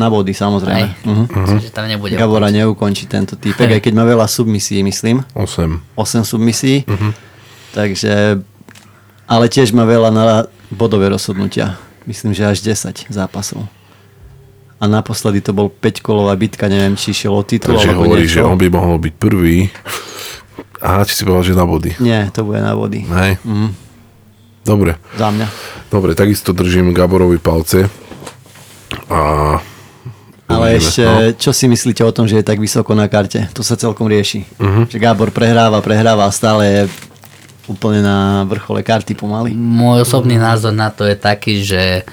Na 0.00 0.08
body, 0.08 0.32
samozrejme. 0.32 1.04
Uh-huh. 1.04 1.28
Uh-huh. 1.28 1.60
Čiže 1.60 1.70
tam 1.70 1.86
nebude 1.86 2.16
Gabora 2.16 2.48
ukončiť. 2.48 2.58
neukončí 2.64 3.04
tento 3.06 3.36
týpek, 3.36 3.78
aj 3.78 3.82
keď 3.84 3.92
má 3.94 4.08
veľa 4.08 4.26
submisí, 4.26 4.80
myslím. 4.80 5.22
8. 5.36 5.94
8 5.94 6.24
submisí. 6.24 6.82
Uh-huh. 6.88 7.12
Takže, 7.76 8.40
ale 9.28 9.44
tiež 9.52 9.76
má 9.76 9.84
veľa 9.84 10.10
na 10.10 10.48
bodové 10.72 11.12
rozhodnutia. 11.12 11.76
Myslím, 12.08 12.32
že 12.32 12.48
až 12.48 12.64
10 12.64 13.12
zápasov 13.12 13.68
a 14.84 14.86
naposledy 14.86 15.40
to 15.40 15.56
bol 15.56 15.72
5-kolová 15.72 16.36
bitka, 16.36 16.68
neviem, 16.68 16.92
či 16.92 17.16
šiel 17.16 17.32
o 17.32 17.40
titul 17.40 17.80
Takže 17.80 17.96
hovorí, 17.96 18.28
niečo. 18.28 18.44
že 18.44 18.46
on 18.46 18.60
by 18.60 18.68
mohol 18.68 19.00
byť 19.00 19.14
prvý. 19.16 19.72
Aha, 20.84 21.08
či 21.08 21.16
si 21.16 21.24
povedal, 21.24 21.48
že 21.48 21.56
na 21.56 21.64
body. 21.64 21.96
Nie, 22.04 22.28
to 22.28 22.44
bude 22.44 22.60
na 22.60 22.76
body. 22.76 23.08
Hej. 23.08 23.40
Mm. 23.48 23.72
Dobre. 24.68 25.00
Za 25.16 25.32
mňa. 25.32 25.48
Dobre, 25.88 26.12
takisto 26.12 26.52
držím 26.52 26.92
Gaborovi 26.92 27.40
palce. 27.40 27.88
A 29.08 29.20
ale 30.44 30.76
ešte, 30.76 31.00
no. 31.00 31.32
čo 31.32 31.56
si 31.56 31.64
myslíte 31.64 32.04
o 32.04 32.12
tom, 32.12 32.28
že 32.28 32.36
je 32.36 32.44
tak 32.44 32.60
vysoko 32.60 32.92
na 32.92 33.08
karte? 33.08 33.48
To 33.56 33.64
sa 33.64 33.80
celkom 33.80 34.04
rieši. 34.04 34.44
Uh-huh. 34.60 34.84
Že 34.84 35.00
Gábor 35.00 35.32
prehráva, 35.32 35.80
prehráva 35.80 36.28
a 36.28 36.36
stále 36.36 36.62
je 36.68 36.82
úplne 37.64 38.04
na 38.04 38.44
vrchole 38.44 38.84
karty 38.84 39.16
pomaly. 39.16 39.56
Môj 39.56 40.04
osobný 40.04 40.36
názor 40.36 40.76
na 40.76 40.92
to 40.92 41.08
je 41.08 41.16
taký, 41.16 41.64
že 41.64 42.04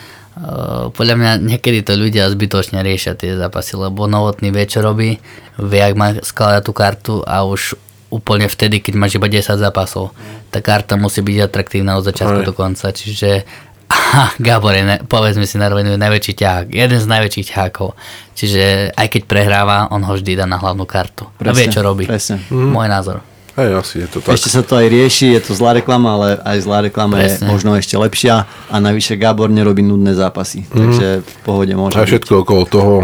podľa 0.96 1.16
mňa 1.20 1.32
niekedy 1.44 1.84
to 1.84 2.00
ľudia 2.00 2.32
zbytočne 2.32 2.80
riešia 2.80 3.20
tie 3.20 3.36
zápasy, 3.36 3.76
lebo 3.76 4.08
novotný 4.08 4.50
vie, 4.56 4.64
čo 4.64 4.80
robí, 4.80 5.20
vie, 5.60 5.82
ak 5.84 5.96
má 6.00 6.16
skladať 6.16 6.62
tú 6.64 6.72
kartu 6.72 7.16
a 7.28 7.44
už 7.44 7.76
úplne 8.12 8.48
vtedy, 8.48 8.84
keď 8.84 8.94
máš 8.96 9.16
iba 9.20 9.28
10 9.28 9.60
zápasov. 9.60 10.12
Tá 10.52 10.60
karta 10.60 11.00
musí 11.00 11.24
byť 11.24 11.38
atraktívna 11.48 11.96
od 11.96 12.04
začiatku 12.08 12.44
Aj. 12.44 12.48
do 12.48 12.54
konca, 12.56 12.92
čiže 12.92 13.44
aha, 13.92 14.36
Gabor 14.40 14.72
je, 14.72 14.84
ne, 14.88 14.98
povedzme 15.04 15.44
si 15.44 15.60
na 15.60 15.68
rovinu, 15.68 16.00
najväčší 16.00 16.34
ťahák, 16.40 16.68
jeden 16.72 17.00
z 17.00 17.08
najväčších 17.12 17.48
ťahákov. 17.52 17.96
Čiže 18.36 18.96
aj 18.96 19.08
keď 19.12 19.22
prehráva, 19.28 19.92
on 19.92 20.04
ho 20.08 20.16
vždy 20.16 20.40
dá 20.40 20.48
na 20.48 20.60
hlavnú 20.60 20.88
kartu. 20.88 21.28
a 21.28 21.52
vie, 21.52 21.68
čo 21.68 21.84
robí. 21.84 22.08
Presne. 22.08 22.40
Môj 22.52 22.88
názor. 22.88 23.20
Hej, 23.52 23.70
asi 23.76 23.96
je 24.00 24.08
to 24.08 24.18
tak. 24.24 24.40
Ešte 24.40 24.48
sa 24.48 24.64
to 24.64 24.80
aj 24.80 24.88
rieši, 24.88 25.36
je 25.36 25.42
to 25.44 25.52
zlá 25.52 25.76
reklama, 25.76 26.16
ale 26.16 26.28
aj 26.40 26.58
zlá 26.64 26.80
reklama 26.88 27.20
je 27.20 27.36
Presne. 27.36 27.48
možno 27.52 27.76
ešte 27.76 28.00
lepšia 28.00 28.48
a 28.48 28.76
navyše 28.80 29.20
Gábor 29.20 29.52
nerobí 29.52 29.84
nudné 29.84 30.16
zápasy, 30.16 30.64
takže 30.72 31.20
v 31.20 31.36
pohode 31.44 31.74
môže 31.76 32.00
A 32.00 32.08
byť. 32.08 32.10
všetko 32.16 32.34
okolo 32.48 32.64
toho, 32.64 32.96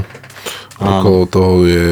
okolo 0.79 1.21
toho 1.27 1.53
je 1.67 1.85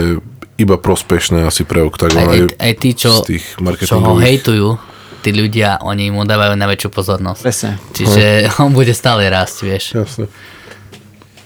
iba 0.56 0.76
prospešné 0.80 1.44
asi 1.44 1.68
pre 1.68 1.84
Octagon. 1.84 2.16
Aj, 2.16 2.32
aj, 2.32 2.56
aj 2.56 2.74
tí, 2.80 2.96
čo, 2.96 3.12
z 3.20 3.36
tých 3.36 3.46
čo 3.84 4.00
ho 4.00 4.16
hejtujú, 4.16 4.80
tí 5.20 5.36
ľudia, 5.36 5.84
oni 5.84 6.16
mu 6.16 6.24
dávajú 6.24 6.56
najväčšiu 6.56 6.90
pozornosť. 6.96 7.42
Presne. 7.44 7.72
Čiže 7.92 8.24
on 8.64 8.72
bude 8.72 8.96
stále 8.96 9.28
rásť, 9.28 9.56
vieš. 9.68 9.86
Jasne. 10.00 10.32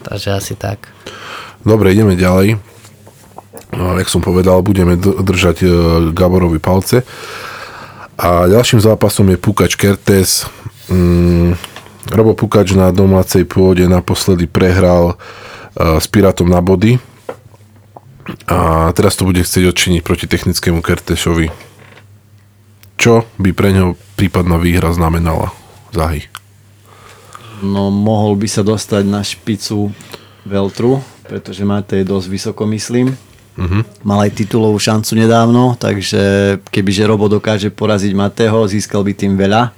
Takže 0.05 0.29
asi 0.37 0.53
tak. 0.53 0.93
Dobre, 1.65 1.91
ideme 1.97 2.13
ďalej. 2.13 2.61
No, 3.69 3.93
jak 4.01 4.09
som 4.09 4.25
povedal, 4.25 4.65
budeme 4.65 4.97
držať 4.97 5.57
e, 5.61 5.67
Gaborovi 6.09 6.57
palce. 6.57 7.05
A 8.17 8.49
ďalším 8.49 8.81
zápasom 8.81 9.29
je 9.29 9.37
Pukač 9.37 9.77
Kertes. 9.77 10.49
Mm, 10.89 11.53
Robo 12.09 12.33
Pukač 12.33 12.73
na 12.73 12.89
domácej 12.89 13.45
pôde 13.45 13.85
naposledy 13.85 14.49
prehral 14.49 15.13
e, 15.13 16.01
s 16.01 16.09
Pirátom 16.09 16.49
na 16.49 16.59
body. 16.65 16.97
A 18.49 18.89
teraz 18.97 19.13
to 19.17 19.25
bude 19.25 19.41
chcieť 19.41 19.69
odčiniť 19.69 20.01
proti 20.01 20.25
technickému 20.25 20.81
Kertešovi. 20.81 21.53
Čo 22.99 23.23
by 23.37 23.49
pre 23.53 23.69
ňo 23.71 23.95
prípadná 24.17 24.57
výhra 24.57 24.91
znamenala? 24.91 25.53
Zahy. 25.93 26.25
No 27.61 27.93
mohol 27.93 28.35
by 28.35 28.47
sa 28.49 28.65
dostať 28.65 29.03
na 29.07 29.21
špicu 29.23 29.93
Veltru, 30.43 30.99
pretože 31.29 31.63
Matej 31.63 32.03
je 32.03 32.11
dosť 32.11 32.27
vysoko, 32.27 32.63
myslím. 32.67 33.28
Uh-huh. 33.59 33.83
Mal 34.07 34.19
aj 34.23 34.39
titulovú 34.39 34.79
šancu 34.79 35.19
nedávno, 35.19 35.75
takže 35.75 36.55
kebyže 36.71 37.03
Robo 37.03 37.27
dokáže 37.27 37.67
poraziť 37.67 38.15
Matého, 38.15 38.63
získal 38.63 39.03
by 39.03 39.11
tým 39.11 39.35
veľa 39.35 39.75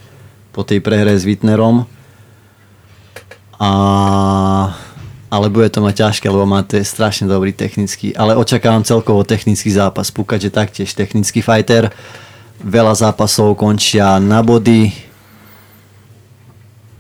po 0.54 0.62
tej 0.62 0.86
prehre 0.86 1.18
s 1.18 1.26
Wittnerom. 1.26 1.90
A... 3.58 3.72
Ale 5.32 5.48
bude 5.48 5.72
to 5.72 5.80
mať 5.80 5.96
ťažké, 6.06 6.28
lebo 6.28 6.44
Matej 6.44 6.84
je 6.84 6.92
strašne 6.92 7.26
dobrý 7.26 7.56
technický. 7.56 8.12
Ale 8.20 8.36
očakávam 8.36 8.84
celkovo 8.84 9.24
technický 9.24 9.72
zápas. 9.72 10.12
Pukač 10.12 10.44
je 10.44 10.52
taktiež 10.52 10.92
technický 10.92 11.40
fighter. 11.40 11.88
Veľa 12.60 13.00
zápasov 13.00 13.56
končia 13.56 14.20
na 14.20 14.44
body, 14.44 14.92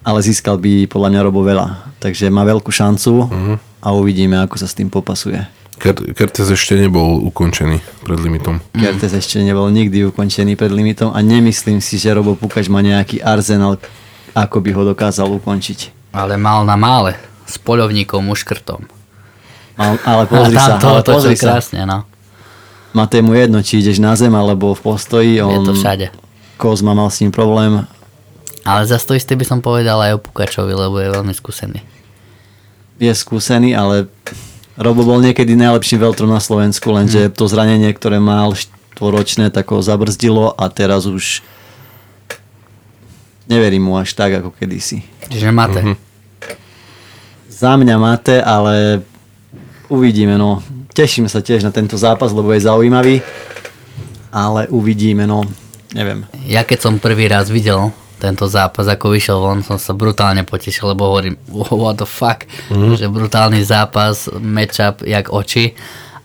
ale 0.02 0.24
získal 0.24 0.58
by 0.58 0.90
podľa 0.90 1.10
mňa 1.14 1.22
Robo 1.28 1.44
veľa. 1.46 1.94
Takže 2.02 2.34
má 2.34 2.42
veľkú 2.48 2.72
šancu 2.74 3.28
uh-huh. 3.28 3.56
a 3.84 3.88
uvidíme, 3.94 4.40
ako 4.40 4.58
sa 4.58 4.66
s 4.66 4.74
tým 4.80 4.88
popasuje. 4.90 5.61
Ker- 5.82 6.14
Kertes 6.14 6.46
ešte 6.46 6.78
nebol 6.78 7.26
ukončený 7.26 7.82
pred 8.06 8.20
limitom. 8.22 8.62
Kertes 8.72 9.18
ešte 9.18 9.42
nebol 9.42 9.66
nikdy 9.74 10.06
ukončený 10.14 10.54
pred 10.54 10.70
limitom 10.70 11.10
a 11.10 11.20
nemyslím 11.26 11.82
si, 11.82 11.98
že 11.98 12.14
Robo 12.14 12.38
Pukač 12.38 12.70
má 12.70 12.86
nejaký 12.86 13.18
arzenál, 13.18 13.82
ako 14.38 14.62
by 14.62 14.70
ho 14.78 14.84
dokázal 14.94 15.26
ukončiť. 15.42 16.14
Ale 16.14 16.38
mal 16.38 16.62
na 16.70 16.78
mále 16.78 17.18
s 17.50 17.58
poľovníkom 17.58 18.30
uškrtom. 18.30 18.86
Ale, 19.74 19.98
ale 20.06 20.24
pozri 20.30 20.56
a 20.56 20.62
sa, 20.62 20.74
to 20.78 20.88
ale 20.94 21.02
pozri 21.02 21.34
sa. 21.34 21.58
krásne, 21.58 21.82
no. 21.90 22.06
Matej 22.94 23.26
mu 23.26 23.34
jedno, 23.34 23.64
či 23.66 23.82
ideš 23.82 23.98
na 23.98 24.14
zem 24.14 24.36
alebo 24.36 24.76
v 24.78 24.82
postoji. 24.86 25.40
Je 25.40 25.44
On, 25.44 25.66
to 25.66 25.74
všade. 25.74 26.12
Kozma 26.62 26.94
mal 26.94 27.10
s 27.10 27.24
ním 27.26 27.34
problém. 27.34 27.88
Ale 28.62 28.86
za 28.86 29.02
to 29.02 29.18
isté 29.18 29.34
by 29.34 29.48
som 29.48 29.66
povedal 29.66 29.98
aj 29.98 30.20
o 30.20 30.22
Pukačovi, 30.22 30.78
lebo 30.78 31.02
je 31.02 31.10
veľmi 31.10 31.34
skúsený. 31.34 31.82
Je 33.02 33.10
skúsený, 33.10 33.74
ale 33.74 34.06
Robo 34.80 35.04
bol 35.04 35.20
niekedy 35.20 35.52
najlepším 35.60 36.00
veltrom 36.00 36.32
na 36.32 36.40
Slovensku, 36.40 36.96
lenže 36.96 37.28
to 37.32 37.48
zranenie, 37.48 37.92
ktoré 37.92 38.24
mal 38.24 38.56
štvoročné, 38.56 39.52
tak 39.52 39.68
ho 39.76 39.84
zabrzdilo 39.84 40.56
a 40.56 40.72
teraz 40.72 41.04
už 41.06 41.44
neverím 43.52 43.92
mu 43.92 44.00
až 44.00 44.16
tak, 44.16 44.40
ako 44.40 44.56
kedysi. 44.56 45.04
Čiže 45.28 45.52
máte. 45.52 45.84
Mhm. 45.84 45.96
Za 47.52 47.78
mňa 47.78 47.96
máte, 48.00 48.42
ale 48.42 49.06
uvidíme, 49.92 50.40
no. 50.40 50.64
Teším 50.92 51.30
sa 51.30 51.44
tiež 51.44 51.62
na 51.62 51.72
tento 51.72 51.94
zápas, 52.00 52.34
lebo 52.34 52.50
je 52.56 52.66
zaujímavý, 52.66 53.22
ale 54.34 54.66
uvidíme, 54.72 55.28
no. 55.28 55.46
Neviem. 55.92 56.24
Ja 56.48 56.64
keď 56.64 56.80
som 56.80 57.04
prvý 57.04 57.28
raz 57.28 57.52
videl 57.52 57.92
tento 58.22 58.46
zápas, 58.46 58.86
ako 58.86 59.18
vyšiel 59.18 59.42
von, 59.42 59.66
som 59.66 59.82
sa 59.82 59.98
brutálne 59.98 60.46
potešil, 60.46 60.94
lebo 60.94 61.10
hovorím, 61.10 61.34
what 61.82 61.98
the 61.98 62.06
fuck, 62.06 62.46
mm. 62.70 63.02
že 63.02 63.10
brutálny 63.10 63.66
zápas, 63.66 64.30
matchup, 64.38 65.02
jak 65.02 65.34
oči, 65.34 65.74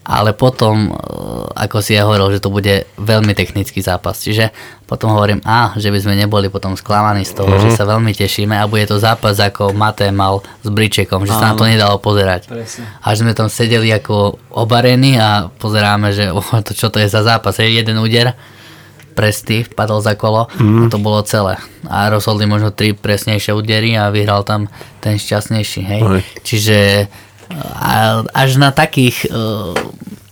ale 0.07 0.39
potom, 0.39 0.95
eh, 0.95 1.67
ako 1.67 1.83
si 1.83 1.99
ja 1.99 2.07
hovoril, 2.07 2.39
že 2.39 2.45
to 2.45 2.55
bude 2.55 2.87
veľmi 2.95 3.35
technický 3.35 3.83
zápas, 3.83 4.23
čiže 4.23 4.55
potom 4.87 5.11
hovorím, 5.11 5.43
a, 5.43 5.75
že 5.75 5.91
by 5.91 5.99
sme 5.99 6.15
neboli 6.15 6.47
potom 6.47 6.79
sklamaní 6.79 7.27
z 7.27 7.35
toho, 7.43 7.59
mm. 7.59 7.63
že 7.67 7.71
sa 7.75 7.83
veľmi 7.91 8.15
tešíme 8.15 8.55
a 8.55 8.71
bude 8.71 8.87
to 8.87 9.03
zápas, 9.03 9.35
ako 9.43 9.75
Mate 9.75 10.07
mal 10.15 10.47
s 10.63 10.69
Bričekom, 10.71 11.27
že 11.27 11.35
sa 11.35 11.53
na 11.53 11.55
to 11.59 11.67
nedalo 11.67 11.99
pozerať. 11.99 12.47
Presne. 12.47 12.87
Až 13.03 13.27
sme 13.27 13.35
tam 13.35 13.51
sedeli 13.51 13.91
ako 13.91 14.39
obarení 14.55 15.19
a 15.19 15.51
pozeráme, 15.51 16.15
že 16.15 16.31
oh, 16.39 16.63
to, 16.63 16.71
čo 16.71 16.87
to 16.87 17.03
je 17.03 17.11
za 17.11 17.27
zápas, 17.27 17.59
je 17.59 17.67
jeden 17.67 17.99
úder, 17.99 18.39
presty, 19.17 19.65
padol 19.65 20.05
za 20.05 20.13
kolo 20.13 20.53
mm. 20.61 20.87
a 20.87 20.93
to 20.93 21.01
bolo 21.01 21.25
celé. 21.25 21.57
A 21.89 22.13
rozhodli 22.13 22.45
možno 22.45 22.69
tri 22.69 22.93
presnejšie 22.93 23.57
údery 23.57 23.97
a 23.97 24.13
vyhral 24.13 24.45
tam 24.45 24.69
ten 25.01 25.17
šťastnejší, 25.17 25.81
hej. 25.81 26.03
Hej. 26.05 26.23
Čiže 26.45 26.79
až 28.37 28.59
na 28.61 28.75
takých 28.75 29.31
uh, 29.31 29.73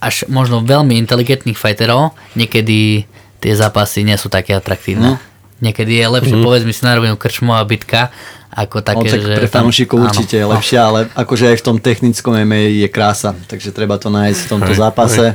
až 0.03 0.29
možno 0.29 0.61
veľmi 0.61 0.99
inteligentných 1.01 1.57
fighterov 1.57 2.13
niekedy 2.37 3.09
tie 3.41 3.53
zápasy 3.57 4.05
nie 4.05 4.19
sú 4.21 4.29
také 4.29 4.53
atraktívne. 4.53 5.17
No. 5.17 5.23
Niekedy 5.65 5.97
je 5.97 6.07
lepšie, 6.21 6.37
mm. 6.37 6.45
povedz 6.45 6.65
mi 6.69 6.77
si 6.77 6.85
na 6.85 6.93
rovinu 6.93 7.17
krčmová 7.17 7.65
bitka, 7.65 8.13
ako 8.55 8.85
také, 8.85 9.09
Také, 9.11 9.19
že... 9.19 9.35
pre 9.41 9.49
fanúšikov 9.51 9.99
určite 9.99 10.39
je 10.39 10.47
lepšia, 10.47 10.81
ale 10.87 11.01
akože 11.11 11.51
aj 11.51 11.57
v 11.59 11.65
tom 11.65 11.77
technickom 11.81 12.37
MMA 12.37 12.85
je 12.85 12.89
krása, 12.93 13.33
takže 13.49 13.75
treba 13.75 13.99
to 13.99 14.13
nájsť 14.13 14.41
v 14.45 14.51
tomto 14.51 14.73
zápase. 14.77 15.35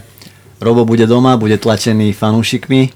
Robo 0.59 0.83
bude 0.83 1.07
doma, 1.07 1.39
bude 1.39 1.55
tlačený 1.59 2.15
fanúšikmi, 2.15 2.91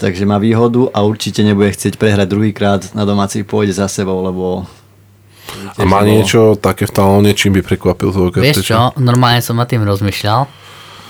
takže 0.00 0.24
má 0.24 0.40
výhodu 0.40 0.88
a 0.96 1.04
určite 1.04 1.44
nebude 1.44 1.68
chcieť 1.76 2.00
prehrať 2.00 2.26
druhýkrát 2.32 2.80
na 2.96 3.04
domácej 3.04 3.44
pôjde 3.44 3.76
za 3.76 3.86
sebou, 3.86 4.24
lebo... 4.24 4.64
A 5.76 5.82
má 5.84 6.00
niečo 6.06 6.56
také 6.56 6.86
v 6.88 6.94
talóne, 6.94 7.36
čím 7.36 7.58
by 7.58 7.62
prekvapil 7.66 8.08
toho 8.14 8.30
Vieš 8.32 8.64
čo, 8.64 8.96
normálne 8.96 9.44
som 9.44 9.58
nad 9.58 9.68
tým 9.68 9.84
rozmýšľal 9.84 10.48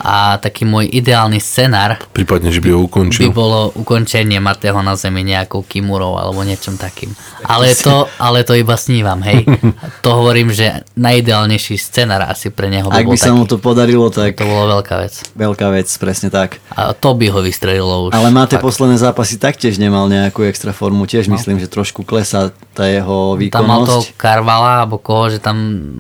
a 0.01 0.37
taký 0.37 0.65
môj 0.65 0.89
ideálny 0.89 1.37
scenár 1.37 2.01
Prípadne, 2.11 2.49
že 2.49 2.59
by 2.59 2.73
ho 2.73 2.81
by 2.81 2.87
ukončil. 2.89 3.31
bolo 3.31 3.71
ukončenie 3.75 4.41
Matého 4.41 4.81
na 4.81 4.97
zemi 4.97 5.21
nejakou 5.21 5.61
kimurou 5.63 6.17
alebo 6.17 6.41
niečom 6.41 6.75
takým. 6.75 7.13
Ale 7.41 7.73
to, 7.73 8.09
ale 8.17 8.43
to 8.43 8.53
iba 8.53 8.75
snívam, 8.75 9.21
hej. 9.23 9.45
To 10.05 10.17
hovorím, 10.17 10.49
že 10.49 10.83
najideálnejší 10.95 11.77
scenár 11.77 12.25
asi 12.25 12.49
pre 12.49 12.69
neho 12.69 12.89
by 12.89 12.97
Ak 12.97 13.05
bol 13.05 13.13
by 13.13 13.19
sa 13.19 13.29
taký. 13.29 13.37
mu 13.37 13.45
to 13.45 13.57
podarilo, 13.57 14.09
tak 14.09 14.35
To 14.35 14.45
bolo 14.45 14.81
veľká 14.81 14.97
vec. 14.99 15.15
veľká 15.37 15.67
vec, 15.71 15.89
presne 15.97 16.29
tak. 16.29 16.57
A 16.73 16.93
to 16.93 17.13
by 17.13 17.29
ho 17.29 17.41
vystrelilo 17.41 18.09
už. 18.09 18.13
Ale 18.13 18.31
máte 18.31 18.57
fakt. 18.57 18.65
posledné 18.65 18.97
zápasy 18.97 19.37
taktiež 19.37 19.77
nemal 19.77 20.09
nejakú 20.09 20.45
extra 20.45 20.73
formu, 20.73 21.05
tiež 21.05 21.29
myslím, 21.29 21.61
že 21.61 21.69
trošku 21.69 22.03
klesá 22.03 22.49
tá 22.73 22.87
jeho 22.87 23.37
Tam 23.53 23.69
mal 23.69 23.85
toho 23.85 24.01
výkonnosť. 24.01 24.17
Karvala, 24.17 24.71
alebo 24.81 24.97
koho, 24.97 25.29
že 25.29 25.39
tam 25.39 25.57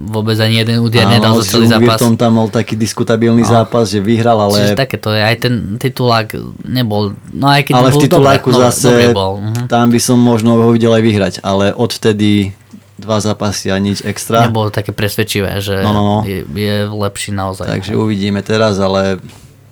vôbec 0.07 0.39
ani 0.39 0.63
jeden 0.63 0.81
úder 0.81 1.05
nedal 1.05 1.37
za 1.37 1.45
s 1.45 1.53
celý 1.53 1.67
zápas. 1.69 2.01
Tam 2.01 2.33
mal 2.33 2.49
taký 2.49 2.75
diskutabilný 2.75 3.45
zápas, 3.45 3.90
že 3.91 3.99
vyhral, 3.99 4.39
ale 4.39 4.57
Čiže 4.63 4.79
takéto 4.79 5.11
je, 5.11 5.19
aj 5.19 5.37
ten 5.43 5.55
titulák 5.77 6.31
nebol, 6.63 7.19
no 7.35 7.47
aj 7.51 7.67
keď 7.67 7.75
ale 7.75 7.91
bol 7.91 7.99
v 7.99 8.05
tituláku 8.07 8.49
dobre, 8.55 8.63
zase, 8.71 8.87
dobre 8.87 9.07
bol. 9.11 9.33
Mhm. 9.43 9.67
tam 9.67 9.91
by 9.91 10.01
som 10.01 10.17
možno 10.17 10.55
ho 10.55 10.71
videl 10.71 10.95
aj 10.95 11.03
vyhrať, 11.03 11.35
ale 11.43 11.75
odvtedy 11.75 12.55
dva 13.01 13.17
zápasy 13.17 13.73
a 13.73 13.81
nič 13.81 14.05
extra. 14.05 14.45
Nebolo 14.45 14.69
také 14.69 14.93
presvedčivé, 14.93 15.57
že 15.65 15.81
No, 15.81 15.91
no, 15.97 16.03
no. 16.05 16.17
Je, 16.23 16.45
je 16.45 16.77
lepší 16.85 17.33
naozaj. 17.33 17.67
Takže 17.67 17.97
uvidíme 17.97 18.45
teraz, 18.45 18.77
ale 18.77 19.17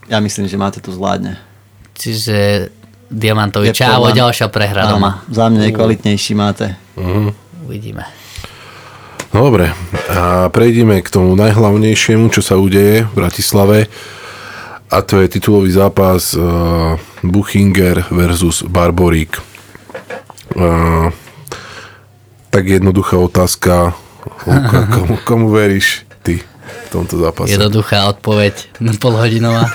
ja 0.09 0.19
myslím, 0.19 0.49
že 0.49 0.57
máte 0.57 0.81
to 0.81 0.89
zvládne. 0.91 1.37
Čiže 1.93 2.73
Diamantovi 3.09 3.73
čávo, 3.73 4.13
ďalšia 4.13 4.49
prehra 4.53 4.89
doma. 4.89 5.25
za 5.29 5.49
mňa 5.49 5.69
je 5.69 5.73
kvalitnejší 5.73 6.33
máte. 6.37 6.77
Uvidíme. 7.65 8.05
No 9.29 9.45
dobre, 9.45 9.77
a 10.09 10.49
prejdeme 10.49 11.05
k 11.05 11.13
tomu 11.13 11.37
najhlavnejšiemu, 11.37 12.33
čo 12.33 12.41
sa 12.41 12.57
udeje 12.57 13.05
v 13.05 13.13
Bratislave. 13.13 13.79
A 14.89 15.05
to 15.05 15.21
je 15.21 15.29
titulový 15.29 15.69
zápas 15.69 16.33
uh, 16.33 16.97
Buchinger 17.21 18.09
versus 18.09 18.65
Barborík. 18.65 19.37
Uh, 20.57 21.13
tak 22.49 22.65
jednoduchá 22.73 23.21
otázka, 23.21 23.93
Luka, 24.49 24.79
komu, 24.97 25.15
komu 25.29 25.47
veríš 25.53 26.09
ty 26.25 26.41
v 26.89 26.89
tomto 26.89 27.21
zápase? 27.21 27.53
Jednoduchá 27.53 28.09
odpoveď, 28.09 28.81
polhodinová. 28.97 29.69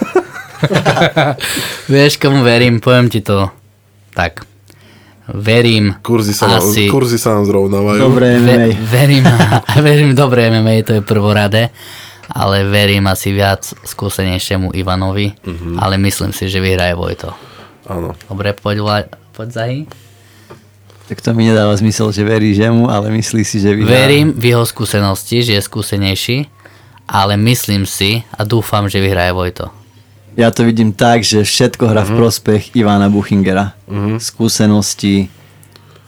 Vieš, 1.93 2.17
komu 2.17 2.41
verím? 2.41 2.81
Poviem 2.81 3.05
ti 3.13 3.21
to 3.21 3.53
tak. 4.17 4.49
Verím 5.25 5.95
Kurzy 6.01 6.31
sa, 6.31 6.59
asi... 6.59 6.87
kurzy 6.87 7.15
sa 7.15 7.33
nám 7.33 7.47
zrovnávajú. 7.47 7.99
Dobre, 8.01 8.35
Ve, 8.35 8.43
MMA. 8.43 8.67
verím, 8.85 9.23
verím 9.87 10.09
dobre 10.11 10.51
MMA, 10.51 10.83
to 10.83 10.93
je 10.93 11.01
prvoradé, 11.01 11.71
ale 12.27 12.63
verím 12.63 13.07
asi 13.07 13.31
viac 13.31 13.63
skúsenejšiemu 13.63 14.71
Ivanovi, 14.73 15.31
Mhm. 15.41 15.79
ale 15.79 15.95
myslím 15.97 16.29
si, 16.29 16.45
že 16.45 16.59
vyhraje 16.59 16.91
Vojto. 16.93 17.31
Áno. 17.85 18.15
Dobre, 18.25 18.51
poď, 18.53 19.07
poď 19.31 19.47
Zahy. 19.49 19.79
Tak 21.03 21.19
to 21.19 21.31
mi 21.31 21.45
nedáva 21.45 21.71
zmysel, 21.73 22.09
že 22.09 22.23
veríš 22.23 22.57
jemu, 22.57 22.87
ale 22.87 23.11
myslí 23.11 23.43
si, 23.43 23.59
že 23.59 23.71
vyhrá. 23.71 23.91
Verím 24.01 24.31
v 24.31 24.45
jeho 24.49 24.63
skúsenosti, 24.63 25.39
že 25.39 25.53
je 25.53 25.61
skúsenejší, 25.61 26.37
ale 27.05 27.35
myslím 27.37 27.83
si 27.83 28.23
a 28.29 28.43
dúfam, 28.43 28.87
že 28.87 28.99
vyhraje 28.99 29.31
Vojto. 29.31 29.67
Ja 30.33 30.49
to 30.49 30.65
vidím 30.65 30.97
tak, 30.97 31.21
že 31.21 31.45
všetko 31.45 31.93
hrá 31.93 32.01
v 32.01 32.17
prospech 32.17 32.73
Ivana 32.73 33.05
Buchingera. 33.05 33.77
Skúsenosti, 34.17 35.29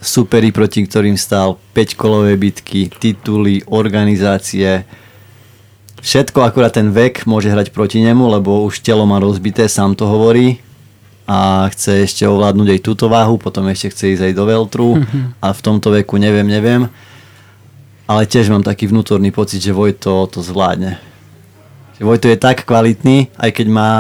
superi, 0.01 0.49
proti 0.49 0.81
ktorým 0.81 1.13
stál 1.13 1.61
5-kolové 1.77 2.33
bitky, 2.33 2.89
tituly, 2.89 3.61
organizácie. 3.69 4.81
Všetko, 6.01 6.41
akurát 6.41 6.73
ten 6.73 6.89
vek 6.89 7.29
môže 7.29 7.53
hrať 7.53 7.69
proti 7.69 8.01
nemu, 8.01 8.25
lebo 8.41 8.65
už 8.65 8.81
telo 8.81 9.05
má 9.05 9.21
rozbité, 9.21 9.69
sám 9.69 9.93
to 9.93 10.09
hovorí. 10.09 10.57
A 11.25 11.65
chce 11.73 12.05
ešte 12.05 12.25
ovládnuť 12.25 12.77
aj 12.77 12.79
túto 12.85 13.09
váhu, 13.09 13.41
potom 13.41 13.65
ešte 13.69 13.89
chce 13.93 14.13
ísť 14.13 14.23
aj 14.29 14.33
do 14.37 14.45
Veltru. 14.45 14.89
A 15.41 15.53
v 15.53 15.61
tomto 15.61 15.89
veku 15.93 16.17
neviem, 16.17 16.45
neviem. 16.45 16.89
Ale 18.05 18.29
tiež 18.29 18.53
mám 18.53 18.61
taký 18.61 18.85
vnútorný 18.85 19.33
pocit, 19.33 19.61
že 19.61 19.73
Vojto 19.73 20.29
to 20.29 20.45
zvládne. 20.45 21.01
Že 21.95 22.03
Vojto 22.03 22.27
je 22.27 22.37
tak 22.39 22.67
kvalitný, 22.67 23.31
aj 23.39 23.49
keď 23.55 23.67
má 23.71 23.91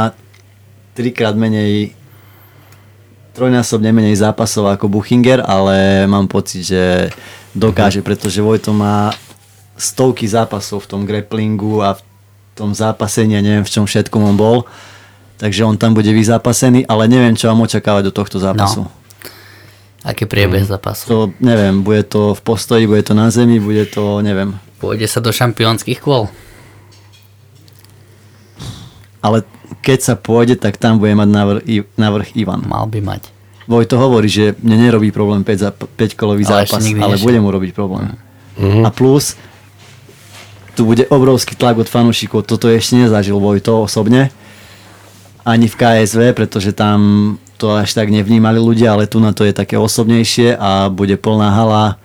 trikrát 0.95 1.35
menej 1.35 1.95
trojnásobne 3.35 3.91
menej 3.91 4.15
zápasov 4.15 4.71
ako 4.71 4.87
Buchinger, 4.87 5.43
ale 5.43 6.07
mám 6.07 6.31
pocit, 6.31 6.63
že 6.63 7.11
dokáže, 7.51 7.99
pretože 7.99 8.39
Vojto 8.39 8.71
má 8.71 9.11
stovky 9.75 10.23
zápasov 10.23 10.87
v 10.87 10.89
tom 10.95 11.01
grapplingu 11.03 11.83
a 11.83 11.99
v 11.99 12.01
tom 12.55 12.71
zápasení 12.71 13.35
a 13.35 13.43
neviem 13.43 13.67
v 13.67 13.73
čom 13.75 13.83
všetkom 13.83 14.23
on 14.23 14.35
bol. 14.39 14.57
Takže 15.35 15.67
on 15.67 15.75
tam 15.75 15.91
bude 15.91 16.07
vyzápasený, 16.15 16.87
ale 16.87 17.11
neviem, 17.11 17.35
čo 17.35 17.51
mám 17.51 17.67
očakávať 17.67 18.07
do 18.07 18.15
tohto 18.15 18.39
zápasu. 18.39 18.87
No. 18.87 18.91
Aký 20.07 20.23
priebeh 20.23 20.63
zápasu? 20.63 21.03
To 21.11 21.17
neviem, 21.43 21.83
bude 21.83 22.07
to 22.07 22.31
v 22.31 22.41
postoji, 22.45 22.87
bude 22.87 23.03
to 23.03 23.11
na 23.11 23.27
zemi, 23.27 23.59
bude 23.59 23.83
to, 23.91 24.23
neviem. 24.23 24.55
Pôjde 24.79 25.11
sa 25.11 25.19
do 25.19 25.35
šampiónskych 25.35 25.99
kôl? 25.99 26.31
Ale 29.25 29.41
keď 29.81 29.99
sa 30.01 30.13
pôjde, 30.13 30.61
tak 30.61 30.77
tam 30.77 31.01
bude 31.01 31.17
mať 31.17 31.29
navrh, 31.29 31.61
I- 31.65 31.87
navrh 31.97 32.29
Ivan. 32.37 32.61
Mal 32.69 32.85
by 32.85 33.01
mať. 33.01 33.33
Vojto 33.65 33.97
hovorí, 33.97 34.29
že 34.29 34.53
mne 34.61 34.77
nerobí 34.77 35.09
problém 35.09 35.41
5, 35.41 35.57
za, 35.57 35.73
5 35.73 36.13
kolový 36.13 36.45
Ale 36.45 36.69
zápas, 36.69 36.85
ale 36.85 37.17
nešiel. 37.17 37.25
bude 37.25 37.39
mu 37.41 37.49
robiť 37.49 37.73
problém. 37.73 38.13
A 38.85 38.93
plus, 38.93 39.33
tu 40.77 40.85
bude 40.85 41.09
obrovský 41.09 41.57
tlak 41.57 41.81
od 41.81 41.89
fanúšikov, 41.89 42.45
toto 42.45 42.69
ešte 42.69 42.93
nezažil 43.01 43.41
Vojto 43.41 43.81
osobne, 43.81 44.29
ani 45.41 45.65
v 45.65 45.75
KSV, 45.75 46.37
pretože 46.37 46.77
tam 46.77 46.99
to 47.57 47.73
až 47.73 47.97
tak 47.97 48.13
nevnímali 48.13 48.61
ľudia, 48.61 48.93
ale 48.93 49.09
tu 49.09 49.17
na 49.17 49.33
to 49.33 49.47
je 49.47 49.53
také 49.55 49.79
osobnejšie 49.81 50.53
a 50.59 50.91
bude 50.93 51.17
plná 51.17 51.49
hala, 51.49 51.97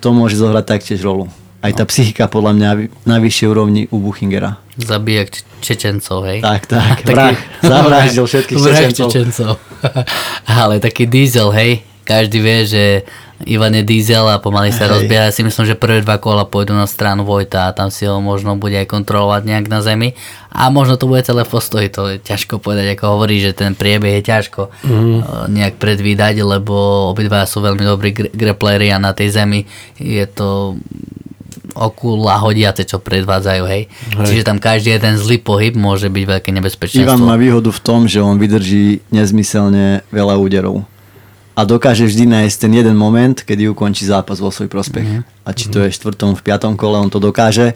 to 0.00 0.16
môže 0.16 0.38
zohrať 0.40 0.64
taktiež 0.64 1.04
rolu. 1.04 1.28
Aj 1.64 1.72
tá 1.72 1.84
psychika 1.88 2.28
podľa 2.28 2.52
mňa 2.56 2.70
na 3.08 3.16
vyššej 3.18 3.46
úrovni 3.48 3.82
u 3.88 3.98
Buchingera. 3.98 4.60
Zabijak 4.76 5.32
Č- 5.32 5.44
Čečencov, 5.64 6.28
hej? 6.28 6.44
Tak, 6.44 6.68
tak, 6.68 7.02
vrah, 7.08 7.36
zavraždil 7.64 8.26
všetkých 8.30 8.56
Vrah 8.60 8.80
Čečencov. 8.86 9.08
Čečencov. 9.08 9.52
Ale 10.60 10.78
taký 10.78 11.08
diesel, 11.08 11.48
hej? 11.50 11.82
Každý 12.06 12.38
vie, 12.38 12.58
že 12.70 12.84
Ivan 13.44 13.76
je 13.76 13.84
diesel 13.84 14.24
a 14.24 14.40
pomaly 14.40 14.72
sa 14.72 14.88
rozbieha. 14.88 15.28
Ja 15.28 15.34
si 15.34 15.44
myslím, 15.44 15.68
že 15.68 15.76
prvé 15.76 16.00
dva 16.00 16.16
kola 16.16 16.48
pôjdu 16.48 16.72
na 16.72 16.88
stranu 16.88 17.26
Vojta 17.28 17.68
a 17.68 17.74
tam 17.76 17.92
si 17.92 18.08
ho 18.08 18.16
možno 18.22 18.56
bude 18.56 18.78
aj 18.80 18.88
kontrolovať 18.88 19.42
nejak 19.44 19.66
na 19.68 19.84
zemi. 19.84 20.16
A 20.48 20.72
možno 20.72 20.96
to 20.96 21.04
bude 21.04 21.20
celé 21.20 21.44
v 21.44 21.52
postoji, 21.52 21.92
to 21.92 22.16
je 22.16 22.16
ťažko 22.16 22.56
povedať, 22.62 22.96
ako 22.96 23.04
hovorí, 23.12 23.44
že 23.44 23.52
ten 23.52 23.76
priebeh 23.76 24.22
je 24.22 24.24
ťažko 24.24 24.72
mm. 24.86 25.52
nejak 25.52 25.76
predvídať, 25.76 26.40
lebo 26.40 27.10
obidva 27.12 27.44
sú 27.44 27.60
veľmi 27.60 27.84
dobrí 27.84 28.16
gr- 28.16 28.32
grappleri 28.32 28.88
a 28.88 28.96
na 28.96 29.12
tej 29.12 29.36
zemi 29.36 29.68
je 30.00 30.24
to 30.24 30.80
oku 31.76 32.16
lahodiace, 32.16 32.88
čo 32.88 32.98
predvádzajú, 32.98 33.62
hej. 33.68 33.82
hej. 33.92 34.26
Čiže 34.26 34.42
tam 34.48 34.56
každý 34.56 34.96
jeden 34.96 35.20
zlý 35.20 35.38
pohyb 35.38 35.76
môže 35.76 36.08
byť 36.08 36.24
veľké 36.24 36.50
nebezpečenstvo. 36.56 37.04
Ivan 37.04 37.22
má 37.22 37.36
výhodu 37.36 37.68
v 37.68 37.80
tom, 37.84 38.08
že 38.08 38.24
on 38.24 38.40
vydrží 38.40 39.04
nezmyselne 39.12 40.02
veľa 40.08 40.34
úderov. 40.40 40.88
A 41.56 41.64
dokáže 41.64 42.04
vždy 42.04 42.28
nájsť 42.28 42.56
ten 42.68 42.72
jeden 42.76 42.96
moment, 43.00 43.32
kedy 43.32 43.72
ukončí 43.72 44.04
zápas 44.04 44.36
vo 44.40 44.52
svoj 44.52 44.68
prospech. 44.68 45.04
Mhm. 45.04 45.20
A 45.44 45.48
či 45.56 45.72
to 45.72 45.80
je 45.84 45.88
v 45.88 45.96
štvrtom, 45.96 46.36
v 46.36 46.44
piatom 46.44 46.76
kole, 46.76 47.00
on 47.00 47.08
to 47.08 47.16
dokáže. 47.16 47.72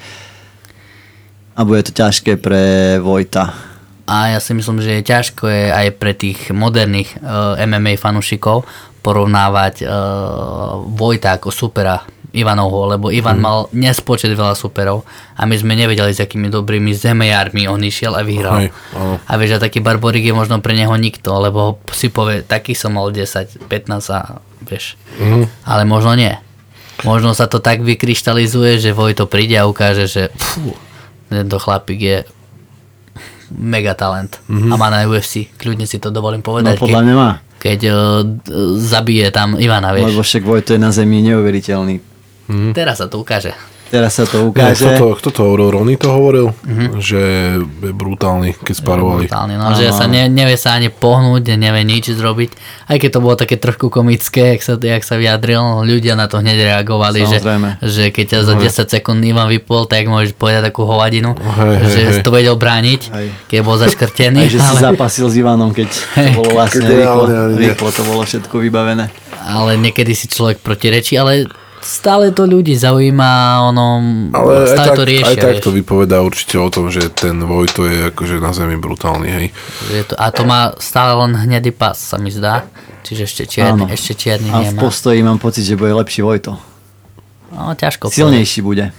A 1.56 1.60
bude 1.64 1.84
to 1.84 1.92
ťažké 1.92 2.36
pre 2.40 2.96
Vojta. 3.00 3.70
A 4.10 4.34
ja 4.34 4.38
si 4.42 4.52
myslím, 4.58 4.82
že 4.82 5.00
je 5.00 5.06
ťažko 5.06 5.46
je 5.46 5.70
aj 5.70 5.88
pre 6.02 6.12
tých 6.18 6.50
moderných 6.50 7.14
uh, 7.22 7.54
MMA 7.62 7.94
fanúšikov 7.94 8.66
porovnávať 9.06 9.86
uh, 9.86 10.82
Vojta 10.82 11.38
ako 11.38 11.48
supera 11.54 12.02
Ivanovho, 12.32 12.86
lebo 12.88 13.06
Ivan 13.08 13.36
Mhm. 13.36 13.42
mal 13.42 13.58
nespočet 13.72 14.30
veľa 14.30 14.54
superov 14.54 15.02
a 15.32 15.42
my 15.42 15.54
sme 15.54 15.74
nevedeli, 15.74 16.10
s 16.10 16.18
akými 16.18 16.46
dobrými 16.46 16.92
zemejármi 16.92 17.64
on 17.64 17.80
išiel 17.80 18.12
a 18.12 18.22
vyhral. 18.22 18.58
Hej, 18.60 18.70
áno. 18.92 19.18
a 19.18 19.32
vieš, 19.34 19.50
a 19.52 19.62
taký 19.62 19.78
Barborik 19.78 20.22
je 20.22 20.32
možno 20.32 20.58
pre 20.58 20.72
neho 20.72 20.92
nikto, 20.92 21.30
lebo 21.34 21.60
si 21.88 22.06
povie, 22.06 22.40
taký 22.40 22.72
som 22.72 22.92
mal 22.92 23.08
10, 23.08 23.26
15 23.64 24.08
a 24.08 24.20
vieš. 24.60 24.94
Mhm. 25.16 25.64
Ale 25.64 25.82
možno 25.84 26.14
nie. 26.14 26.34
Možno 27.00 27.32
sa 27.32 27.44
to 27.44 27.58
tak 27.58 27.80
vykryštalizuje, 27.80 28.76
že 28.78 28.92
Vojto 28.92 29.24
príde 29.24 29.54
a 29.54 29.64
ukáže, 29.64 30.04
že 30.04 30.22
pfú, 30.30 30.76
tento 31.26 31.56
chlapík 31.56 31.98
je 31.98 32.18
mega 33.50 33.92
talent 33.92 34.38
a 34.46 34.74
má 34.74 34.88
na 34.88 35.02
UFC. 35.04 35.50
Kľudne 35.50 35.82
si 35.82 35.96
to 35.96 36.08
dovolím 36.08 36.38
Mhm. 36.38 36.44
No 36.44 36.50
povedať. 36.52 36.76
podľa 36.78 37.02
mňa 37.02 37.14
má. 37.14 37.30
keď 37.58 37.80
uh, 37.84 38.24
zabije 38.74 39.28
tam 39.30 39.52
Ivana, 39.54 39.90
vieš. 39.90 40.12
Lebo 40.12 40.22
však 40.22 40.42
Vojto 40.42 40.70
je 40.70 40.80
na 40.80 40.88
zemi 40.90 41.20
neuveriteľný. 41.20 42.00
Teraz 42.72 42.98
sa 42.98 43.06
to 43.06 43.22
ukáže. 43.22 43.54
Teraz 43.90 44.14
sa 44.14 44.22
to 44.22 44.46
ukáže. 44.46 44.86
kto, 44.86 44.90
to, 44.94 45.06
kto 45.18 45.28
to 45.34 45.40
hovoril? 45.42 45.74
Rony 45.74 45.98
to 45.98 46.14
hovoril? 46.14 46.54
Že 47.02 47.18
je 47.82 47.90
brutálny, 47.90 48.54
keď 48.62 48.86
sparovali. 48.86 49.26
Brutálne, 49.26 49.58
no, 49.58 49.74
že 49.74 49.90
sa 49.90 50.06
ne, 50.06 50.30
nevie 50.30 50.54
sa 50.54 50.78
ani 50.78 50.94
pohnúť, 50.94 51.58
nevie 51.58 51.82
nič 51.82 52.14
zrobiť. 52.14 52.54
Aj 52.86 52.94
keď 53.02 53.10
to 53.10 53.18
bolo 53.18 53.34
také 53.34 53.58
trošku 53.58 53.90
komické, 53.90 54.54
jak 54.54 54.62
sa, 54.62 54.78
jak 54.78 55.02
sa 55.02 55.18
vyjadril, 55.18 55.82
ľudia 55.82 56.14
na 56.14 56.30
to 56.30 56.38
hneď 56.38 56.70
reagovali, 56.70 57.26
že, 57.26 57.42
Samozrejme. 57.42 57.68
že 57.82 58.04
keď 58.14 58.24
ťa 58.30 58.38
za 58.46 58.54
10 58.62 58.94
sekúnd 58.94 59.18
Ivan 59.26 59.50
vypol, 59.50 59.90
tak 59.90 60.06
môžeš 60.06 60.38
povedať 60.38 60.70
takú 60.70 60.86
hovadinu, 60.86 61.34
Hej, 61.34 61.74
hej, 61.82 61.90
že 61.90 62.00
hej. 62.06 62.14
si 62.14 62.20
to 62.22 62.30
vedel 62.30 62.54
brániť, 62.54 63.00
Hej. 63.10 63.26
keď 63.50 63.58
bol 63.66 63.74
zaškrtený. 63.74 64.46
Aj, 64.46 64.54
že 64.54 64.62
si 64.62 64.70
ale, 64.70 64.94
zapasil 64.94 65.26
s 65.26 65.34
Ivanom, 65.34 65.74
keď 65.74 65.90
to 66.14 66.30
bolo 66.38 66.50
vlastne 66.54 66.86
rýchlo, 66.86 67.22
rýchlo 67.58 67.90
to 67.90 68.02
bolo 68.06 68.22
všetko 68.22 68.54
vybavené. 68.54 69.10
ale 69.50 69.74
niekedy 69.82 70.14
si 70.14 70.30
človek 70.30 70.62
protirečí, 70.62 71.18
ale 71.18 71.50
stále 71.90 72.30
to 72.30 72.44
ľudí 72.44 72.72
zaujíma, 72.72 73.32
ono, 73.66 73.86
Ale 74.30 74.50
aj 74.56 74.68
stále 74.70 74.86
tak, 74.86 74.96
to 74.96 75.02
riešia. 75.04 75.26
aj 75.26 75.36
tak 75.36 75.50
vieš. 75.52 75.64
to 75.64 75.70
vypovedá 75.72 76.16
určite 76.20 76.56
o 76.56 76.68
tom, 76.68 76.86
že 76.86 77.10
ten 77.10 77.34
Vojto 77.36 77.84
je 77.84 78.08
akože 78.08 78.38
na 78.38 78.50
zemi 78.50 78.76
brutálny, 78.76 79.28
hej. 79.28 79.46
Je 79.90 80.02
to, 80.04 80.14
a 80.14 80.30
to 80.30 80.42
má 80.44 80.70
stále 80.76 81.18
len 81.18 81.34
hnedý 81.34 81.70
pas, 81.70 81.94
sa 81.94 82.14
mi 82.14 82.30
zdá. 82.30 82.70
Čiže 83.02 83.22
ešte 83.24 83.42
čierny, 83.48 83.82
Áno. 83.82 83.90
ešte 83.90 84.12
čierny 84.14 84.46
A 84.46 84.62
v 84.62 84.70
nemá. 84.70 84.80
postoji 84.80 85.18
mám 85.18 85.36
pocit, 85.36 85.64
že 85.64 85.74
bude 85.74 85.90
lepší 85.90 86.20
Vojto. 86.20 86.54
No, 87.50 87.74
ťažko 87.74 88.06
povedať. 88.06 88.22
Silnejší 88.22 88.60
bude. 88.60 88.94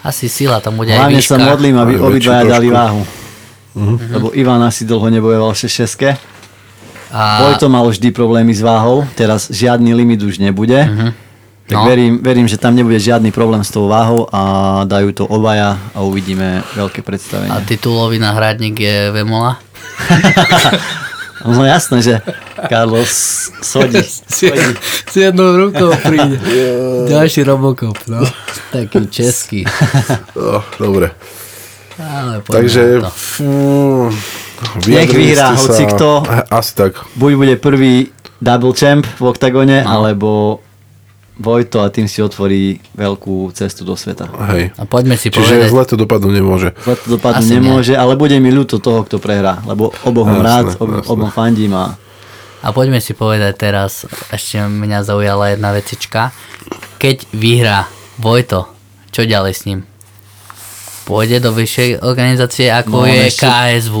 Asi 0.00 0.26
sila 0.26 0.56
tam 0.58 0.80
bude 0.80 0.88
aj 0.88 1.04
Hlavne 1.04 1.20
výška. 1.20 1.30
sa 1.30 1.44
modlím, 1.44 1.76
aby 1.76 1.92
Aj 1.94 2.02
obidvaja 2.02 2.44
dali 2.48 2.68
váhu. 2.72 3.02
Lebo 4.08 4.32
Ivan 4.32 4.62
asi 4.62 4.82
dlho 4.82 5.06
nebojoval 5.10 5.52
6 5.52 5.68
A, 7.10 7.42
Vojto 7.42 7.66
mal 7.66 7.84
vždy 7.84 8.08
problémy 8.10 8.50
s 8.50 8.62
váhou, 8.62 9.02
teraz 9.12 9.46
žiadny 9.46 9.92
limit 9.92 10.22
už 10.22 10.38
nebude. 10.38 10.78
Tak 11.70 11.78
No. 11.78 11.86
verím, 11.86 12.18
verím, 12.18 12.50
že 12.50 12.58
tam 12.58 12.74
nebude 12.74 12.98
žiadny 12.98 13.30
problém 13.30 13.62
s 13.62 13.70
tou 13.70 13.86
váhou 13.86 14.26
a 14.26 14.42
dajú 14.82 15.14
to 15.14 15.22
obaja 15.22 15.78
a 15.94 16.02
uvidíme 16.02 16.66
veľké 16.74 16.98
a 16.98 17.06
predstavenie. 17.06 17.54
titulový 17.62 18.18
náhradník 18.18 18.74
je 18.74 19.14
Vemola. 19.14 19.62
No 21.40 21.64
jasné, 21.64 22.02
že 22.02 22.14
Carlos 22.68 23.08
sodí. 23.62 24.02
sodí. 24.28 24.74
S 25.06 25.14
jednou 25.16 25.56
rukou 25.56 25.94
príde. 25.96 26.36
Ďalší 27.08 27.46
Robocop, 27.46 27.96
no. 28.06 28.20
Taký 28.70 29.06
český. 29.08 29.64
Oh, 30.36 30.60
dobre. 30.76 31.14
Ale 31.96 32.40
Takže... 32.42 33.00
Fú, 33.08 34.08
Nech 34.84 35.08
vyhrá 35.08 35.52
ste 35.52 35.56
sa- 35.56 35.60
hocikto. 35.70 36.08
Asi 36.50 36.72
tak. 36.74 36.92
Buď 37.14 37.32
bude 37.34 37.54
prvý 37.56 38.08
double 38.40 38.72
champ 38.72 39.04
v 39.06 39.24
oktagone, 39.24 39.84
No. 39.84 39.88
alebo 39.88 40.28
Vojto 41.40 41.80
a 41.80 41.88
tým 41.88 42.04
si 42.04 42.20
otvorí 42.20 42.62
veľkú 42.92 43.48
cestu 43.50 43.82
do 43.82 43.92
sveta. 43.92 44.28
Hej. 44.52 44.76
A 44.76 44.84
poďme 44.84 45.16
si 45.16 45.26
Čiže 45.26 45.40
povedať, 45.56 45.68
zle 45.68 45.84
to 45.86 45.96
dopadnúť 45.96 46.32
nemôže. 46.32 46.68
Zle 46.78 46.94
to 46.94 47.06
dopadnúť 47.10 47.40
Asi 47.40 47.50
nie. 47.50 47.58
nemôže, 47.58 47.94
ale 47.94 48.12
bude 48.14 48.36
mi 48.36 48.48
ľúto 48.48 48.76
toho, 48.76 49.00
kto 49.02 49.16
prehrá, 49.16 49.64
lebo 49.64 49.88
obom 50.04 50.28
Jasné, 50.28 50.44
rád, 50.44 50.66
ob, 50.76 50.90
obom 51.08 51.28
fandím 51.28 51.72
a 51.72 51.96
a 52.60 52.68
poďme 52.70 53.00
si 53.00 53.16
povedať 53.16 53.56
teraz, 53.58 54.04
ešte 54.28 54.60
mňa 54.60 55.00
zaujala 55.00 55.48
jedna 55.50 55.72
vecička. 55.72 56.28
Keď 56.98 57.32
vyhrá 57.32 57.88
Vojto, 58.14 58.68
čo 59.08 59.24
ďalej 59.24 59.52
s 59.54 59.62
ním? 59.64 59.80
Pôjde 61.02 61.40
do 61.40 61.50
vyššej 61.50 62.04
organizácie, 62.04 62.68
ako 62.68 63.00
No, 63.00 63.08
je 63.08 63.26
ešte- 63.26 63.48
KSV? 63.48 63.96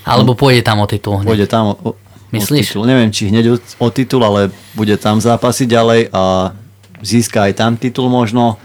Alebo 0.00 0.32
pôjde 0.32 0.62
tam 0.62 0.78
o 0.78 0.86
titul 0.86 1.18
hneď? 1.18 1.26
pôjde 1.26 1.46
tam 1.46 1.74
o, 1.74 1.98
Myslíš? 2.32 2.66
titul. 2.68 2.84
Neviem, 2.84 3.10
či 3.10 3.26
hneď 3.26 3.44
o, 3.48 3.56
o 3.58 3.88
titul, 3.88 4.20
ale 4.20 4.48
bude 4.72 4.94
tam 4.96 5.18
zápasiť 5.18 5.66
ďalej 5.66 6.00
a 6.08 6.54
získa 7.00 7.44
aj 7.44 7.52
tam 7.54 7.74
titul 7.74 8.06
možno. 8.06 8.56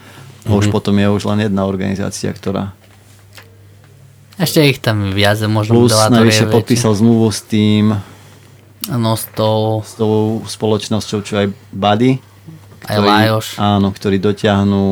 A 0.44 0.48
Mhm. 0.48 0.56
už 0.56 0.66
potom 0.70 0.94
je 0.94 1.08
už 1.10 1.24
len 1.26 1.40
jedna 1.42 1.66
organizácia, 1.66 2.30
ktorá 2.30 2.78
Ešte 4.36 4.60
ich 4.62 4.78
tam 4.78 5.10
viac, 5.10 5.40
možno 5.46 5.80
plus 5.80 5.96
najvyššie 5.96 6.52
podpísal 6.52 6.92
zmluvu 6.94 7.28
s 7.28 7.42
tým, 7.42 7.96
No 8.86 9.18
s 9.18 9.26
tou 9.34 9.82
s 9.82 9.98
tou 9.98 10.46
spoločnosťou, 10.46 11.20
čo 11.22 11.34
aj 11.36 11.48
Buddy. 11.74 12.22
aj 12.86 12.98
Lajoš, 13.00 13.48
Áno, 13.58 13.90
ktorí 13.90 14.22
dotiahnú 14.22 14.86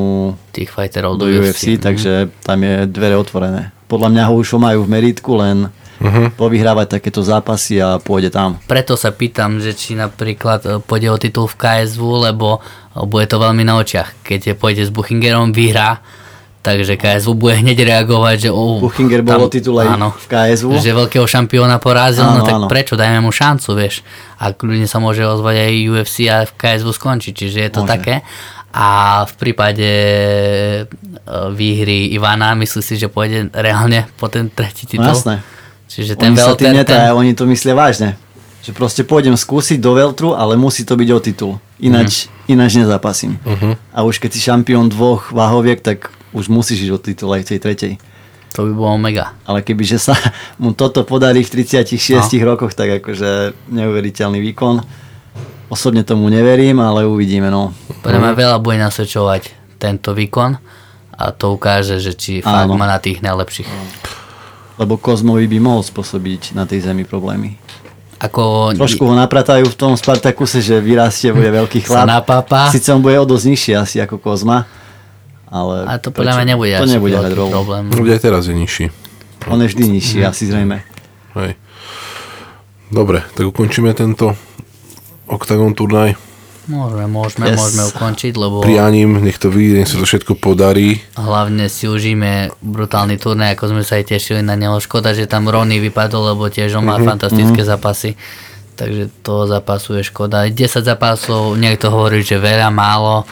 tých 0.49 0.74
fighterov 0.74 1.21
do 1.21 1.30
UFC, 1.30 1.78
takže 1.78 2.34
tam 2.41 2.57
je 2.57 2.89
dvere 2.89 3.13
otvorené. 3.13 3.69
Podľa 3.86 4.09
mňa 4.09 4.24
ho 4.26 4.34
už 4.34 4.57
majú 4.57 4.82
v 4.82 4.89
meritku, 4.89 5.38
len 5.38 5.69
Mhm. 6.02 6.36
povyhrávať 6.39 6.98
takéto 7.00 7.22
zápasy 7.22 7.78
a 7.78 8.02
pôjde 8.02 8.34
tam. 8.34 8.58
Preto 8.66 8.98
sa 8.98 9.14
pýtam, 9.14 9.62
že 9.62 9.78
či 9.78 9.94
napríklad 9.94 10.60
e, 10.66 10.70
pôjde 10.82 11.08
o 11.14 11.18
titul 11.22 11.46
v 11.46 11.56
KSV, 11.56 12.02
lebo 12.32 12.58
e, 12.58 13.06
bude 13.06 13.30
to 13.30 13.38
veľmi 13.38 13.62
na 13.62 13.78
očiach. 13.78 14.26
Keď 14.26 14.58
pôjde 14.58 14.88
s 14.88 14.91
Buchingerom, 14.91 15.54
vyhrá, 15.54 16.02
takže 16.64 16.96
KSV 16.96 17.30
bude 17.36 17.60
hneď 17.60 17.84
reagovať, 17.84 18.48
že 18.48 18.50
oh, 18.50 18.80
Buchinger 18.80 19.20
bol 19.20 19.46
o 19.46 19.52
titul 19.52 19.76
aj 19.84 20.00
v 20.00 20.26
KSV. 20.32 20.68
Že 20.80 20.91
veľkého 21.06 21.28
šampióna 21.28 21.78
porazil, 21.84 22.24
Áno, 22.24 22.41
no 22.41 22.48
tak 22.48 22.56
áno. 22.56 22.68
prečo, 22.72 22.96
dajme 22.96 23.20
mu 23.20 23.36
šancu, 23.36 23.76
vieš. 23.76 24.00
A 24.39 24.56
kľudne 24.56 24.88
sa 24.88 25.04
môže 25.04 25.22
ozvať 25.28 25.56
aj 25.60 25.74
UFC 25.91 26.18
a 26.32 26.48
v 26.48 26.54
KSV 26.56 26.88
skončí, 26.96 27.36
čiže 27.36 27.68
je 27.68 27.72
to 27.72 27.84
Môže. 27.84 27.91
také. 27.91 28.16
A 28.74 29.22
v 29.30 29.34
prípade 29.38 29.86
e, 29.86 30.84
výhry 31.54 32.16
Ivana, 32.16 32.56
myslí 32.58 32.82
si, 32.82 32.96
že 32.98 33.12
pôjde 33.12 33.52
reálne 33.54 34.08
po 34.18 34.32
ten 34.32 34.48
tretí 34.50 34.88
titul? 34.88 35.06
No 35.06 35.14
jasné. 35.14 35.44
Čiže 35.94 36.14
ten 36.16 36.32
Oni 36.32 36.38
sa 36.38 36.54
tým 36.54 36.70
Welter, 36.70 36.74
netaja, 36.76 37.10
ten... 37.10 37.16
oni 37.16 37.32
to 37.34 37.46
myslia 37.46 37.74
vážne. 37.74 38.18
Že 38.62 38.72
proste 38.72 39.02
pôjdem 39.04 39.36
skúsiť 39.36 39.78
do 39.78 39.94
Veltru, 39.94 40.32
ale 40.32 40.56
musí 40.56 40.82
to 40.82 40.96
byť 40.96 41.10
o 41.10 41.20
titul. 41.20 41.52
Ináč, 41.78 42.26
Mhm. 42.26 42.50
ináč 42.50 42.72
nezapasím. 42.76 43.36
A 43.89 44.02
už 44.02 44.18
keď 44.18 44.30
si 44.32 44.39
šampión 44.41 44.88
dvoch 44.88 45.30
váhoviek, 45.30 45.78
tak 45.78 46.10
už 46.32 46.48
musíš 46.48 46.88
ísť 46.88 46.91
o 46.91 47.00
titul 47.00 47.30
aj 47.30 47.44
v 47.44 47.50
tej 47.50 47.60
tretej. 47.60 47.94
To 48.54 48.64
by 48.64 48.72
bolo 48.72 48.96
mega. 48.98 49.34
Ale 49.44 49.60
kebyže 49.60 50.00
sa 50.00 50.16
mu 50.62 50.72
toto 50.72 51.04
podarí 51.04 51.41
v 51.41 51.50
36 51.60 52.10
No. 52.39 52.46
rokoch, 52.48 52.72
tak 52.72 53.02
akože 53.02 53.54
neuveriteľný 53.68 54.39
výkon. 54.44 54.80
Osobne 55.68 56.02
tomu 56.02 56.26
neverím, 56.28 56.78
ale 56.78 57.04
uvidíme. 57.04 57.50
No. 57.50 57.74
Podľa 58.00 58.20
mňa 58.22 58.34
veľa 58.34 58.58
bude 58.60 58.78
nasvedčovať 58.80 59.50
tento 59.76 60.14
výkon 60.14 60.56
a 61.12 61.26
to 61.30 61.52
ukáže, 61.52 61.98
že 61.98 62.14
či 62.14 62.32
fakt 62.39 62.66
Áno. 62.66 62.78
má 62.78 62.86
na 62.86 62.98
tých 62.98 63.20
najlepších. 63.20 63.68
Lebo 64.76 64.97
Kozmovi 64.97 65.45
by 65.45 65.57
mohol 65.57 65.82
spôsobiť 65.82 66.53
na 66.53 66.65
tej 66.65 66.82
zemi 66.84 67.03
problémy. 67.03 67.61
Ako 68.17 68.71
Trošku 68.74 69.03
ho 69.03 69.13
napratajú 69.13 69.67
v 69.67 69.76
tom 69.76 69.93
Spartakuse, 69.93 70.63
že 70.63 70.80
vyrastie, 70.80 71.30
bude 71.30 71.51
veľký 71.51 71.84
sa 71.84 72.07
chlap. 72.07 72.24
Sice 72.71 72.89
on 72.89 73.03
bude 73.03 73.19
o 73.19 73.28
dosť 73.28 73.45
nižší 73.45 73.71
asi 73.76 73.97
ako 73.99 74.15
Kozma, 74.17 74.63
ale... 75.45 75.84
A 75.86 75.99
to 75.99 76.09
podľa 76.09 76.39
mňa 76.39 76.45
nebude 76.47 76.71
to 76.74 76.88
nebude 76.88 77.13
veľký 77.13 77.36
rolu. 77.36 77.51
problém. 77.51 77.84
Bude 77.91 78.15
aj 78.15 78.24
teraz 78.24 78.47
je 78.47 78.55
nižší. 78.55 78.86
On 79.45 79.59
je 79.59 79.67
vždy 79.67 79.84
nižší, 79.91 80.17
Mhm. 80.24 80.26
asi 80.26 80.43
zrejme. 80.47 80.78
Hej. 81.36 81.51
Dobre, 82.89 83.26
tak 83.36 83.43
ukončíme 83.43 83.91
tento 83.91 84.38
Octagon 85.28 85.76
turnaj. 85.76 86.15
Môžeme, 86.64 87.05
môžeme, 87.05 87.45
Yes. 87.45 87.57
môžeme 87.57 87.84
ukončiť, 87.89 88.34
lebo 88.34 88.59
Prianím, 88.59 89.20
nech 89.20 89.36
to 89.36 89.47
vyjde, 89.47 89.76
nech 89.78 89.89
sa 89.89 89.97
to 89.97 90.05
všetko 90.05 90.34
podarí. 90.34 91.03
hlavne 91.14 91.68
si 91.68 91.86
užíme 91.86 92.32
brutálny 92.57 93.16
turnaj, 93.16 93.53
ako 93.53 93.66
sme 93.70 93.82
sa 93.82 93.95
aj 93.95 94.07
tešili 94.09 94.39
na 94.39 94.53
neho. 94.53 94.78
Škoda, 94.78 95.11
že 95.11 95.26
tam 95.26 95.45
Ronny 95.45 95.80
vypadol, 95.82 96.32
lebo 96.32 96.47
tiež 96.47 96.76
on 96.76 96.86
má 96.86 96.95
Mhm, 96.95 97.05
fantastické 97.05 97.61
zápasy. 97.61 98.16
Takže 98.74 99.11
toho 99.22 99.45
zápasu 99.45 99.95
je 99.95 100.03
škoda. 100.03 100.43
10 100.45 100.82
zápasov, 100.82 101.53
niekto 101.53 101.88
hovorí, 101.88 102.20
že 102.20 102.36
veľa, 102.36 102.68
málo. 102.70 103.28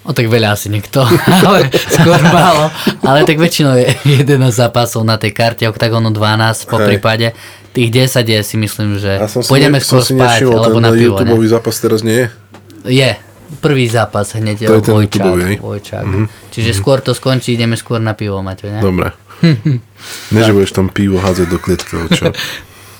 O 0.00 0.10
tak 0.10 0.26
veľa 0.26 0.56
asi 0.56 0.66
nikto, 0.66 1.04
ale 1.38 1.68
skôr 1.70 2.18
málo. 2.24 2.72
Ale 3.04 3.22
tak 3.22 3.36
väčšinou 3.36 3.76
je 3.76 3.86
11 4.24 4.48
zápasov 4.50 5.04
na 5.04 5.14
tej 5.14 5.30
karte, 5.30 5.62
Octagonu 5.62 6.08
12 6.08 6.64
po 6.64 6.80
prípade. 6.80 7.36
Tých 7.70 7.90
10 8.10 8.26
je 8.26 8.40
si 8.42 8.56
myslím, 8.58 8.98
že 8.98 9.18
A 9.22 9.30
som 9.30 9.46
si, 9.46 9.50
pôjdeme 9.50 9.78
ne, 9.78 9.84
skôr 9.84 10.02
som 10.02 10.10
si 10.10 10.14
spať, 10.18 10.42
nevšimol, 10.42 10.58
alebo 10.58 10.78
na 10.82 10.90
pivo. 10.90 11.14
YouTubeový 11.18 11.46
zápas 11.46 11.74
teraz 11.78 12.00
nie 12.02 12.16
je? 12.18 12.26
Je. 12.90 13.10
Prvý 13.60 13.86
zápas 13.90 14.30
hneď 14.34 14.70
To 14.70 14.78
je 14.78 14.82
ten 14.82 14.94
Vojčák. 14.94 15.58
Vojčák. 15.58 16.04
Čiže 16.54 16.70
skôr 16.70 17.02
to 17.02 17.14
skončí, 17.14 17.54
ideme 17.58 17.74
skôr 17.74 17.98
na 17.98 18.14
pivo, 18.14 18.38
Maťo, 18.42 18.70
ne? 18.70 18.80
Dobre. 18.82 19.14
Ne, 20.32 20.40
že 20.40 20.56
budeš 20.56 20.72
tam 20.72 20.88
pivo 20.88 21.20
hádzať 21.20 21.46
do 21.48 21.58
klietky, 21.60 21.92
čo? 22.16 22.32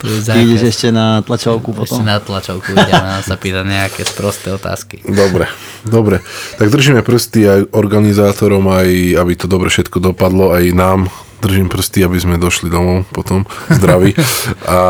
Ideš 0.01 0.73
ešte 0.73 0.89
na 0.89 1.21
tlačovku 1.21 1.77
Ešte 1.77 2.01
potom? 2.01 2.09
na 2.09 2.17
tlačovku 2.17 2.73
ideme 2.73 3.21
a 3.21 3.21
sa 3.21 3.37
pýtať 3.37 3.65
nejaké 3.69 4.01
sprosté 4.09 4.49
otázky. 4.49 5.05
Dobre, 5.05 5.45
dobre. 5.85 6.25
Tak 6.57 6.73
držíme 6.73 7.05
prsty 7.05 7.41
aj 7.45 7.61
organizátorom, 7.77 8.65
aj 8.73 8.89
aby 9.21 9.33
to 9.37 9.45
dobre 9.45 9.69
všetko 9.69 10.01
dopadlo, 10.01 10.57
aj 10.57 10.65
nám. 10.73 11.01
Držím 11.41 11.73
prsty, 11.73 12.05
aby 12.05 12.21
sme 12.21 12.37
došli 12.37 12.69
domov 12.69 13.09
potom 13.11 13.49
zdraví. 13.73 14.13
A, 14.69 14.81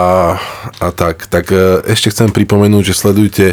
a 0.83 0.87
tak, 0.91 1.31
tak 1.31 1.55
e, 1.55 1.87
ešte 1.87 2.11
chcem 2.11 2.35
pripomenúť, 2.35 2.91
že 2.91 2.99
sledujte 2.99 3.47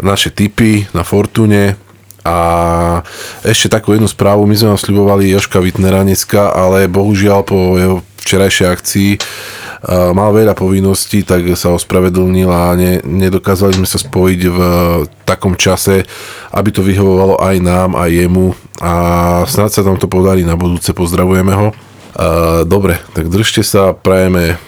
naše 0.00 0.28
tipy 0.28 0.84
na 0.92 1.00
Fortune 1.00 1.80
a 2.20 2.36
ešte 3.40 3.72
takú 3.72 3.96
jednu 3.96 4.08
správu. 4.08 4.44
My 4.44 4.52
sme 4.52 4.76
vám 4.76 4.80
sľubovali 4.80 5.32
Joška 5.32 5.64
Vitnera 5.64 6.04
dneska, 6.04 6.52
ale 6.52 6.92
bohužiaľ 6.92 7.40
po 7.40 7.80
jeho 7.80 7.96
včerajšej 8.20 8.66
akcii 8.68 9.10
Uh, 9.80 10.12
mal 10.12 10.28
veľa 10.36 10.52
povinností, 10.52 11.24
tak 11.24 11.40
sa 11.56 11.72
ospravedlnil 11.72 12.52
a 12.52 12.76
ne, 12.76 13.00
nedokázali 13.00 13.80
sme 13.80 13.88
sa 13.88 13.96
spojiť 13.96 14.40
v 14.52 14.58
takom 15.24 15.56
čase, 15.56 16.04
aby 16.52 16.68
to 16.68 16.84
vyhovovalo 16.84 17.40
aj 17.40 17.56
nám, 17.64 17.96
aj 17.96 18.12
jemu 18.12 18.52
a 18.76 18.92
snad 19.48 19.72
sa 19.72 19.80
tam 19.80 19.96
to 19.96 20.04
podarí 20.04 20.44
na 20.44 20.52
budúce, 20.52 20.92
pozdravujeme 20.92 21.56
ho. 21.56 21.72
Uh, 22.10 22.66
dobre, 22.66 22.98
tak 23.14 23.30
držte 23.30 23.62
sa, 23.62 23.94
prajeme 23.94 24.58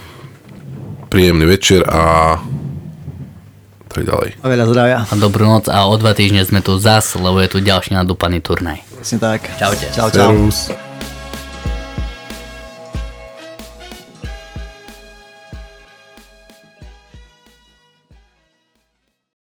príjemný 1.11 1.45
večer 1.45 1.85
a 1.85 2.37
tak 3.93 4.09
ďalej. 4.09 4.41
A 4.41 4.47
veľa 4.49 4.65
zdravia. 4.73 4.99
A 5.05 5.15
dobrú 5.21 5.45
noc 5.45 5.69
a 5.69 5.85
o 5.85 5.95
dva 6.01 6.17
týždne 6.17 6.41
sme 6.49 6.65
tu 6.65 6.81
zas, 6.81 7.13
lebo 7.13 7.37
je 7.45 7.53
tu 7.53 7.59
ďalší 7.61 7.93
nadúpaný 7.93 8.41
turnaj. 8.41 8.81
Presne 8.97 9.19
tak. 9.21 9.45
Čaute. 9.61 9.87
Čau, 9.93 10.09
čau. 10.09 10.33
Servus. 10.33 10.73